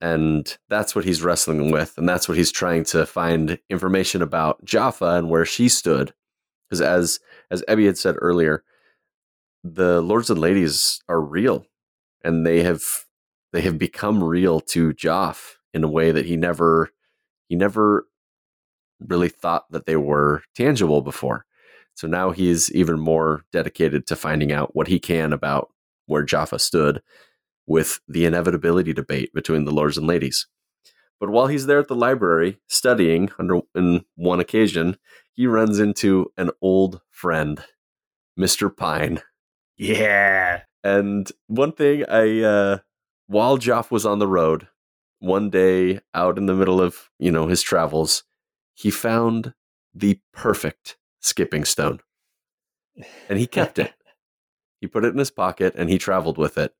[0.00, 4.64] And that's what he's wrestling with, and that's what he's trying to find information about
[4.64, 6.12] Jaffa and where she stood.
[6.68, 7.20] Because as
[7.50, 8.64] as Ebby had said earlier,
[9.74, 11.66] the lords and ladies are real,
[12.22, 12.82] and they have
[13.52, 16.90] they have become real to Joff in a way that he never
[17.48, 18.06] he never
[19.00, 21.44] really thought that they were tangible before.
[21.94, 25.70] So now he's even more dedicated to finding out what he can about
[26.06, 27.02] where Jaffa stood
[27.66, 30.46] with the inevitability debate between the lords and ladies.
[31.18, 34.98] But while he's there at the library studying, under in one occasion,
[35.32, 37.62] he runs into an old friend,
[38.38, 38.74] Mr.
[38.74, 39.22] Pine.
[39.76, 40.62] Yeah.
[40.84, 42.78] And one thing I uh
[43.26, 44.68] while Joff was on the road,
[45.18, 48.22] one day out in the middle of, you know, his travels,
[48.74, 49.52] he found
[49.94, 52.00] the perfect skipping stone.
[53.28, 53.92] And he kept it.
[54.80, 56.74] he put it in his pocket and he traveled with it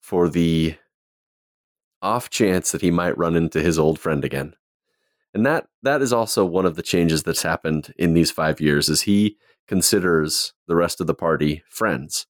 [0.00, 0.74] for the
[2.00, 4.54] off chance that he might run into his old friend again.
[5.34, 8.88] And that that is also one of the changes that's happened in these 5 years
[8.88, 9.36] is he
[9.68, 12.26] considers the rest of the party friends.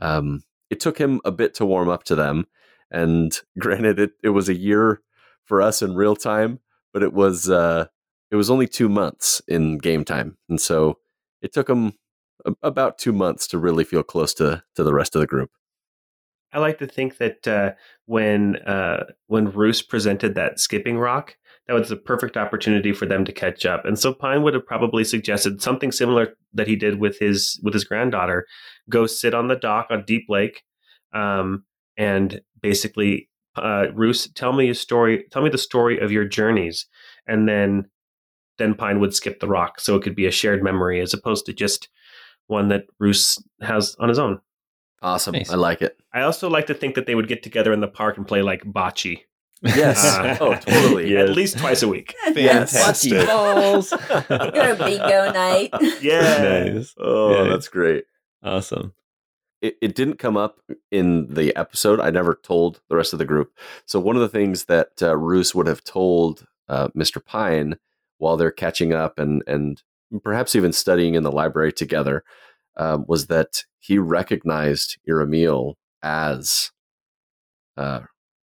[0.00, 2.46] Um, it took him a bit to warm up to them,
[2.90, 5.02] and granted, it, it was a year
[5.44, 6.60] for us in real time,
[6.92, 7.86] but it was uh,
[8.30, 10.98] it was only two months in game time, and so
[11.40, 11.92] it took him
[12.44, 15.50] a- about two months to really feel close to to the rest of the group.
[16.52, 17.72] I like to think that uh,
[18.06, 21.36] when uh, when Roos presented that skipping rock,
[21.68, 23.84] that was the perfect opportunity for them to catch up.
[23.84, 27.74] And so Pine would have probably suggested something similar that he did with his with
[27.74, 28.46] his granddaughter:
[28.88, 30.62] go sit on the dock on Deep Lake,
[31.12, 31.64] um,
[31.96, 35.24] and basically, uh, Roos, tell me a story.
[35.30, 36.86] Tell me the story of your journeys,
[37.26, 37.84] and then
[38.58, 41.46] then Pine would skip the rock, so it could be a shared memory as opposed
[41.46, 41.88] to just
[42.48, 44.40] one that Roos has on his own.
[45.00, 45.50] Awesome, Nice.
[45.50, 45.96] I like it.
[46.12, 48.42] I also like to think that they would get together in the park and play
[48.42, 49.22] like bocce
[49.62, 51.12] Yes, Uh, oh totally.
[51.12, 51.28] Yes.
[51.30, 52.14] at least twice a week.
[52.34, 52.72] Yes.
[52.72, 53.26] Fantastic.
[53.26, 53.90] balls.
[54.28, 55.70] Go to bingo night.
[56.00, 56.70] Yeah.
[56.74, 56.94] nice.
[56.98, 57.50] Oh, Yeah.
[57.50, 58.04] that's great.
[58.42, 58.92] Awesome.
[59.60, 60.58] it, it didn't come up
[60.90, 62.00] in the episode.
[62.00, 63.52] I never told the rest of the group.
[63.86, 67.24] So one of the things that uh, Roos would have told uh, Mr.
[67.24, 67.76] Pine
[68.18, 69.80] while they're catching up and and
[70.24, 72.24] perhaps even studying in the library together
[72.76, 76.70] um, was that he recognized Iramil as
[77.76, 78.00] uh,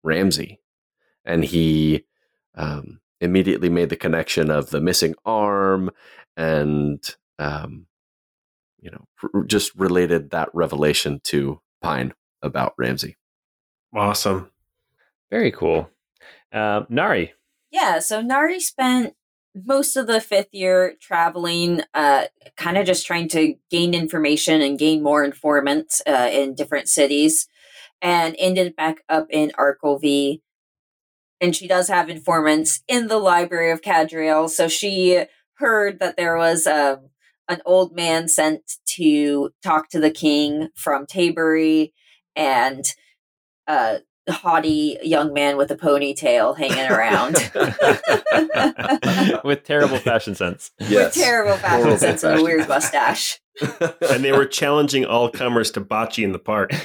[0.03, 0.59] Ramsey,
[1.25, 2.05] and he
[2.55, 5.91] um, immediately made the connection of the missing arm
[6.37, 7.87] and um,
[8.79, 13.17] you know r- just related that revelation to Pine about Ramsey.
[13.93, 14.51] Awesome.
[15.31, 15.89] Very cool.
[16.51, 17.33] Um, Nari.
[17.71, 19.15] Yeah, so Nari spent
[19.55, 22.25] most of the fifth year traveling, uh,
[22.57, 27.47] kind of just trying to gain information and gain more informants uh, in different cities,
[28.01, 30.41] and ended back up in Arkovie.
[31.45, 35.25] And she does have informants in the Library of Cadriel, so she
[35.57, 37.09] heard that there was um,
[37.47, 38.63] an old man sent
[38.95, 41.93] to talk to the king from Tabery,
[42.35, 42.83] and
[43.67, 47.35] uh, a haughty young man with a ponytail hanging around.
[49.43, 50.71] With terrible fashion sense.
[50.79, 53.39] with terrible fashion Horrible sense and a weird mustache.
[53.61, 56.71] And they were challenging all comers to bocce in the park.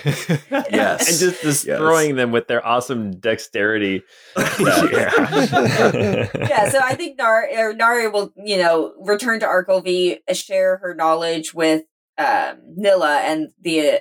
[0.71, 1.09] Yes.
[1.09, 4.03] and just destroying them with their awesome dexterity.
[4.37, 4.47] yeah.
[6.35, 10.77] yeah, so I think Nar- or Nari will, you know, return to Arkovie, uh, share
[10.79, 11.83] her knowledge with
[12.19, 13.99] um, Nilla and the, uh,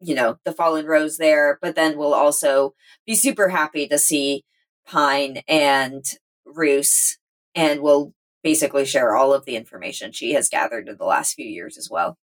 [0.00, 2.74] you know, the Fallen Rose there, but then we'll also
[3.06, 4.44] be super happy to see
[4.86, 6.04] Pine and
[6.44, 7.18] Roos,
[7.54, 8.14] and we'll
[8.44, 11.90] basically share all of the information she has gathered in the last few years as
[11.90, 12.16] well.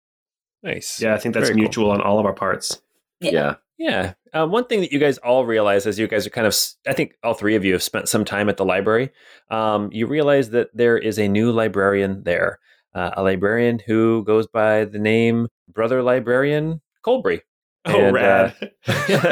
[0.63, 1.01] Nice.
[1.01, 1.63] Yeah, I think that's Very cool.
[1.63, 2.81] mutual on all of our parts.
[3.19, 3.31] Yeah.
[3.31, 3.55] yeah.
[3.77, 4.13] Yeah.
[4.31, 6.55] Uh, one thing that you guys all realize as you guys are kind of,
[6.87, 9.09] I think all three of you have spent some time at the library.
[9.49, 12.59] Um, you realize that there is a new librarian there,
[12.93, 17.41] uh, a librarian who goes by the name Brother Librarian Colbury.
[17.85, 18.71] Oh, And, rad.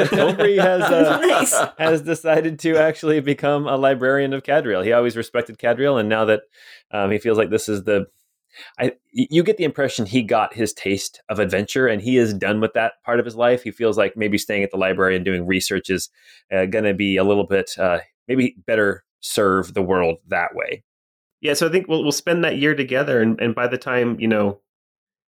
[0.08, 1.54] Colbury has uh, Nice.
[1.78, 4.84] has decided to actually become a librarian of Cadriel.
[4.84, 6.42] He always respected Cadriel, and now that
[6.90, 8.06] um, he feels like this is the,
[8.76, 12.34] I y- you get the impression he got his taste of adventure, and he is
[12.34, 13.62] done with that part of his life.
[13.62, 16.10] He feels like maybe staying at the library and doing research is
[16.52, 20.82] uh, going to be a little bit uh, maybe better serve the world that way.
[21.40, 24.18] Yeah, so I think we'll we'll spend that year together, and, and by the time
[24.18, 24.60] you know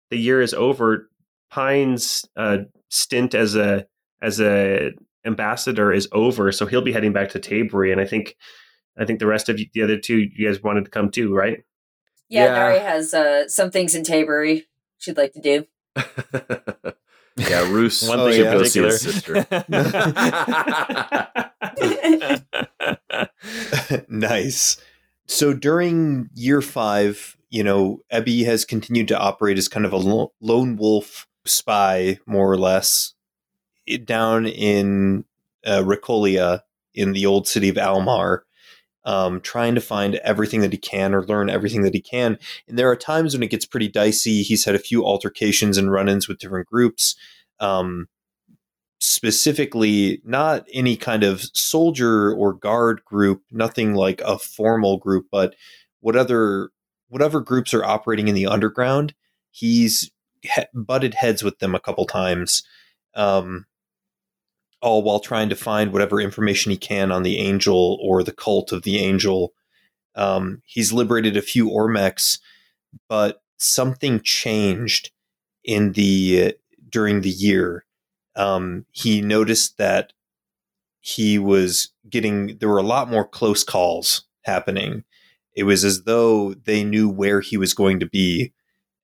[0.10, 1.08] the year is over,
[1.52, 2.60] Pine's uh,
[2.90, 3.86] stint as a
[4.22, 4.92] as a
[5.26, 8.36] ambassador is over, so he'll be heading back to Tabery, and I think
[8.98, 11.34] I think the rest of you, the other two, you guys wanted to come too,
[11.34, 11.60] right?
[12.30, 12.54] Yeah, Yeah.
[12.56, 14.64] Nari has uh, some things in Tabery
[14.98, 15.66] she'd like to do.
[17.38, 18.08] yeah, Roos.
[18.08, 18.52] One Oh, thing yeah.
[18.52, 18.98] in Go see particular.
[18.98, 19.46] sister.
[24.10, 24.78] nice.
[25.28, 29.98] So during year five, you know, Ebby has continued to operate as kind of a
[29.98, 33.14] lo- lone wolf spy, more or less,
[34.06, 35.26] down in
[35.66, 36.62] uh, Ricolia
[36.94, 38.44] in the old city of Almar,
[39.06, 42.38] um, trying to find everything that he can or learn everything that he can.
[42.68, 44.44] And there are times when it gets pretty dicey.
[44.44, 47.16] He's had a few altercations and run ins with different groups.
[47.60, 48.08] Um,
[49.00, 55.56] specifically not any kind of soldier or guard group, nothing like a formal group, but
[56.02, 56.70] what other
[57.10, 59.14] whatever groups are operating in the underground,
[59.50, 60.12] he's
[60.74, 62.64] butted heads with them a couple times,
[63.16, 63.66] um,
[64.82, 68.72] all while trying to find whatever information he can on the angel or the cult
[68.72, 69.54] of the angel.
[70.16, 72.40] Um, he's liberated a few Ormex,
[73.08, 75.12] but something changed
[75.64, 76.56] in the
[76.90, 77.86] during the year.
[78.36, 80.14] Um, he noticed that
[81.00, 85.04] he was getting there were a lot more close calls happening.
[85.56, 88.54] It was as though they knew where he was going to be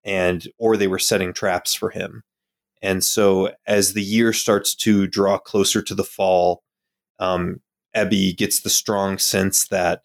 [0.07, 2.23] and or they were setting traps for him.
[2.81, 6.63] And so as the year starts to draw closer to the fall,
[7.19, 7.61] um,
[7.95, 10.03] Ebby gets the strong sense that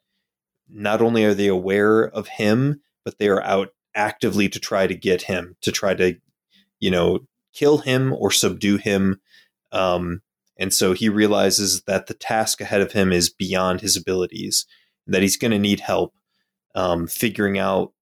[0.68, 4.94] not only are they aware of him, but they are out actively to try to
[4.94, 6.16] get him, to try to,
[6.80, 7.20] you know,
[7.52, 9.20] kill him or subdue him.
[9.70, 10.22] Um,
[10.58, 14.66] and so he realizes that the task ahead of him is beyond his abilities,
[15.06, 16.14] that he's going to need help
[16.74, 17.92] um, figuring out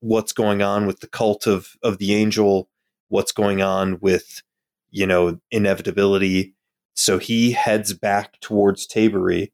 [0.00, 2.68] what's going on with the cult of, of the angel,
[3.08, 4.42] what's going on with,
[4.90, 6.54] you know, inevitability.
[6.94, 9.52] So he heads back towards Tabery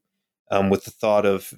[0.51, 1.53] um, with the thought of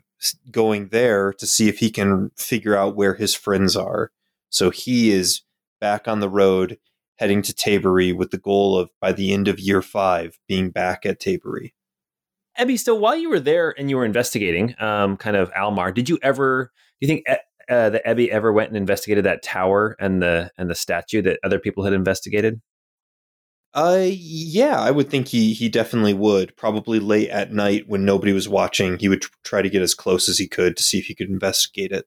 [0.52, 4.12] going there to see if he can figure out where his friends are.
[4.50, 5.42] So he is
[5.80, 6.80] back on the road
[7.18, 11.06] heading to Tabery with the goal of by the end of year five being back
[11.06, 11.74] at Tabery.
[12.60, 16.10] Ebby, so while you were there and you were investigating, um, kind of Almar, did
[16.10, 16.72] you ever?
[17.00, 17.26] Do you think
[17.69, 21.39] uh, that Ebby ever went and investigated that tower and the and the statue that
[21.44, 22.61] other people had investigated?
[23.73, 26.56] Uh, yeah, I would think he he definitely would.
[26.56, 30.27] Probably late at night when nobody was watching, he would try to get as close
[30.27, 32.06] as he could to see if he could investigate it.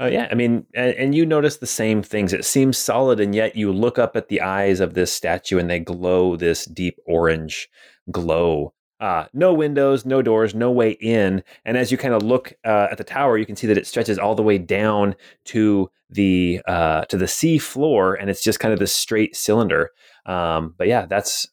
[0.00, 2.32] Oh yeah, I mean, and, and, you notice the same things.
[2.32, 5.70] It seems solid, and yet you look up at the eyes of this statue, and
[5.70, 7.68] they glow this deep orange
[8.10, 8.72] glow.
[9.02, 11.42] Uh, no windows, no doors, no way in.
[11.64, 13.88] And as you kind of look uh, at the tower, you can see that it
[13.88, 15.16] stretches all the way down
[15.46, 19.90] to the uh, to the sea floor, and it's just kind of this straight cylinder.
[20.24, 21.48] Um, but yeah, that's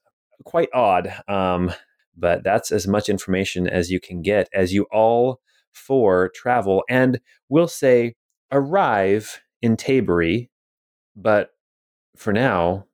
[0.46, 1.12] quite odd.
[1.28, 1.74] Um,
[2.16, 5.40] but that's as much information as you can get as you all
[5.72, 7.20] four travel, and
[7.50, 8.14] we'll say
[8.52, 10.50] arrive in Tabery,
[11.16, 11.50] but
[12.16, 12.86] for now,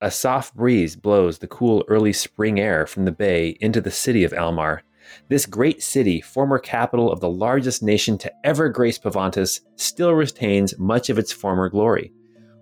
[0.00, 4.24] a soft breeze blows the cool early spring air from the bay into the city
[4.24, 4.82] of Almar.
[5.28, 10.78] This great city, former capital of the largest nation to ever grace Pavantis, still retains
[10.78, 12.12] much of its former glory.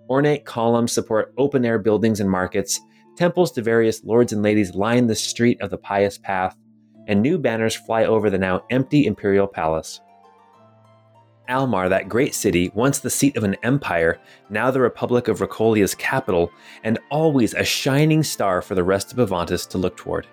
[0.09, 2.79] Ornate columns support open air buildings and markets,
[3.17, 6.55] temples to various lords and ladies line the street of the pious path,
[7.07, 9.99] and new banners fly over the now empty imperial palace.
[11.49, 15.93] Almar, that great city, once the seat of an empire, now the Republic of Ricolia's
[15.95, 16.51] capital,
[16.83, 20.25] and always a shining star for the rest of Pavantis to look toward.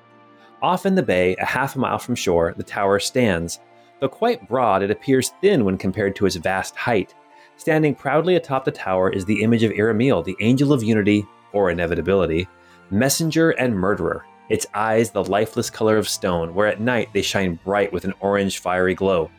[0.62, 3.60] Off in the bay, a half a mile from shore, the tower stands.
[3.98, 7.14] Though quite broad, it appears thin when compared to its vast height.
[7.56, 11.70] Standing proudly atop the tower is the image of Iramil, the angel of unity, or
[11.70, 12.48] inevitability,
[12.90, 17.58] messenger and murderer, its eyes the lifeless color of stone, where at night they shine
[17.64, 19.30] bright with an orange fiery glow.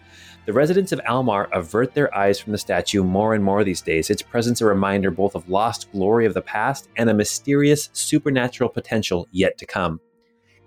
[0.48, 4.10] The residents of Almar avert their eyes from the statue more and more these days,
[4.10, 8.70] its presence a reminder both of lost glory of the past and a mysterious supernatural
[8.70, 10.00] potential yet to come.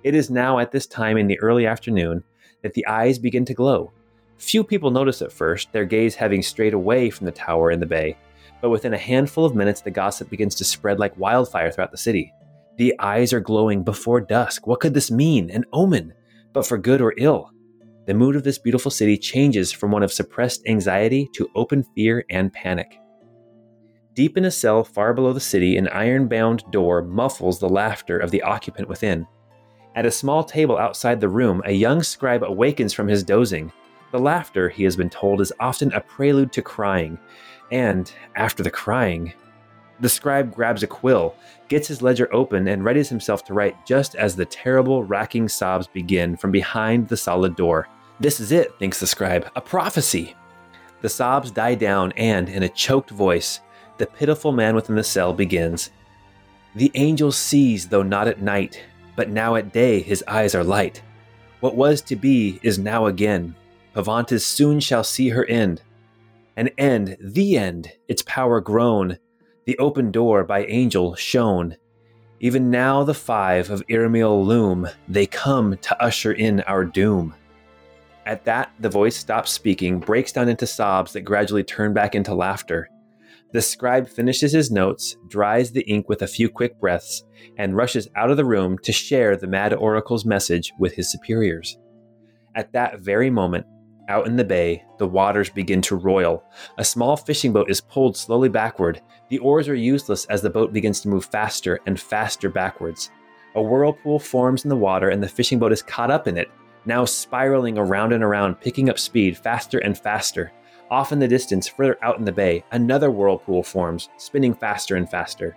[0.05, 2.23] It is now at this time in the early afternoon
[2.63, 3.93] that the eyes begin to glow.
[4.39, 7.87] Few people notice at first, their gaze having strayed away from the tower in the
[7.87, 8.17] bay,
[8.61, 11.97] but within a handful of minutes the gossip begins to spread like wildfire throughout the
[11.97, 12.33] city.
[12.77, 14.67] The eyes are glowing before dusk.
[14.67, 15.51] What could this mean?
[15.51, 16.13] An omen,
[16.53, 17.51] but for good or ill.
[18.07, 22.25] The mood of this beautiful city changes from one of suppressed anxiety to open fear
[22.29, 22.99] and panic.
[24.13, 28.19] Deep in a cell far below the city, an iron bound door muffles the laughter
[28.19, 29.27] of the occupant within.
[29.97, 33.73] At a small table outside the room, a young scribe awakens from his dozing.
[34.13, 37.19] The laughter, he has been told, is often a prelude to crying.
[37.73, 39.33] And, after the crying,
[40.05, 41.35] the scribe grabs a quill,
[41.69, 45.87] gets his ledger open, and readies himself to write just as the terrible, racking sobs
[45.87, 47.89] begin from behind the solid door.
[48.21, 50.37] This is it, thinks the scribe, a prophecy.
[51.01, 53.61] The sobs die down, and, in a choked voice,
[53.97, 55.89] the pitiful man within the cell begins
[56.75, 58.85] The angel sees, though not at night,
[59.17, 61.01] but now at day his eyes are light.
[61.61, 63.55] What was to be is now again.
[63.97, 65.81] Pavantis soon shall see her end.
[66.59, 69.17] An end, the end, its power grown,
[69.65, 71.77] the open door by angel shone.
[72.41, 77.35] Even now the five of Iramil loom, they come to usher in our doom.
[78.27, 82.35] At that, the voice stops speaking, breaks down into sobs that gradually turn back into
[82.35, 82.89] laughter.
[83.53, 87.23] The scribe finishes his notes, dries the ink with a few quick breaths,
[87.57, 91.79] and rushes out of the room to share the mad oracle's message with his superiors.
[92.57, 93.67] At that very moment,
[94.09, 96.45] out in the bay, the waters begin to roil.
[96.79, 99.01] A small fishing boat is pulled slowly backward.
[99.29, 103.11] The oars are useless as the boat begins to move faster and faster backwards.
[103.55, 106.51] A whirlpool forms in the water, and the fishing boat is caught up in it,
[106.87, 110.53] now spiraling around and around, picking up speed faster and faster.
[110.91, 115.11] Off in the distance, further out in the bay, another whirlpool forms, spinning faster and
[115.11, 115.57] faster.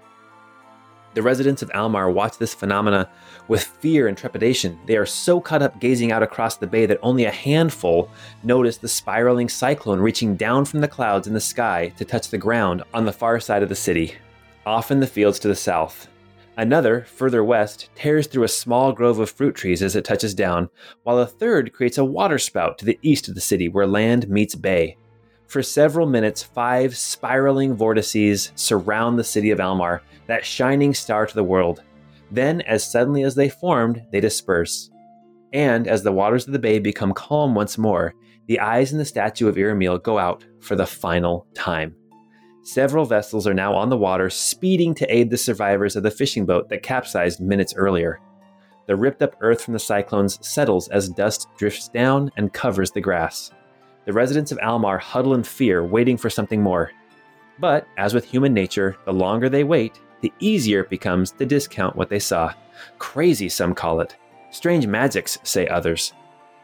[1.18, 3.10] The residents of Almar watch this phenomena
[3.48, 4.78] with fear and trepidation.
[4.86, 8.12] They are so caught up gazing out across the bay that only a handful
[8.44, 12.38] notice the spiraling cyclone reaching down from the clouds in the sky to touch the
[12.38, 14.14] ground on the far side of the city,
[14.68, 16.08] off in the fields to the south.
[16.56, 20.70] Another, further west, tears through a small grove of fruit trees as it touches down,
[21.02, 24.54] while a third creates a waterspout to the east of the city where land meets
[24.54, 24.98] bay.
[25.48, 31.34] For several minutes, five spiraling vortices surround the city of Almar, that shining star to
[31.34, 31.84] the world.
[32.32, 34.90] Then, as suddenly as they formed, they disperse.
[35.54, 38.14] And as the waters of the bay become calm once more,
[38.48, 41.96] the eyes in the statue of Iramil go out for the final time.
[42.64, 46.46] Several vessels are now on the water, speeding to aid the survivors of the fishing
[46.46, 48.20] boat that capsized minutes earlier.
[48.88, 53.00] The ripped up earth from the cyclones settles as dust drifts down and covers the
[53.00, 53.52] grass.
[54.08, 56.92] The residents of Almar huddle in fear, waiting for something more.
[57.60, 61.98] But, as with human nature, the longer they wait, the easier it becomes to discount
[61.98, 62.54] what they saw.
[63.00, 64.16] Crazy, some call it.
[64.50, 66.14] Strange magics, say others.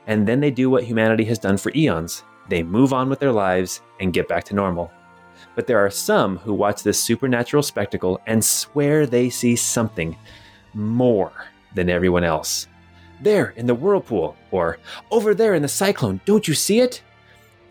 [0.07, 3.31] And then they do what humanity has done for eons they move on with their
[3.31, 4.91] lives and get back to normal.
[5.55, 10.17] But there are some who watch this supernatural spectacle and swear they see something
[10.73, 11.33] more
[11.75, 12.67] than everyone else.
[13.21, 14.77] There in the whirlpool, or
[15.11, 17.01] over there in the cyclone, don't you see it?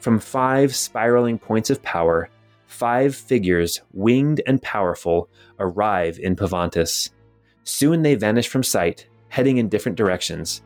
[0.03, 2.29] From five spiraling points of power,
[2.67, 5.29] five figures, winged and powerful,
[5.61, 7.11] arrive in Pavantis.
[7.63, 10.63] Soon they vanish from sight, heading in different directions.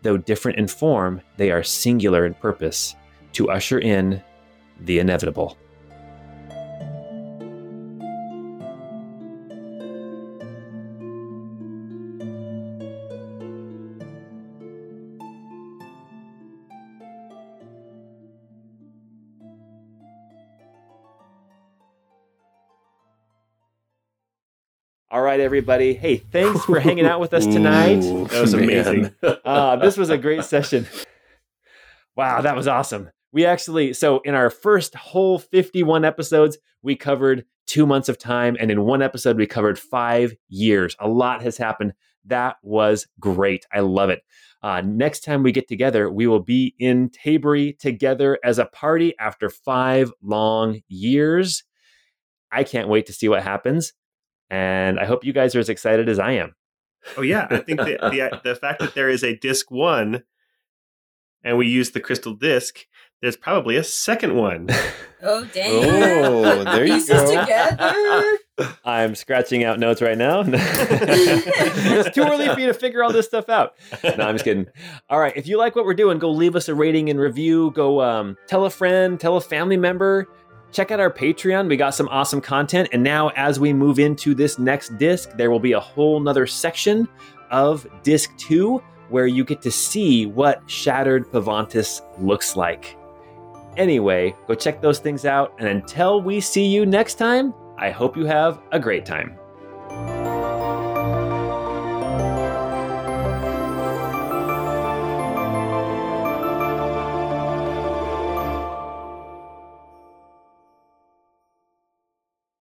[0.00, 2.96] Though different in form, they are singular in purpose
[3.34, 4.22] to usher in
[4.80, 5.58] the inevitable.
[25.18, 25.94] All right, everybody.
[25.94, 28.04] Hey, thanks for hanging out with us tonight.
[28.04, 29.12] Ooh, That was amazing.
[29.44, 30.86] Uh, this was a great session.
[32.14, 33.10] Wow, that was awesome.
[33.32, 38.56] We actually, so in our first whole 51 episodes, we covered two months of time.
[38.60, 40.94] And in one episode, we covered five years.
[41.00, 41.94] A lot has happened.
[42.24, 43.66] That was great.
[43.74, 44.22] I love it.
[44.62, 49.14] Uh, next time we get together, we will be in Tabery together as a party
[49.18, 51.64] after five long years.
[52.52, 53.92] I can't wait to see what happens.
[54.50, 56.54] And I hope you guys are as excited as I am.
[57.16, 60.24] Oh yeah, I think the, the the fact that there is a disc one,
[61.44, 62.86] and we use the crystal disc,
[63.20, 64.68] there's probably a second one.
[65.22, 65.84] Oh dang!
[65.84, 67.40] Oh, there you go.
[67.40, 68.38] together.
[68.84, 70.42] I'm scratching out notes right now.
[70.46, 73.74] it's too early for you to figure all this stuff out.
[74.02, 74.66] No, I'm just kidding.
[75.08, 77.70] All right, if you like what we're doing, go leave us a rating and review.
[77.72, 80.28] Go um, tell a friend, tell a family member.
[80.70, 81.68] Check out our Patreon.
[81.68, 82.90] We got some awesome content.
[82.92, 86.46] And now, as we move into this next disc, there will be a whole nother
[86.46, 87.08] section
[87.50, 92.96] of disc two where you get to see what Shattered Pavantis looks like.
[93.78, 95.54] Anyway, go check those things out.
[95.58, 99.37] And until we see you next time, I hope you have a great time.